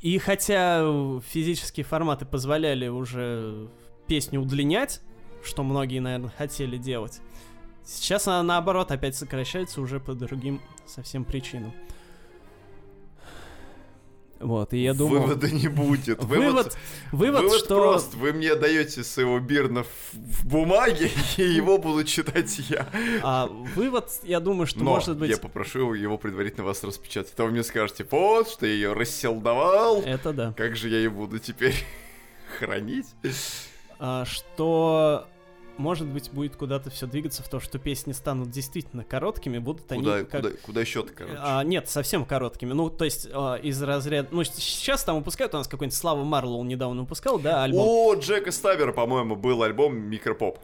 [0.00, 0.82] И хотя
[1.28, 3.68] физические форматы позволяли уже
[4.08, 5.00] песню удлинять,
[5.44, 7.20] что многие, наверное, хотели делать,
[7.84, 11.72] сейчас она, наоборот, опять сокращается уже по другим совсем причинам.
[14.40, 15.22] Вот, и я думаю...
[15.22, 16.22] Вывода не будет.
[16.22, 16.76] Вывод,
[17.12, 17.76] вывод, вывод что...
[17.76, 18.14] прост.
[18.14, 22.86] Вы мне даете своего Бирна в, в бумаге, и его буду читать я.
[23.22, 25.30] А вывод, я думаю, что Но может быть...
[25.30, 27.34] я попрошу его предварительно вас распечатать.
[27.36, 30.02] А вы мне скажете, вот, что я ее расселдовал.
[30.02, 30.52] Это да.
[30.56, 31.74] Как же я ее буду теперь
[32.58, 33.06] хранить?
[33.98, 35.26] А, что
[35.78, 40.14] может быть, будет куда-то все двигаться в то, что песни станут действительно короткими, будут куда,
[40.16, 40.42] они как...
[40.42, 41.36] Куда, куда еще-то, короче?
[41.38, 42.72] А, нет, совсем короткими.
[42.72, 44.28] Ну, то есть а, из разряда...
[44.30, 47.86] Ну, сейчас там выпускают, у нас какой-нибудь Слава Марлоу недавно выпускал, да, альбом.
[47.86, 50.58] О, Джека Стабера, по-моему, был альбом Микропоп.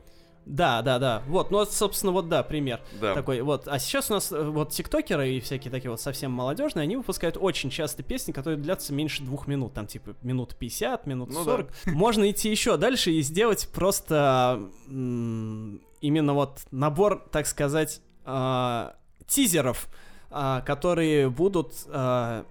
[0.46, 1.22] Да, да, да.
[1.26, 3.14] Вот, ну, собственно, вот, да, пример да.
[3.14, 3.40] такой.
[3.40, 3.66] Вот.
[3.66, 7.36] А сейчас у нас э, вот тиктокеры и всякие такие вот совсем молодежные, они выпускают
[7.40, 9.74] очень часто песни, которые длятся меньше двух минут.
[9.74, 11.66] Там, типа, минут 50, минут ну 40.
[11.66, 11.92] Да.
[11.92, 18.90] Можно идти еще дальше и сделать просто именно вот набор, так сказать, э,
[19.26, 19.88] тизеров,
[20.30, 22.44] э, которые будут э,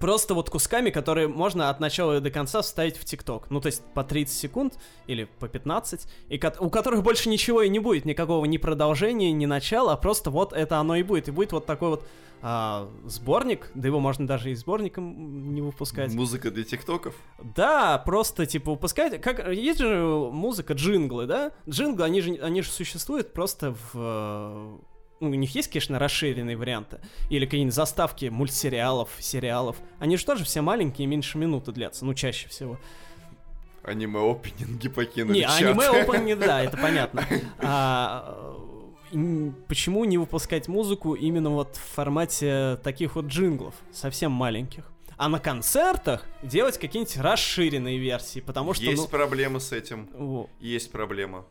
[0.00, 3.50] просто вот кусками, которые можно от начала до конца вставить в ТикТок.
[3.50, 7.68] Ну, то есть по 30 секунд или по 15, и у которых больше ничего и
[7.68, 11.28] не будет, никакого ни продолжения, ни начала, а просто вот это оно и будет.
[11.28, 12.08] И будет вот такой вот
[12.42, 16.14] а, сборник, да его можно даже и сборником не выпускать.
[16.14, 17.14] Музыка для ТикТоков?
[17.54, 19.20] Да, просто типа выпускать.
[19.20, 21.52] Как есть же музыка джинглы, да?
[21.68, 24.80] Джинглы, они же они же существуют просто в
[25.20, 26.98] ну, у них есть, конечно, расширенные варианты,
[27.28, 29.76] или какие-нибудь заставки мультсериалов, сериалов.
[29.98, 32.78] Они же тоже все маленькие, меньше минуты длятся, ну, чаще всего.
[33.82, 37.26] Аниме-опенинги покинули Не, аниме-опенинги, да, это понятно.
[37.58, 38.56] А,
[39.68, 44.90] почему не выпускать музыку именно вот в формате таких вот джинглов, совсем маленьких?
[45.16, 48.84] А на концертах делать какие-нибудь расширенные версии, потому что...
[48.84, 49.08] Есть ну...
[49.08, 50.08] проблема с этим.
[50.14, 50.48] О.
[50.60, 51.44] Есть проблема.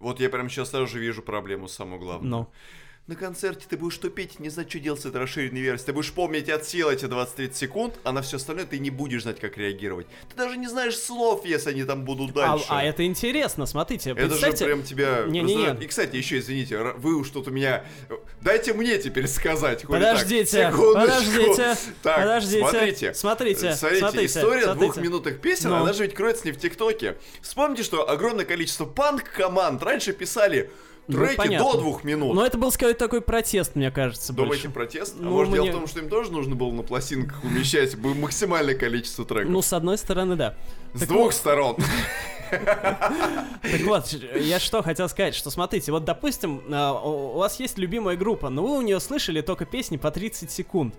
[0.00, 2.30] Вот я прямо сейчас сразу же вижу проблему самую главную.
[2.30, 2.50] Но.
[3.06, 5.86] На концерте ты будешь тупить, не знать, что делать с этой расширенной версией.
[5.86, 9.22] Ты будешь помнить от сил эти 20-30 секунд, а на все остальное ты не будешь
[9.22, 10.06] знать, как реагировать.
[10.28, 12.66] Ты даже не знаешь слов, если они там будут а, дальше.
[12.68, 14.10] А, а это интересно, смотрите.
[14.10, 15.24] Это же прям тебя...
[15.26, 15.84] Не, не, не.
[15.84, 17.84] И, кстати, еще, извините, вы уж тут у меня...
[18.42, 19.82] Дайте мне теперь сказать.
[19.88, 20.76] Подождите, так.
[20.76, 22.60] подождите, так, подождите.
[22.60, 24.92] Смотрите, смотрите, смотрите, смотрите история смотрите.
[24.92, 25.76] двухминутных песен, ну.
[25.76, 27.16] она же ведь кроется не в ТикТоке.
[27.42, 30.70] Вспомните, что огромное количество панк-команд раньше писали
[31.06, 32.34] треки ну, до двух минут.
[32.34, 34.74] Но это был, сказать, такой протест, мне кажется, Думаете, больше.
[34.74, 35.16] протест?
[35.18, 35.62] А ну, может, мне...
[35.62, 39.50] дело в том, что им тоже нужно было на пластинках умещать максимальное количество треков?
[39.50, 40.56] Ну, с одной стороны, да.
[40.94, 41.34] С так двух вот...
[41.34, 41.76] сторон.
[42.50, 48.16] Так вот, я что хотел сказать, что смотрите, вот допустим, а, у вас есть любимая
[48.16, 50.94] группа, но вы у нее слышали только песни по 30 секунд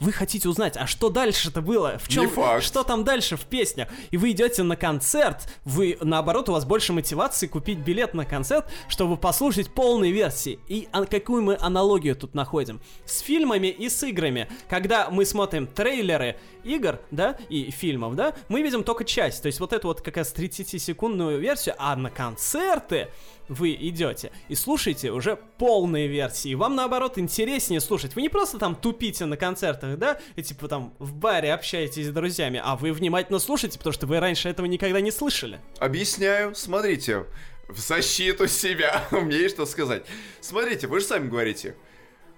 [0.00, 1.98] вы хотите узнать, а что дальше-то было?
[1.98, 3.88] В чем, что там дальше в песнях?
[4.10, 8.70] И вы идете на концерт, вы, наоборот, у вас больше мотивации купить билет на концерт,
[8.88, 10.58] чтобы послушать полной версии.
[10.68, 12.80] И а, какую мы аналогию тут находим?
[13.04, 14.48] С фильмами и с играми.
[14.68, 19.42] Когда мы смотрим трейлеры игр, да, и фильмов, да, мы видим только часть.
[19.42, 23.08] То есть вот эту вот как раз 30-секундную версию, а на концерты
[23.48, 26.54] вы идете и слушаете уже полные версии.
[26.54, 28.14] Вам, наоборот, интереснее слушать.
[28.14, 32.10] Вы не просто там тупите на концертах, да, и типа там в баре общаетесь с
[32.10, 35.60] друзьями, а вы внимательно слушаете, потому что вы раньше этого никогда не слышали.
[35.78, 37.26] Объясняю, смотрите,
[37.68, 40.04] в защиту себя, умеешь что сказать.
[40.40, 41.76] Смотрите, вы же сами говорите,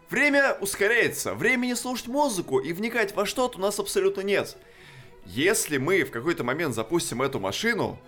[0.09, 4.57] Время ускоряется, времени слушать музыку и вникать во что-то у нас абсолютно нет.
[5.25, 7.99] Если мы в какой-то момент запустим эту машину,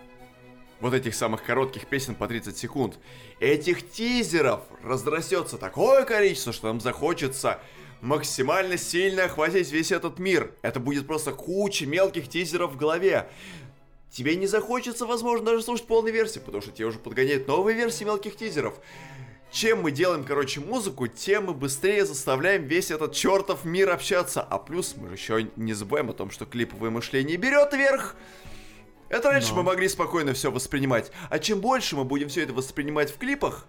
[0.79, 2.97] вот этих самых коротких песен по 30 секунд,
[3.41, 7.59] этих тизеров разрастется такое количество, что нам захочется
[7.99, 10.53] максимально сильно охватить весь этот мир.
[10.61, 13.29] Это будет просто куча мелких тизеров в голове.
[14.09, 18.05] тебе не захочется, возможно, даже слушать полной версии, потому что тебе уже подгоняют новые версии
[18.05, 18.79] мелких тизеров.
[19.51, 24.41] Чем мы делаем, короче, музыку, тем мы быстрее заставляем весь этот чертов мир общаться.
[24.41, 28.15] А плюс мы еще не забываем о том, что клиповое мышление берет вверх.
[29.09, 29.57] Это раньше Но.
[29.57, 31.11] мы могли спокойно все воспринимать.
[31.29, 33.65] А чем больше мы будем все это воспринимать в клипах,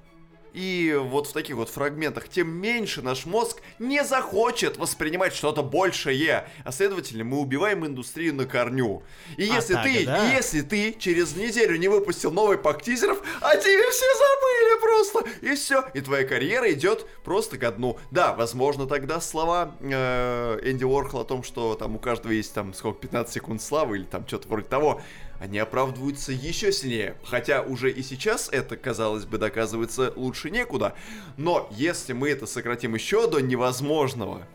[0.52, 6.48] и вот в таких вот фрагментах, тем меньше наш мозг не захочет воспринимать что-то большее.
[6.64, 9.02] А следовательно, мы убиваем индустрию на корню.
[9.36, 10.32] И а если так, ты, да?
[10.32, 15.54] если ты через неделю не выпустил новый пак тизеров, а тебе все забыли просто, и
[15.54, 17.98] все, и твоя карьера идет просто ко дну.
[18.10, 22.74] Да, возможно, тогда слова э, Энди Уорхол о том, что там у каждого есть там
[22.74, 25.00] сколько, 15 секунд славы или там что-то вроде того,
[25.40, 27.16] они оправдываются еще сильнее.
[27.24, 30.94] Хотя уже и сейчас это, казалось бы, доказывается лучше некуда.
[31.38, 34.46] Но если мы это сократим еще до невозможного,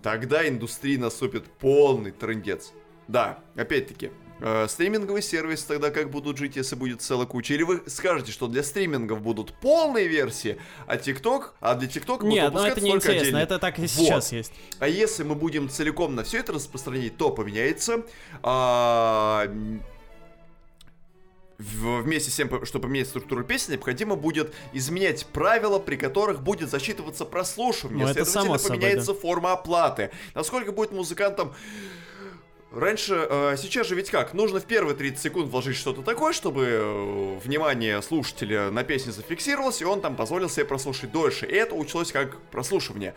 [0.00, 2.72] тогда индустрии наступит полный трендец.
[3.08, 7.54] Да, опять-таки, э, стриминговый сервис тогда как будут жить, если будет целая куча?
[7.54, 12.52] Или вы скажете, что для стримингов будут полные версии, а ТикТок, а для ТикТока Нет,
[12.52, 13.38] ну это не интересно, отдельно.
[13.38, 14.36] это так и сейчас вот.
[14.36, 14.52] есть.
[14.78, 18.04] А если мы будем целиком на все это распространить, то поменяется
[18.42, 19.46] а,
[21.60, 27.24] вместе с тем, чтобы поменять структуру песни, необходимо будет изменять правила, при которых будет засчитываться
[27.24, 28.06] прослушивание.
[28.06, 29.28] Ну, Следовательно, поменяется собой, да.
[29.28, 30.10] форма оплаты.
[30.34, 31.54] Насколько будет музыкантам
[32.72, 34.32] Раньше, э, сейчас же ведь как?
[34.32, 39.82] Нужно в первые 30 секунд вложить что-то такое, чтобы э, внимание слушателя на песне зафиксировалось,
[39.82, 41.46] и он там позволил себе прослушать дольше.
[41.46, 43.14] И это училось как прослушивание.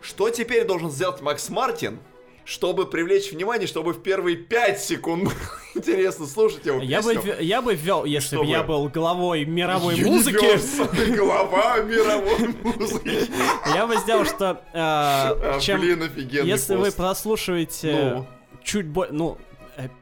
[0.00, 1.98] Что теперь должен сделать Макс Мартин,
[2.44, 5.32] чтобы привлечь внимание, чтобы в первые 5 секунд
[5.74, 11.16] интересно слушать его я Бы, я бы ввел, если бы я был главой мировой музыки.
[11.16, 13.28] Глава мировой музыки.
[13.74, 14.62] Я бы сделал, что...
[14.72, 18.26] Э, чем, если вы прослушиваете ну
[18.64, 19.38] чуть больше, ну,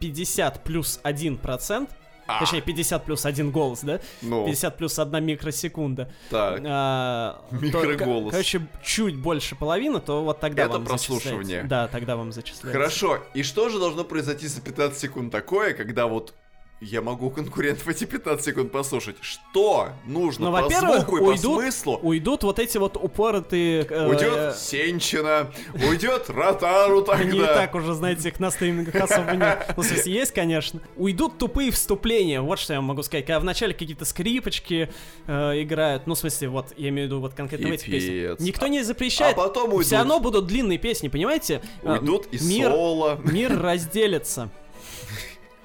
[0.00, 1.90] 50 э, плюс 1 процент,
[2.26, 2.40] а.
[2.40, 4.00] Точнее, 50 плюс 1 голос, да?
[4.22, 4.46] Ну.
[4.46, 6.10] 50 плюс 1 микросекунда.
[6.30, 6.62] Так.
[6.64, 8.26] А, Микроголос.
[8.26, 11.64] То, короче, чуть больше половины, то вот тогда Это вам прослушивание.
[11.64, 12.72] Да, тогда вам зачисляется.
[12.72, 13.18] Хорошо.
[13.34, 16.34] И что же должно произойти за 15 секунд такое, когда вот
[16.82, 19.16] я могу конкурентов эти 15 секунд послушать.
[19.20, 22.00] Что нужно ну, по звуку и уйдут, по смыслу?
[22.02, 23.86] Уйдут вот эти вот упоротые...
[23.88, 27.24] Э, уйдет э, Сенчина, уйдет Ротару тогда.
[27.24, 29.74] Не так уже, знаете, их на стримингах особо нет.
[29.76, 30.80] Ну, в смысле, есть, конечно.
[30.96, 33.26] Уйдут тупые вступления, вот что я могу сказать.
[33.26, 34.92] Когда вначале какие-то скрипочки
[35.26, 38.42] э, играют, ну, в смысле, вот, я имею в виду вот конкретно эти песни.
[38.42, 39.38] Никто не запрещает.
[39.38, 39.86] А потом уйдут.
[39.86, 41.62] Все равно будут длинные песни, понимаете?
[41.82, 43.20] Уйдут и мир, соло.
[43.22, 44.50] Мир разделится.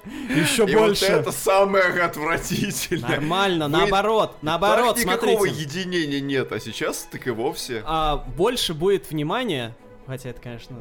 [0.30, 1.06] Еще и больше.
[1.06, 3.10] вот это самое отвратительное.
[3.10, 3.72] Нормально, Вы...
[3.72, 5.34] наоборот, наоборот, так смотрите.
[5.34, 7.84] никакого единения нет, а сейчас так и вовсе.
[7.86, 9.76] А, больше будет внимания,
[10.06, 10.76] хотя это, конечно,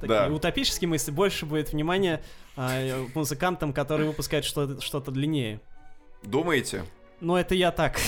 [0.00, 0.28] такие да.
[0.28, 2.22] утопические мысли, больше будет внимания
[2.56, 5.60] а, музыкантам, которые выпускают что-то, что-то длиннее.
[6.22, 6.84] Думаете?
[7.20, 7.98] Ну, это я так.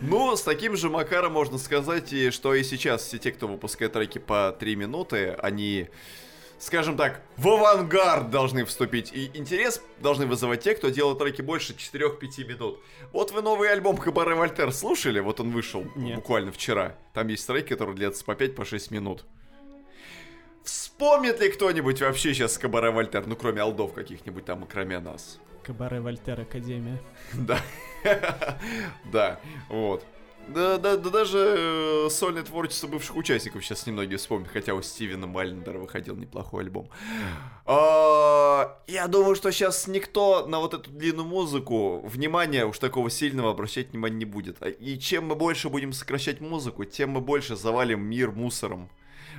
[0.00, 3.92] Ну, с таким же Макаром можно сказать, и что и сейчас все те, кто выпускает
[3.92, 5.88] треки по 3 минуты, они
[6.60, 9.12] скажем так, в авангард должны вступить.
[9.12, 12.80] И интерес должны вызывать те, кто делает треки больше 4-5 минут.
[13.12, 15.18] Вот вы новый альбом Кабаре Вольтер слушали?
[15.20, 16.16] Вот он вышел Нет.
[16.16, 16.94] буквально вчера.
[17.14, 19.24] Там есть треки, которые длятся по 5-6 по минут.
[20.62, 25.40] Вспомнит ли кто-нибудь вообще сейчас Кабаре Вольтер, ну кроме алдов каких-нибудь там, кроме нас?
[25.62, 27.00] Кабаре Вольтер Академия.
[27.32, 27.58] Да.
[29.12, 30.04] Да, вот.
[30.48, 35.26] Да, да, да даже э, сольное творчество бывших участников сейчас немногие вспомнят, хотя у Стивена
[35.26, 36.88] Майлендера выходил неплохой альбом.
[37.66, 43.50] А, я думаю, что сейчас никто на вот эту длинную музыку внимания уж такого сильного
[43.50, 44.56] обращать внимания не будет.
[44.60, 48.90] А, и чем мы больше будем сокращать музыку, тем мы больше завалим мир мусором.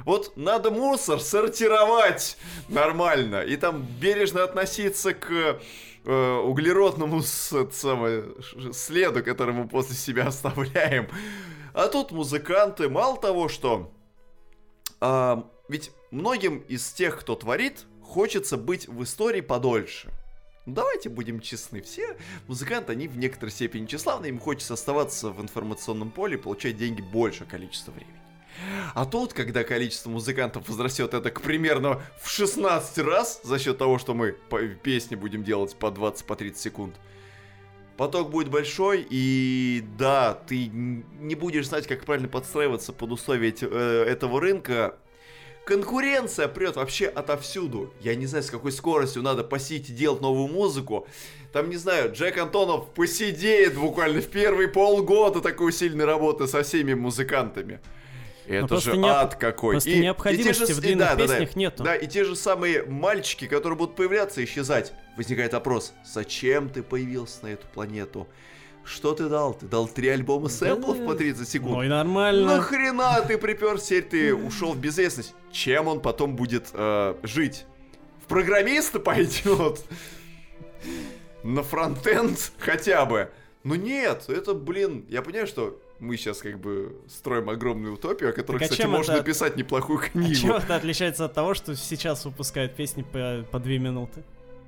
[0.06, 2.38] Вот надо мусор сортировать
[2.70, 5.60] нормально и там бережно относиться к
[6.06, 7.70] э, углеродному с,
[8.74, 11.08] следу, который мы после себя оставляем.
[11.74, 13.92] А тут музыканты, мало того, что...
[15.00, 20.12] Э, ведь многим из тех, кто творит, хочется быть в истории подольше.
[20.68, 22.16] Давайте будем честны, все
[22.48, 27.02] музыканты, они в некоторой степени тщеславны, им хочется оставаться в информационном поле и получать деньги
[27.02, 28.21] большее количество времени.
[28.94, 33.98] А тут, когда количество музыкантов возрастет это, к примерно, в 16 раз, за счет того,
[33.98, 34.36] что мы
[34.84, 36.96] песни будем делать по 20, по 30 секунд,
[37.98, 44.06] поток будет большой, и да, ты не будешь знать, как правильно подстраиваться под условия э,
[44.08, 44.98] этого рынка.
[45.66, 47.94] Конкуренция прет вообще отовсюду.
[48.02, 51.08] Я не знаю, с какой скоростью надо посидеть и делать новую музыку.
[51.54, 56.96] Там, не знаю, Джек Антонов посидеет буквально в первые полгода такой сильной работы со всеми
[56.96, 57.80] музыкантами.
[58.52, 59.10] Это же не...
[59.10, 59.76] ад какой.
[59.76, 60.74] Просто и, необходимости и же...
[60.74, 61.60] в длинных да, песнях да, да.
[61.60, 61.84] нету.
[61.84, 64.94] Да, и те же самые мальчики, которые будут появляться и исчезать.
[65.18, 68.28] Возникает вопрос, зачем ты появился на эту планету?
[68.84, 69.54] Что ты дал?
[69.54, 71.72] Ты дал три альбома сэмплов да, по 30 секунд.
[71.72, 72.58] Ну и нормально.
[72.58, 75.36] Ну хрена ты припер, теперь ты ушел в безвестность.
[75.52, 77.66] Чем он потом будет э, жить?
[78.24, 79.82] В программиста пойдет?
[81.44, 83.30] На фронтенд хотя бы?
[83.64, 88.34] Ну нет, это, блин, я понимаю, что мы сейчас как бы строим огромную утопию, о
[88.34, 89.22] которой, так, а кстати, можно это...
[89.22, 90.32] написать неплохую а книгу.
[90.32, 94.24] А чем это отличается от того, что сейчас выпускают песни по, по две минуты?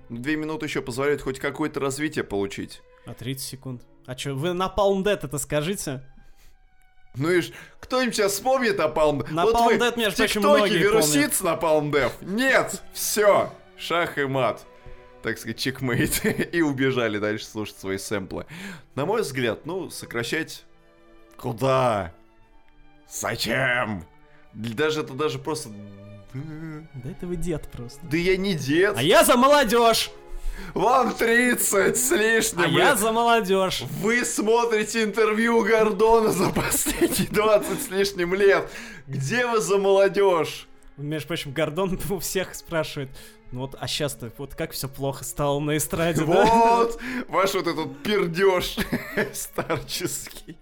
[0.10, 2.82] Две минуты еще позволяют хоть какое-то развитие получить.
[3.06, 3.82] А 30 секунд?
[4.06, 6.04] А что, вы на Palm Dead это скажите?
[7.16, 9.32] Ну и ж, кто-нибудь сейчас вспомнит о Palm Dead?
[9.32, 12.12] На вот Palm Dead, между прочим, многие вирусится на Palm Dead?
[12.22, 12.82] Нет!
[12.94, 13.52] Все!
[13.78, 14.66] Шах и мат
[15.24, 16.22] так сказать, чекмейт,
[16.54, 18.46] и убежали дальше слушать свои сэмплы.
[18.94, 20.66] На мой взгляд, ну, сокращать
[21.44, 22.14] куда?
[23.10, 24.06] Зачем?
[24.54, 25.70] Даже это даже просто...
[26.34, 28.00] Да это вы дед просто.
[28.04, 28.98] Да я не дед.
[28.98, 30.10] А я за молодежь!
[30.74, 32.64] Вам 30 с лишним.
[32.64, 33.82] А я за молодежь.
[34.02, 38.70] Вы смотрите интервью Гордона за последние 20 с лишним лет.
[39.08, 40.68] Где вы за молодежь?
[40.96, 43.10] Между прочим, Гордон у всех спрашивает,
[43.52, 48.02] ну вот, а сейчас-то вот как все плохо стало на эстраде, Вот, ваш вот этот
[48.04, 48.78] пердеж
[49.34, 50.58] старческий.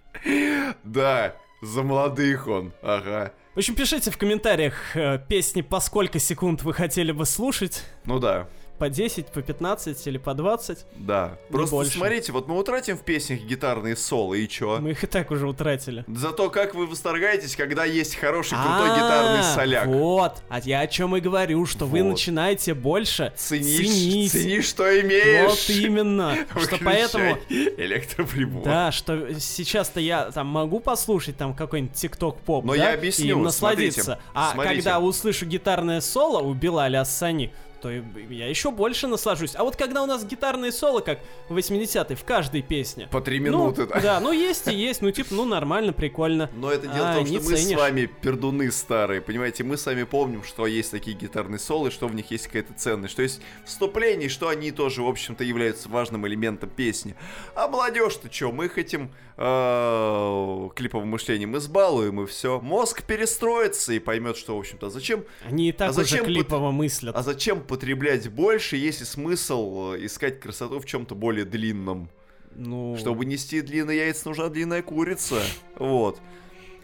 [0.84, 3.32] Да, за молодых он, ага.
[3.54, 7.84] В общем, пишите в комментариях э, песни, по сколько секунд вы хотели бы слушать.
[8.04, 8.48] Ну да
[8.82, 10.86] по 10, по 15 или по 20.
[10.96, 11.38] Да.
[11.50, 11.98] Просто больше.
[11.98, 14.80] смотрите, вот мы утратим в песнях гитарные соло, и чё?
[14.80, 16.04] Мы их и так уже утратили.
[16.08, 19.86] Зато как вы восторгаетесь, когда есть хороший крутой гитарный соляк.
[19.86, 24.32] Вот, а я о чем и говорю, что вы начинаете больше ценить.
[24.32, 25.48] Цени, что имеешь.
[25.48, 26.36] Вот именно.
[26.60, 27.38] Что поэтому...
[27.48, 28.64] Электроприбор.
[28.64, 33.42] Да, что сейчас-то я там могу послушать там какой-нибудь тикток поп, Но я объясню, и
[33.42, 34.18] насладиться.
[34.34, 37.52] А когда услышу гитарное соло у Билаля Ассани,
[37.82, 39.54] то я еще больше наслажусь.
[39.56, 41.18] А вот когда у нас гитарные соло, как
[41.48, 43.08] в 80-е, в каждой песне.
[43.10, 44.00] По три минуты, ну, да?
[44.00, 46.48] Да, ну есть и есть, ну типа, ну нормально, прикольно.
[46.54, 50.04] Но это дело а, в том, что мы с вами пердуны старые, понимаете, мы сами
[50.04, 54.28] помним, что есть такие гитарные соло, что в них есть какая-то ценность, что есть вступление,
[54.28, 57.16] что они тоже, в общем-то, являются важным элементом песни.
[57.56, 62.60] А молодежь-то что, мы хотим э, клиповым мышлением избалуем и все.
[62.60, 65.24] Мозг перестроится и поймет, что, в общем-то, зачем...
[65.44, 67.16] Они и так а зачем уже клипово мыслят.
[67.16, 72.10] А зачем потреблять больше, если смысл э, искать красоту в чем-то более длинном?
[72.54, 72.98] Ну...
[72.98, 75.40] Чтобы нести длинные яйца, нужна длинная курица.
[75.78, 76.20] Вот.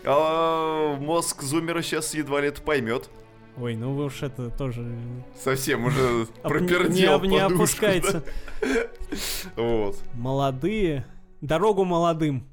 [0.03, 3.11] А мозг зумера сейчас едва ли это поймет.
[3.59, 4.91] Ой, ну вы уж это тоже...
[5.39, 8.25] Совсем уже пропердел Не, не опускается.
[9.57, 9.99] Вот.
[10.15, 11.05] Молодые.
[11.43, 12.49] Дорогу молодым.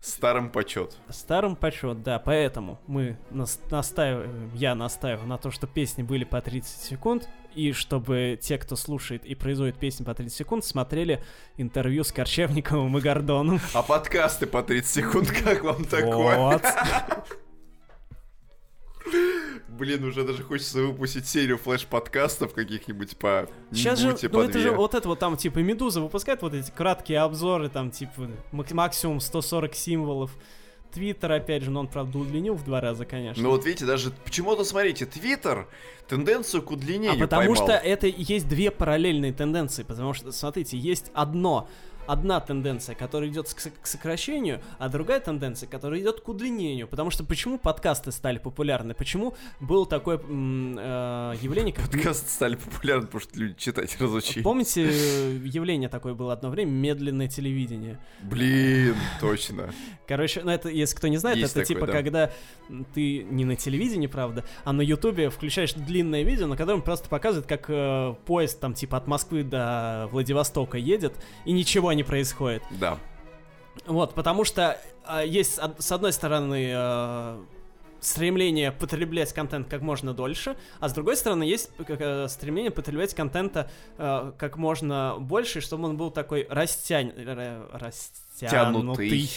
[0.00, 0.96] Старым почет.
[1.08, 6.80] Старым почет, да, поэтому мы настаиваем, я настаиваю на то, что песни были по 30
[6.80, 11.22] секунд, и чтобы те, кто слушает и производит песни по 30 секунд, смотрели
[11.56, 13.60] интервью с Корчевниковым и Гордоном.
[13.74, 16.36] А подкасты по 30 секунд, как вам такое?
[16.36, 16.62] Вот.
[19.78, 24.94] Блин, уже даже хочется выпустить серию флеш-подкастов каких-нибудь по Сейчас же, ну это же вот
[24.94, 30.36] это вот там, типа, Медуза выпускает вот эти краткие обзоры, там, типа, максимум 140 символов.
[30.92, 33.42] Твиттер, опять же, но он, правда, удлинил в два раза, конечно.
[33.42, 35.68] Ну вот видите, даже почему-то, смотрите, Твиттер
[36.08, 37.66] тенденцию к удлинению А потому поймал.
[37.66, 41.68] что это есть две параллельные тенденции, потому что, смотрите, есть одно
[42.08, 46.88] одна тенденция, которая идет к сокращению, а другая тенденция, которая идет к удлинению.
[46.88, 48.94] Потому что почему подкасты стали популярны?
[48.94, 51.90] Почему было такое э, явление, как...
[51.90, 54.42] Подкасты стали популярны, потому что люди читать разучились.
[54.42, 57.98] Помните, э, явление такое было одно время, медленное телевидение?
[58.22, 59.72] Блин, точно.
[60.06, 61.92] Короче, ну это, если кто не знает, Есть это такое, типа, да.
[61.92, 62.32] когда
[62.94, 67.46] ты не на телевидении, правда, а на ютубе включаешь длинное видео, на котором просто показывают,
[67.46, 71.12] как э, поезд там типа от Москвы до Владивостока едет,
[71.44, 72.62] и ничего не происходит.
[72.70, 72.98] Да.
[73.86, 77.38] Вот, потому что э, есть, с одной стороны, э,
[78.00, 83.70] стремление потреблять контент как можно дольше, а с другой стороны есть э, стремление потреблять контента
[83.96, 87.12] э, как можно больше, чтобы он был такой растянь...
[87.72, 89.30] растянутый.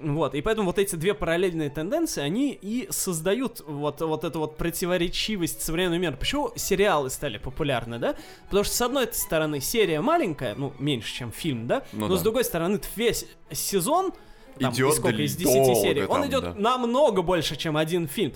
[0.00, 4.56] Вот, и поэтому вот эти две параллельные тенденции, они и создают вот, вот эту вот
[4.56, 6.12] противоречивость современного мира.
[6.12, 8.16] Почему сериалы стали популярны, да?
[8.46, 11.82] Потому что, с одной стороны, серия маленькая, ну, меньше, чем фильм, да?
[11.92, 12.16] Ну, Но да.
[12.16, 14.12] с другой стороны, весь сезон
[14.58, 16.54] там, идет сколько, из 10 серий, он идет да.
[16.54, 18.32] намного больше, чем один фильм.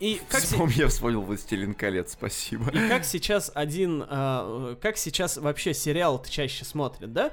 [0.00, 2.70] И как Вспомни, я вспомнил «Властелин колец», спасибо.
[2.70, 7.32] И как сейчас один, э, как сейчас вообще сериал чаще смотрят, да?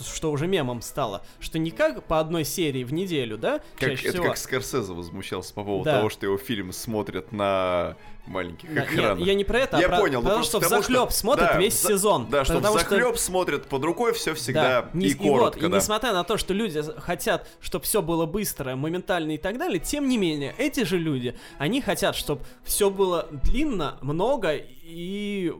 [0.00, 3.60] Что уже мемом стало, что не как по одной серии в неделю, да?
[3.76, 4.24] Как, это всего.
[4.24, 5.96] как Скорсезе возмущался по поводу да.
[5.98, 7.96] того, что его фильм смотрят на
[8.28, 9.18] маленьких да, экранах.
[9.18, 11.58] Нет, я не про это, а я про, понял, потому что в захлеб смотрят да,
[11.58, 12.28] весь за, сезон.
[12.30, 13.24] Да, что захлеб что...
[13.24, 15.60] смотрят под рукой все всегда да, и, и коротко.
[15.60, 15.76] Вот, да.
[15.76, 19.80] И несмотря на то, что люди хотят, чтобы все было быстро, моментально и так далее,
[19.80, 25.52] тем не менее, эти же люди, они хотят, чтобы все было длинно, много и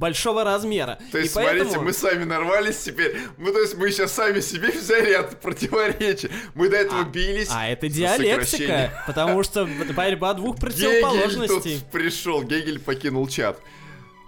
[0.00, 0.98] большого размера.
[1.12, 1.84] То есть, и смотрите, поэтому...
[1.84, 3.16] мы сами нарвались теперь.
[3.36, 6.30] Мы, то есть, мы сейчас сами себе взяли от противоречия.
[6.54, 7.48] Мы до этого а, бились.
[7.52, 11.56] А это диалектика, потому что борьба двух противоположностей.
[11.56, 13.60] Гегель тут пришел, Гегель покинул чат.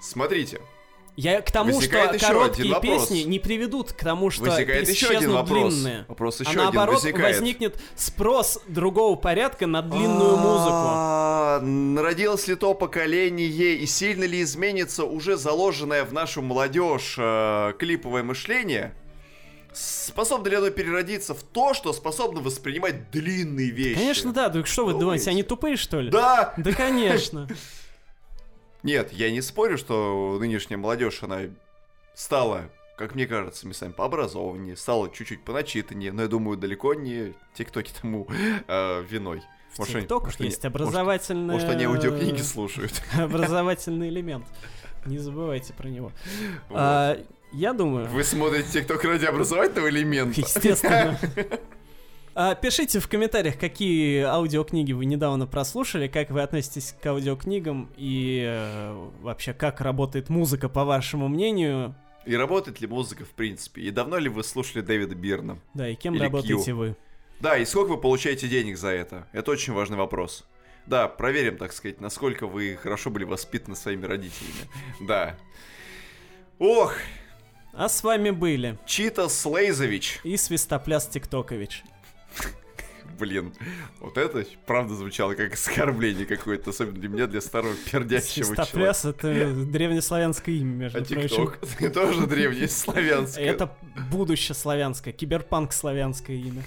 [0.00, 0.60] Смотрите,
[1.16, 5.32] я к тому, Возникает что короткие песни не приведут к тому, что Возникает еще один
[5.32, 5.74] вопрос.
[5.74, 6.06] длинные.
[6.08, 7.36] Вопрос еще а один наоборот возникает.
[7.36, 12.02] возникнет спрос другого порядка на длинную а, музыку.
[12.02, 18.22] Родилось ли то поколение и сильно ли изменится уже заложенное в нашу молодежь э, клиповое
[18.22, 18.94] мышление?
[19.74, 23.98] Способно ли оно переродиться в то, что способно воспринимать длинные вещи?
[23.98, 24.48] Конечно, да.
[24.48, 26.10] Так что вы думаете, они тупые, что ли?
[26.10, 26.54] Да!
[26.56, 27.48] Да, конечно.
[28.82, 31.42] Нет, я не спорю, что нынешняя молодежь, она
[32.14, 37.92] стала, как мне кажется, местами пообразованнее, стала чуть-чуть поначитаннее, но я думаю, далеко не тиктоки
[38.00, 38.26] тому
[38.66, 39.42] э, виной.
[39.74, 41.52] В может, ТикТоках есть образовательный...
[41.52, 42.92] Может, может, они аудиокниги слушают.
[43.18, 44.44] Образовательный элемент.
[45.06, 46.12] Не забывайте про него.
[46.68, 46.76] Вот.
[46.78, 47.18] А,
[47.52, 48.06] я думаю...
[48.08, 50.40] Вы смотрите ТикТок ради образовательного элемента?
[50.40, 51.18] Естественно.
[52.34, 58.42] А, пишите в комментариях, какие аудиокниги вы недавно прослушали, как вы относитесь к аудиокнигам и
[58.46, 61.94] э, вообще как работает музыка, по вашему мнению.
[62.24, 63.82] И работает ли музыка в принципе?
[63.82, 65.58] И давно ли вы слушали Дэвида Бирна?
[65.74, 66.74] Да, и кем Или работаете Q?
[66.74, 66.96] вы?
[67.40, 69.26] Да, и сколько вы получаете денег за это?
[69.32, 70.46] Это очень важный вопрос.
[70.86, 74.68] Да, проверим, так сказать, насколько вы хорошо были воспитаны своими родителями.
[75.00, 75.36] Да.
[76.58, 76.94] Ох,
[77.74, 81.82] а с вами были Чита Слейзович и Свистопляс Тиктокович.
[83.18, 83.52] Блин,
[84.00, 88.94] вот это правда звучало как оскорбление какое-то, особенно для меня, для старого пердящего человека.
[89.04, 91.54] это древнеславянское имя, между а прочим.
[91.62, 93.44] TikTok тоже древнеславянское.
[93.44, 93.76] Это
[94.10, 96.62] будущее славянское, киберпанк славянское имя.